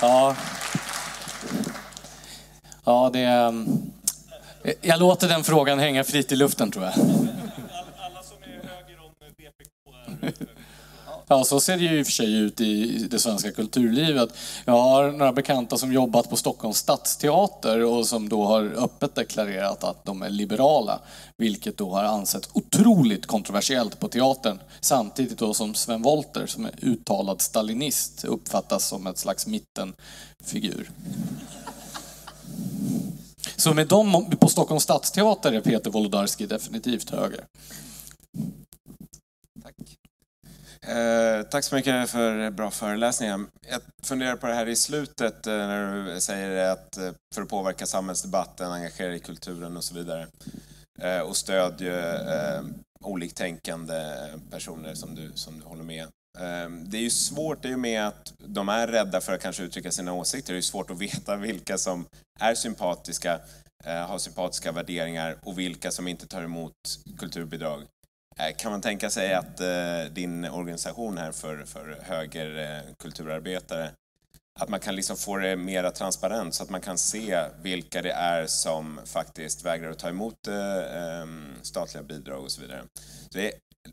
Ja, 0.00 0.36
ja 2.84 3.10
det... 3.12 3.52
är- 4.68 4.74
Jag 4.88 5.00
låter 5.00 5.28
den 5.28 5.44
frågan 5.44 5.78
hänga 5.78 6.04
fritt 6.04 6.32
i 6.32 6.36
luften 6.36 6.70
tror 6.70 6.84
jag. 6.84 6.94
Alla 6.94 8.22
som 8.22 8.36
är 8.42 8.68
höger 8.68 8.98
om 9.04 9.12
VPK 9.36 10.44
Ja, 11.30 11.44
så 11.44 11.60
ser 11.60 11.76
det 11.76 11.84
ju 11.84 11.98
i 11.98 12.02
och 12.02 12.06
för 12.06 12.12
sig 12.12 12.34
ut 12.34 12.60
i 12.60 13.06
det 13.10 13.18
svenska 13.18 13.52
kulturlivet. 13.52 14.28
Jag 14.64 14.72
har 14.72 15.12
några 15.12 15.32
bekanta 15.32 15.78
som 15.78 15.92
jobbat 15.92 16.30
på 16.30 16.36
Stockholms 16.36 16.76
stadsteater 16.78 17.84
och 17.84 18.06
som 18.06 18.28
då 18.28 18.44
har 18.46 18.64
öppet 18.64 19.14
deklarerat 19.14 19.84
att 19.84 20.04
de 20.04 20.22
är 20.22 20.30
liberala. 20.30 21.00
Vilket 21.36 21.76
då 21.76 21.90
har 21.94 22.04
ansetts 22.04 22.48
otroligt 22.52 23.26
kontroversiellt 23.26 24.00
på 24.00 24.08
teatern. 24.08 24.58
Samtidigt 24.80 25.38
då 25.38 25.54
som 25.54 25.74
Sven 25.74 26.02
Wollter, 26.02 26.46
som 26.46 26.64
är 26.64 26.72
uttalad 26.80 27.40
stalinist, 27.40 28.24
uppfattas 28.24 28.88
som 28.88 29.06
ett 29.06 29.18
slags 29.18 29.46
mittenfigur. 29.46 30.90
Så 33.56 33.74
med 33.74 33.86
dem 33.86 34.30
på 34.40 34.48
Stockholms 34.48 34.82
stadsteater 34.82 35.52
är 35.52 35.60
Peter 35.60 35.90
Wolodarski 35.90 36.46
definitivt 36.46 37.10
höger. 37.10 37.44
Eh, 40.88 41.42
tack 41.42 41.64
så 41.64 41.74
mycket 41.74 42.10
för 42.10 42.50
bra 42.50 42.70
föreläsningar. 42.70 43.40
Jag 43.70 43.80
funderar 44.02 44.36
på 44.36 44.46
det 44.46 44.54
här 44.54 44.68
i 44.68 44.76
slutet 44.76 45.46
eh, 45.46 45.52
när 45.52 46.14
du 46.14 46.20
säger 46.20 46.70
att 46.72 46.96
eh, 46.96 47.10
för 47.34 47.42
att 47.42 47.48
påverka 47.48 47.86
samhällsdebatten, 47.86 48.72
engagera 48.72 49.14
i 49.14 49.20
kulturen 49.20 49.76
och 49.76 49.84
så 49.84 49.94
vidare. 49.94 50.26
Eh, 51.00 51.20
och 51.20 51.36
stödja 51.36 52.14
eh, 52.14 52.62
oliktänkande 53.00 54.14
personer 54.50 54.94
som 54.94 55.14
du, 55.14 55.32
som 55.34 55.60
du 55.60 55.66
håller 55.66 55.84
med. 55.84 56.08
Ehm, 56.38 56.90
det 56.90 56.96
är 56.96 57.02
ju 57.02 57.10
svårt 57.10 57.64
i 57.64 57.74
och 57.74 57.78
med 57.78 58.06
att 58.06 58.32
de 58.38 58.68
är 58.68 58.86
rädda 58.86 59.20
för 59.20 59.32
att 59.32 59.42
kanske 59.42 59.62
uttrycka 59.62 59.90
sina 59.90 60.12
åsikter. 60.12 60.52
Det 60.52 60.54
är 60.54 60.58
ju 60.58 60.62
svårt 60.62 60.90
att 60.90 60.98
veta 61.00 61.36
vilka 61.36 61.78
som 61.78 62.06
är 62.40 62.54
sympatiska, 62.54 63.40
eh, 63.84 64.06
har 64.06 64.18
sympatiska 64.18 64.72
värderingar 64.72 65.36
och 65.42 65.58
vilka 65.58 65.90
som 65.90 66.08
inte 66.08 66.26
tar 66.26 66.42
emot 66.42 66.72
kulturbidrag. 67.18 67.82
Eh, 68.38 68.56
kan 68.56 68.70
man 68.70 68.80
tänka 68.80 69.10
sig 69.10 69.34
att 69.34 69.60
eh, 69.60 70.12
din 70.12 70.44
organisation 70.44 71.18
här 71.18 71.32
för, 71.32 71.64
för 71.64 71.98
högerkulturarbetare, 72.02 73.90
att 74.60 74.68
man 74.68 74.80
kan 74.80 74.96
liksom 74.96 75.16
få 75.16 75.36
det 75.36 75.56
mera 75.56 75.90
transparent 75.90 76.54
så 76.54 76.62
att 76.62 76.70
man 76.70 76.80
kan 76.80 76.98
se 76.98 77.44
vilka 77.62 78.02
det 78.02 78.12
är 78.12 78.46
som 78.46 79.00
faktiskt 79.04 79.64
vägrar 79.64 79.90
att 79.90 79.98
ta 79.98 80.08
emot 80.08 80.48
ehm, 80.48 81.54
statliga 81.62 82.02
bidrag 82.02 82.44
och 82.44 82.50
så 82.50 82.60
vidare. 82.60 82.82
Så 83.30 83.38
det 83.38 83.46
är 83.46 83.52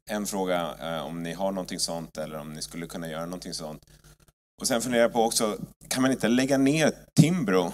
en 0.10 0.26
fråga 0.26 0.76
eh, 0.82 1.06
om 1.06 1.24
ni 1.24 1.34
har 1.34 1.52
någonting 1.52 1.80
sånt 1.80 2.18
eller 2.18 2.40
om 2.40 2.54
ni 2.54 2.62
skulle 2.62 2.88
kunna 2.88 3.10
göra 3.10 3.26
någonting 3.26 3.54
sånt. 3.54 3.86
Och 4.62 4.68
sen 4.68 4.82
funderar 4.82 5.02
jag 5.02 5.14
på 5.14 5.24
också, 5.24 5.58
kan 5.88 6.02
man 6.02 6.12
inte 6.12 6.28
lägga 6.28 6.58
ner 6.58 6.92
Timbro 7.20 7.74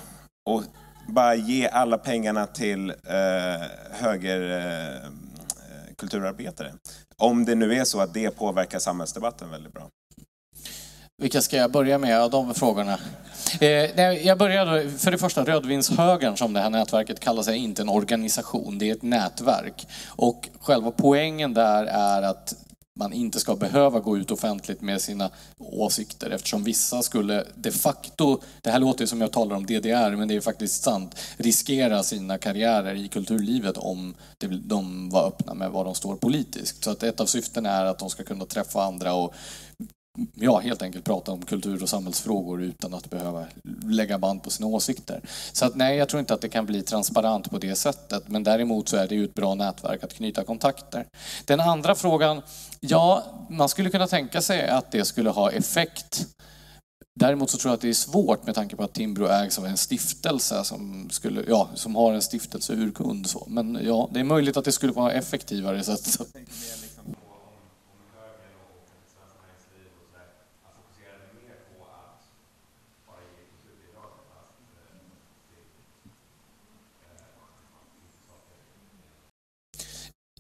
och 0.49 0.63
bara 1.07 1.35
ge 1.35 1.67
alla 1.67 1.97
pengarna 1.97 2.47
till 2.47 2.89
eh, 2.89 3.67
höger 3.91 4.41
eh, 4.41 5.09
kulturarbetare. 5.97 6.73
Om 7.17 7.45
det 7.45 7.55
nu 7.55 7.73
är 7.73 7.83
så 7.83 7.99
att 7.99 8.13
det 8.13 8.31
påverkar 8.31 8.79
samhällsdebatten 8.79 9.49
väldigt 9.49 9.73
bra. 9.73 9.87
Vilka 11.21 11.41
ska 11.41 11.57
jag 11.57 11.71
börja 11.71 11.97
med 11.97 12.21
av 12.21 12.31
de 12.31 12.53
frågorna? 12.53 12.99
Eh, 13.59 14.27
jag 14.27 14.37
börjar 14.37 14.65
då, 14.65 14.89
för 14.97 15.11
det 15.11 15.17
första, 15.17 15.43
Rödvinshögern 15.45 16.37
som 16.37 16.53
det 16.53 16.59
här 16.59 16.69
nätverket 16.69 17.19
kallar 17.19 17.43
sig, 17.43 17.53
är 17.53 17.59
inte 17.59 17.81
en 17.81 17.89
organisation, 17.89 18.77
det 18.77 18.89
är 18.89 18.95
ett 18.95 19.01
nätverk. 19.01 19.87
Och 20.07 20.49
själva 20.59 20.91
poängen 20.91 21.53
där 21.53 21.85
är 21.85 22.21
att 22.21 22.53
man 22.93 23.13
inte 23.13 23.39
ska 23.39 23.55
behöva 23.55 23.99
gå 23.99 24.17
ut 24.17 24.31
offentligt 24.31 24.81
med 24.81 25.01
sina 25.01 25.29
åsikter 25.57 26.29
eftersom 26.29 26.63
vissa 26.63 27.01
skulle 27.01 27.45
de 27.55 27.71
facto, 27.71 28.41
det 28.61 28.71
här 28.71 28.79
låter 28.79 29.01
ju 29.01 29.07
som 29.07 29.21
jag 29.21 29.31
talar 29.31 29.55
om 29.55 29.65
DDR 29.65 30.15
men 30.15 30.27
det 30.27 30.35
är 30.35 30.41
faktiskt 30.41 30.83
sant, 30.83 31.15
riskera 31.37 32.03
sina 32.03 32.37
karriärer 32.37 32.95
i 32.95 33.07
kulturlivet 33.07 33.77
om 33.77 34.15
de 34.63 35.09
var 35.09 35.27
öppna 35.27 35.53
med 35.53 35.71
var 35.71 35.85
de 35.85 35.95
står 35.95 36.15
politiskt. 36.15 36.83
Så 36.83 36.91
att 36.91 37.03
ett 37.03 37.19
av 37.19 37.25
syften 37.25 37.65
är 37.65 37.85
att 37.85 37.99
de 37.99 38.09
ska 38.09 38.23
kunna 38.23 38.45
träffa 38.45 38.83
andra 38.83 39.13
och 39.13 39.33
ja, 40.33 40.59
helt 40.59 40.81
enkelt 40.81 41.05
prata 41.05 41.31
om 41.31 41.45
kultur 41.45 41.83
och 41.83 41.89
samhällsfrågor 41.89 42.61
utan 42.61 42.93
att 42.93 43.09
behöva 43.09 43.45
lägga 43.83 44.17
band 44.17 44.43
på 44.43 44.49
sina 44.49 44.67
åsikter. 44.67 45.21
Så 45.51 45.65
att 45.65 45.75
nej, 45.75 45.97
jag 45.97 46.09
tror 46.09 46.19
inte 46.19 46.33
att 46.33 46.41
det 46.41 46.49
kan 46.49 46.65
bli 46.65 46.81
transparent 46.81 47.49
på 47.51 47.57
det 47.57 47.75
sättet. 47.75 48.27
Men 48.27 48.43
däremot 48.43 48.89
så 48.89 48.97
är 48.97 49.07
det 49.07 49.15
ju 49.15 49.25
ett 49.25 49.35
bra 49.35 49.55
nätverk 49.55 50.03
att 50.03 50.13
knyta 50.13 50.43
kontakter. 50.43 51.05
Den 51.45 51.59
andra 51.59 51.95
frågan, 51.95 52.41
ja, 52.79 53.23
man 53.49 53.69
skulle 53.69 53.89
kunna 53.89 54.07
tänka 54.07 54.41
sig 54.41 54.67
att 54.67 54.91
det 54.91 55.05
skulle 55.05 55.29
ha 55.29 55.51
effekt. 55.51 56.25
Däremot 57.19 57.49
så 57.49 57.57
tror 57.57 57.69
jag 57.69 57.75
att 57.75 57.81
det 57.81 57.89
är 57.89 57.93
svårt 57.93 58.45
med 58.45 58.55
tanke 58.55 58.75
på 58.75 58.83
att 58.83 58.93
Timbro 58.93 59.27
ägs 59.27 59.59
av 59.59 59.65
en 59.65 59.77
stiftelse 59.77 60.63
som, 60.63 61.09
skulle, 61.09 61.43
ja, 61.47 61.69
som 61.75 61.95
har 61.95 62.13
en 62.13 62.21
stiftelseurkund. 62.21 63.27
Så. 63.27 63.45
Men 63.47 63.79
ja, 63.83 64.09
det 64.13 64.19
är 64.19 64.23
möjligt 64.23 64.57
att 64.57 64.65
det 64.65 64.71
skulle 64.71 64.93
vara 64.93 65.11
effektivare. 65.11 65.83
Så 65.83 65.91
att, 65.91 66.21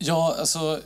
Ja, 0.03 0.35
alltså 0.39 0.79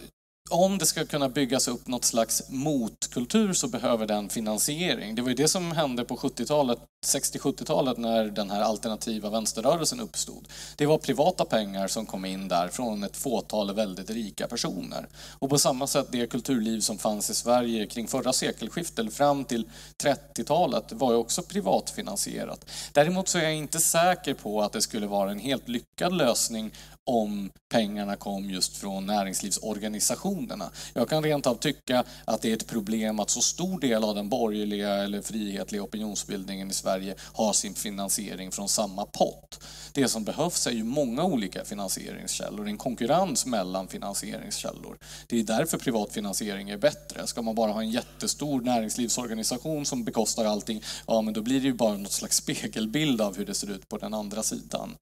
om 0.49 0.77
det 0.77 0.85
ska 0.85 1.05
kunna 1.05 1.29
byggas 1.29 1.67
upp 1.67 1.87
något 1.87 2.05
slags 2.05 2.49
motkultur 2.49 3.53
så 3.53 3.67
behöver 3.67 4.05
den 4.07 4.29
finansiering. 4.29 5.15
Det 5.15 5.21
var 5.21 5.29
ju 5.29 5.35
det 5.35 5.47
som 5.47 5.71
hände 5.71 6.05
på 6.05 6.15
70-talet, 6.15 6.79
60-70-talet 7.05 7.97
när 7.97 8.25
den 8.25 8.49
här 8.49 8.61
alternativa 8.61 9.29
vänsterrörelsen 9.29 9.99
uppstod. 9.99 10.47
Det 10.75 10.85
var 10.85 10.97
privata 10.97 11.45
pengar 11.45 11.87
som 11.87 12.05
kom 12.05 12.25
in 12.25 12.47
där 12.47 12.67
från 12.67 13.03
ett 13.03 13.17
fåtal 13.17 13.75
väldigt 13.75 14.09
rika 14.09 14.47
personer. 14.47 15.07
Och 15.39 15.49
på 15.49 15.57
samma 15.57 15.87
sätt 15.87 16.07
det 16.11 16.27
kulturliv 16.27 16.79
som 16.79 16.97
fanns 16.97 17.29
i 17.29 17.33
Sverige 17.33 17.85
kring 17.85 18.07
förra 18.07 18.33
sekelskiftet, 18.33 19.13
fram 19.13 19.45
till 19.45 19.69
30-talet, 20.03 20.91
var 20.91 21.11
ju 21.11 21.17
också 21.17 21.41
privatfinansierat. 21.41 22.65
Däremot 22.91 23.27
så 23.27 23.37
är 23.37 23.43
jag 23.43 23.55
inte 23.55 23.79
säker 23.79 24.33
på 24.33 24.61
att 24.61 24.73
det 24.73 24.81
skulle 24.81 25.07
vara 25.07 25.31
en 25.31 25.39
helt 25.39 25.67
lyckad 25.67 26.13
lösning 26.13 26.71
om 27.05 27.51
pengarna 27.69 28.15
kom 28.15 28.49
just 28.49 28.77
från 28.77 29.05
näringslivsorganisationerna. 29.05 30.71
Jag 30.93 31.09
kan 31.09 31.23
rent 31.23 31.47
av 31.47 31.55
tycka 31.55 32.03
att 32.25 32.41
det 32.41 32.49
är 32.49 32.53
ett 32.53 32.67
problem 32.67 33.19
att 33.19 33.29
så 33.29 33.41
stor 33.41 33.79
del 33.79 34.03
av 34.03 34.15
den 34.15 34.29
borgerliga 34.29 34.93
eller 34.93 35.21
frihetliga 35.21 35.83
opinionsbildningen 35.83 36.69
i 36.69 36.73
Sverige 36.73 37.15
har 37.33 37.53
sin 37.53 37.73
finansiering 37.73 38.51
från 38.51 38.69
samma 38.69 39.05
pott. 39.05 39.59
Det 39.93 40.07
som 40.07 40.23
behövs 40.23 40.67
är 40.67 40.71
ju 40.71 40.83
många 40.83 41.23
olika 41.23 41.65
finansieringskällor, 41.65 42.67
en 42.67 42.77
konkurrens 42.77 43.45
mellan 43.45 43.87
finansieringskällor. 43.87 44.97
Det 45.27 45.39
är 45.39 45.43
därför 45.43 45.77
privat 45.77 46.11
finansiering 46.13 46.69
är 46.69 46.77
bättre. 46.77 47.27
Ska 47.27 47.41
man 47.41 47.55
bara 47.55 47.71
ha 47.71 47.81
en 47.81 47.91
jättestor 47.91 48.61
näringslivsorganisation 48.61 49.85
som 49.85 50.03
bekostar 50.03 50.45
allting, 50.45 50.83
ja 51.07 51.21
men 51.21 51.33
då 51.33 51.41
blir 51.41 51.59
det 51.61 51.67
ju 51.67 51.73
bara 51.73 51.97
något 51.97 52.11
slags 52.11 52.37
spegelbild 52.37 53.21
av 53.21 53.37
hur 53.37 53.45
det 53.45 53.53
ser 53.53 53.71
ut 53.71 53.89
på 53.89 53.97
den 53.97 54.13
andra 54.13 54.43
sidan. 54.43 54.97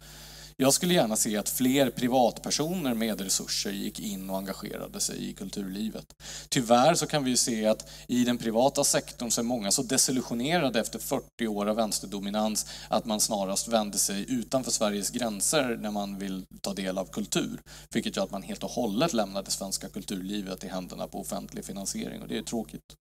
Jag 0.58 0.74
skulle 0.74 0.93
gärna 0.93 1.16
se 1.16 1.38
att 1.38 1.49
fler 1.49 1.89
privatpersoner 1.89 2.93
med 2.93 3.22
resurser 3.22 3.72
gick 3.72 3.99
in 3.99 4.30
och 4.30 4.38
engagerade 4.38 4.99
sig 4.99 5.30
i 5.30 5.34
kulturlivet. 5.34 6.16
Tyvärr 6.49 6.95
så 6.95 7.08
kan 7.08 7.24
vi 7.24 7.30
ju 7.30 7.38
se 7.38 7.66
att 7.66 7.89
i 8.08 8.24
den 8.24 8.38
privata 8.38 8.84
sektorn 8.84 9.32
så 9.32 9.41
är 9.41 9.45
många 9.45 9.72
så 9.72 9.84
desillusionerade 9.84 10.80
efter 10.80 10.99
40 10.99 11.47
år 11.47 11.66
av 11.66 11.76
vänsterdominans 11.76 12.66
att 12.89 13.06
man 13.06 13.20
snarast 13.20 13.68
vänder 13.68 13.97
sig 13.97 14.26
utanför 14.30 14.72
Sveriges 14.72 15.10
gränser 15.10 15.78
när 15.82 15.91
man 15.91 16.20
vill 16.20 16.45
ta 16.62 16.74
del 16.74 16.97
av 16.97 17.06
kultur. 17.06 17.62
Vilket 17.93 18.16
gör 18.16 18.24
att 18.24 18.32
man 18.32 18.43
helt 18.43 18.64
och 18.64 18.72
hållet 18.72 19.14
lämnar 19.14 19.43
det 19.43 19.51
svenska 19.51 19.89
kulturlivet 19.89 20.64
i 20.64 20.68
händerna 20.68 21.08
på 21.08 21.20
offentlig 21.20 21.66
finansiering 21.66 22.22
och 22.22 22.28
det 22.28 22.38
är 22.38 22.43
tråkigt. 22.43 22.95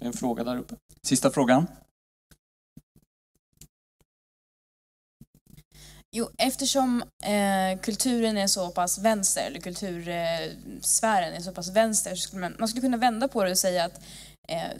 En 0.00 0.12
fråga 0.12 0.44
där 0.44 0.58
uppe. 0.58 0.74
Sista 1.02 1.30
frågan. 1.30 1.66
Jo, 6.18 6.30
eftersom 6.38 7.02
eh, 7.24 7.80
kulturen 7.80 8.38
är 8.38 8.46
så 8.46 8.70
pass 8.70 8.98
vänster, 8.98 9.46
eller 9.46 9.60
kultursfären 9.60 11.34
är 11.34 11.40
så 11.40 11.52
pass 11.52 11.68
vänster, 11.68 12.14
så 12.14 12.22
skulle 12.22 12.40
man, 12.40 12.56
man 12.58 12.68
skulle 12.68 12.80
kunna 12.80 12.96
vända 12.96 13.28
på 13.28 13.44
det 13.44 13.50
och 13.50 13.58
säga 13.58 13.84
att 13.84 14.00
eh, 14.48 14.70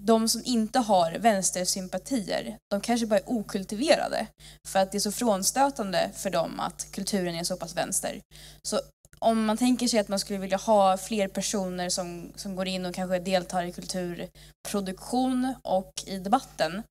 de 0.00 0.28
som 0.28 0.42
inte 0.44 0.78
har 0.78 1.12
vänstersympatier, 1.12 2.56
de 2.70 2.80
kanske 2.80 3.06
bara 3.06 3.18
är 3.18 3.30
okultiverade. 3.30 4.26
För 4.68 4.78
att 4.78 4.92
det 4.92 4.98
är 4.98 5.00
så 5.00 5.12
frånstötande 5.12 6.10
för 6.14 6.30
dem 6.30 6.60
att 6.60 6.86
kulturen 6.92 7.34
är 7.34 7.44
så 7.44 7.56
pass 7.56 7.76
vänster. 7.76 8.20
Så 8.62 8.80
om 9.18 9.44
man 9.44 9.56
tänker 9.56 9.88
sig 9.88 10.00
att 10.00 10.08
man 10.08 10.18
skulle 10.18 10.38
vilja 10.38 10.56
ha 10.56 10.96
fler 10.96 11.28
personer 11.28 11.88
som, 11.88 12.32
som 12.36 12.56
går 12.56 12.68
in 12.68 12.86
och 12.86 12.94
kanske 12.94 13.18
deltar 13.18 13.64
i 13.64 13.72
kulturproduktion 13.72 15.54
och 15.62 15.92
i 16.06 16.18
debatten, 16.18 16.82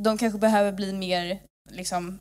de 0.00 0.18
kanske 0.18 0.38
behöver 0.38 0.72
bli 0.72 0.92
mer 0.92 1.40
liksom, 1.70 2.18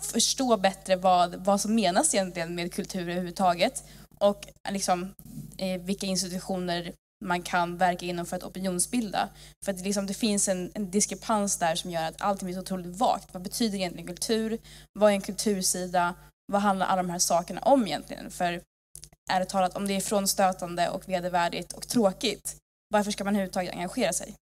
förstå 0.00 0.56
bättre 0.56 0.96
vad, 0.96 1.34
vad 1.34 1.60
som 1.60 1.74
menas 1.74 2.14
egentligen 2.14 2.54
med 2.54 2.74
kultur 2.74 3.00
överhuvudtaget 3.00 3.84
och 4.18 4.48
liksom, 4.70 5.14
eh, 5.58 5.80
vilka 5.80 6.06
institutioner 6.06 6.92
man 7.24 7.42
kan 7.42 7.76
verka 7.76 8.06
inom 8.06 8.26
för 8.26 8.36
att 8.36 8.42
opinionsbilda. 8.42 9.28
För 9.64 9.72
att 9.72 9.78
det, 9.78 9.84
liksom, 9.84 10.06
det 10.06 10.14
finns 10.14 10.48
en, 10.48 10.70
en 10.74 10.90
diskrepans 10.90 11.56
där 11.58 11.74
som 11.74 11.90
gör 11.90 12.02
att 12.02 12.22
allting 12.22 12.46
blir 12.46 12.54
så 12.54 12.60
otroligt 12.60 12.96
vagt. 12.96 13.34
Vad 13.34 13.42
betyder 13.42 13.78
egentligen 13.78 14.06
kultur? 14.06 14.58
Vad 14.92 15.10
är 15.10 15.14
en 15.14 15.20
kultursida? 15.20 16.14
Vad 16.52 16.60
handlar 16.60 16.86
alla 16.86 17.02
de 17.02 17.10
här 17.10 17.18
sakerna 17.18 17.60
om 17.60 17.86
egentligen? 17.86 18.30
För 18.30 18.62
ärligt 19.30 19.48
talat, 19.48 19.76
om 19.76 19.88
det 19.88 19.96
är 19.96 20.00
frånstötande 20.00 20.88
och 20.88 21.08
vedervärdigt 21.08 21.72
och 21.72 21.88
tråkigt, 21.88 22.56
varför 22.88 23.10
ska 23.10 23.24
man 23.24 23.34
överhuvudtaget 23.34 23.74
engagera 23.74 24.12
sig? 24.12 24.34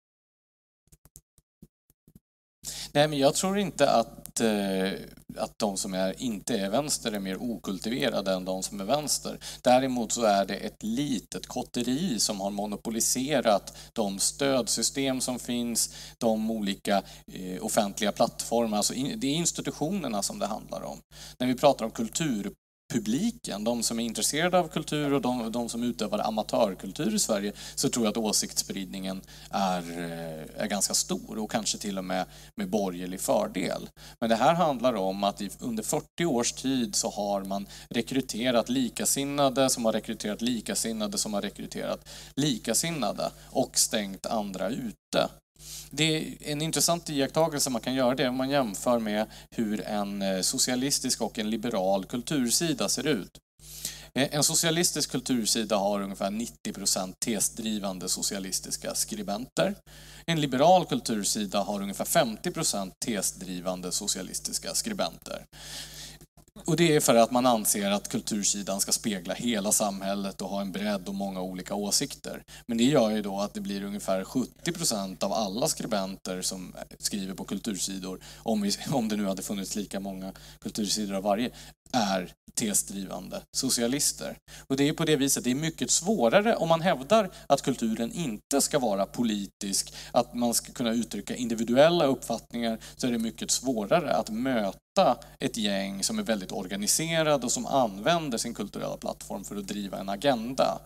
Nej, 2.92 3.08
men 3.08 3.20
jag 3.20 3.36
tror 3.36 3.60
inte 3.60 3.90
att, 3.90 4.40
eh, 4.40 4.92
att 5.38 5.60
de 5.60 5.78
som 5.78 5.94
är, 5.94 6.22
inte 6.22 6.58
är 6.58 6.70
vänster 6.70 7.12
är 7.12 7.20
mer 7.20 7.42
okultiverade 7.42 8.32
än 8.34 8.46
de 8.46 8.64
som 8.64 8.82
är 8.82 8.86
vänster. 8.86 9.40
Däremot 9.62 10.12
så 10.12 10.24
är 10.24 10.46
det 10.46 10.56
ett 10.56 10.84
litet 10.84 11.48
kotteri 11.48 12.20
som 12.20 12.42
har 12.42 12.52
monopoliserat 12.52 13.78
de 13.94 14.20
stödsystem 14.20 15.22
som 15.22 15.40
finns, 15.40 15.96
de 16.18 16.52
olika 16.52 17.04
eh, 17.28 17.66
offentliga 17.66 18.12
plattformarna. 18.12 18.78
Alltså 18.78 18.94
in, 18.94 19.20
det 19.20 19.28
är 19.28 19.36
institutionerna 19.36 20.24
som 20.24 20.40
det 20.40 20.46
handlar 20.46 20.82
om. 20.82 21.00
När 21.38 21.48
vi 21.48 21.56
pratar 21.56 21.86
om 21.86 21.92
kultur 21.92 22.52
publiken, 22.94 23.64
de 23.64 23.84
som 23.84 24.00
är 24.00 24.04
intresserade 24.04 24.60
av 24.60 24.68
kultur 24.68 25.14
och 25.14 25.22
de, 25.22 25.52
de, 25.52 25.70
som 25.70 25.84
utövar 25.84 26.20
amatörkultur 26.20 27.16
i 27.16 27.20
Sverige, 27.20 27.54
så 27.76 27.90
tror 27.90 28.06
jag 28.06 28.12
att 28.12 28.18
åsiktsspridningen 28.18 29.22
är, 29.50 29.80
eh, 29.80 30.64
är 30.64 30.68
ganska 30.68 30.94
stor 30.94 31.38
och 31.38 31.52
kanske 31.52 31.78
till 31.78 31.98
och 31.98 32.06
med 32.06 32.26
med 32.56 32.70
borgerlig 32.70 33.22
fördel. 33.22 33.90
Men 34.20 34.30
det 34.30 34.36
här 34.36 34.54
handlar 34.54 34.94
om 34.94 35.24
att 35.24 35.42
i, 35.42 35.50
under 35.60 35.84
40 35.84 36.26
års 36.26 36.52
tid 36.52 36.96
så 36.96 37.10
har 37.10 37.44
man 37.44 37.68
rekryterat 37.90 38.70
likasinnade 38.70 39.70
som 39.70 39.86
har 39.86 39.94
rekryterat 39.94 40.42
likasinnade 40.42 41.18
som 41.18 41.34
har 41.34 41.42
rekryterat 41.42 42.08
likasinnade 42.36 43.32
och 43.50 43.78
stängt 43.78 44.26
andra 44.26 44.70
ute. 44.70 45.30
Det 45.90 46.18
är 46.18 46.36
en 46.42 46.62
intressant 46.62 47.10
iakttagelse 47.10 47.70
man 47.70 47.82
kan 47.82 47.94
göra 47.94 48.16
det 48.16 48.30
om 48.30 48.36
man 48.36 48.50
jämför 48.50 49.00
med 49.00 49.26
hur 49.50 49.82
en 49.82 50.22
eh, 50.22 50.42
socialistisk 50.42 51.22
och 51.22 51.40
en 51.40 51.50
liberal 51.50 52.06
kultursida 52.06 52.90
ser 52.90 53.08
ut. 53.08 53.40
Eh, 54.14 54.28
en 54.32 54.44
socialistisk 54.44 55.12
kultursida 55.12 55.78
har 55.78 56.02
ungefär 56.02 56.32
90% 56.32 57.14
tesdrivande 57.20 58.10
socialistiska 58.10 58.96
skribenter. 58.96 59.76
En 60.26 60.42
liberal 60.42 60.86
kultursida 60.86 61.60
har 61.60 61.82
ungefär 61.82 62.06
50% 62.06 62.92
tesdrivande 63.00 63.92
socialistiska 63.92 64.74
skribenter. 64.74 65.46
Och 66.66 66.76
det 66.76 66.96
är 66.96 67.00
för 67.00 67.16
att 67.16 67.32
man 67.32 67.46
anser 67.46 67.92
att 67.92 68.10
kultursidan 68.10 68.82
ska 68.82 68.92
spegla 68.92 69.34
hela 69.34 69.72
samhället 69.72 70.42
och 70.42 70.50
ha 70.50 70.62
en 70.62 70.72
bredd 70.72 71.08
och 71.08 71.16
många 71.16 71.42
olika 71.42 71.76
åsikter. 71.76 72.44
Men 72.66 72.78
det 72.78 72.84
gör 72.84 73.10
ju 73.10 73.22
då 73.22 73.40
att 73.40 73.54
det 73.54 73.62
blir 73.62 73.84
ungefär 73.84 74.24
70 74.24 74.72
procent 74.72 75.24
av 75.24 75.34
alla 75.34 75.68
skribenter 75.68 76.42
som 76.42 76.76
skriver 77.00 77.34
på 77.34 77.44
kultursidor, 77.44 78.20
om, 78.38 78.62
vi, 78.62 78.72
om 78.92 79.10
det 79.10 79.16
nu 79.16 79.26
hade 79.26 79.42
funnits 79.42 79.76
lika 79.76 80.00
många 80.00 80.34
kultursidor 80.60 81.16
av 81.16 81.24
varje, 81.24 81.52
är 81.94 82.34
tesdrivande 82.56 83.42
socialister. 83.52 84.38
Och 84.68 84.78
det 84.78 84.90
är 84.90 84.94
på 84.94 85.06
det 85.06 85.16
viset, 85.16 85.44
det 85.44 85.52
är 85.52 85.56
mycket 85.56 85.92
svårare 85.92 86.56
om 86.56 86.70
man 86.70 86.82
hävdar 86.82 87.30
att 87.48 87.62
kulturen 87.62 88.12
inte 88.12 88.62
ska 88.62 88.80
vara 88.80 89.06
politisk, 89.06 89.94
att 90.12 90.34
man 90.34 90.54
ska 90.54 90.74
kunna 90.74 90.92
uttrycka 90.92 91.36
individuella 91.36 92.06
uppfattningar, 92.06 92.80
så 92.96 93.08
är 93.08 93.12
det 93.12 93.20
mycket 93.20 93.52
svårare 93.52 94.16
att 94.16 94.30
möta 94.30 95.18
ett 95.40 95.58
gäng 95.58 96.04
som 96.04 96.20
är 96.20 96.24
väldigt 96.24 96.52
organiserad 96.52 97.44
och 97.44 97.52
som 97.52 97.66
använder 97.66 98.38
sin 98.38 98.54
kulturella 98.54 98.98
plattform 98.98 99.44
för 99.44 99.56
att 99.56 99.68
driva 99.68 100.00
en 100.00 100.10
agenda. 100.10 100.80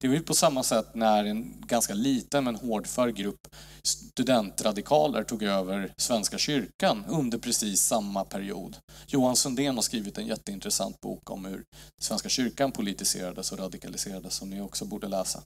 Det 0.00 0.06
är 0.06 0.20
på 0.20 0.34
samma 0.34 0.62
sätt 0.62 0.94
när 0.94 1.24
en 1.24 1.54
ganska 1.66 1.94
liten 1.94 2.44
men 2.44 2.56
hårdför 2.56 3.08
grupp 3.08 3.48
studentradikaler 3.82 5.24
tog 5.24 5.42
över 5.42 5.94
Svenska 5.96 6.38
kyrkan 6.38 7.04
under 7.08 7.38
precis 7.38 7.80
samma 7.80 8.24
period. 8.24 8.76
Johan 9.06 9.36
Sundén 9.36 9.74
har 9.74 9.82
skrivit 9.82 10.18
en 10.18 10.26
jätteintressant 10.26 11.00
bok 11.00 11.30
om 11.30 11.44
hur 11.44 11.64
Svenska 12.00 12.28
kyrkan 12.28 12.72
politiserades 12.72 13.52
och 13.52 13.58
radikaliserades 13.58 14.34
som 14.34 14.50
ni 14.50 14.60
också 14.60 14.84
borde 14.84 15.08
läsa. 15.08 15.42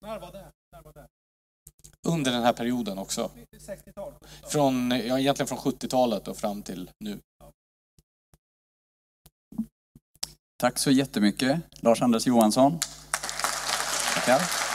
När 0.00 0.18
var 0.18 0.32
det? 0.32 0.46
När 0.72 0.82
var 0.82 0.92
det? 0.92 1.06
Under 2.06 2.32
den 2.32 2.42
här 2.42 2.52
perioden 2.52 2.98
också. 2.98 3.30
60-tal? 3.52 4.14
Från, 4.42 4.90
ja, 4.90 5.18
egentligen 5.18 5.46
från 5.46 5.58
70-talet 5.58 6.28
och 6.28 6.36
fram 6.36 6.62
till 6.62 6.90
nu. 6.98 7.18
Tack 10.62 10.78
så 10.78 10.90
jättemycket, 10.90 11.60
Lars-Anders 11.80 12.26
Johansson. 12.26 12.78
Tackar. 14.14 14.71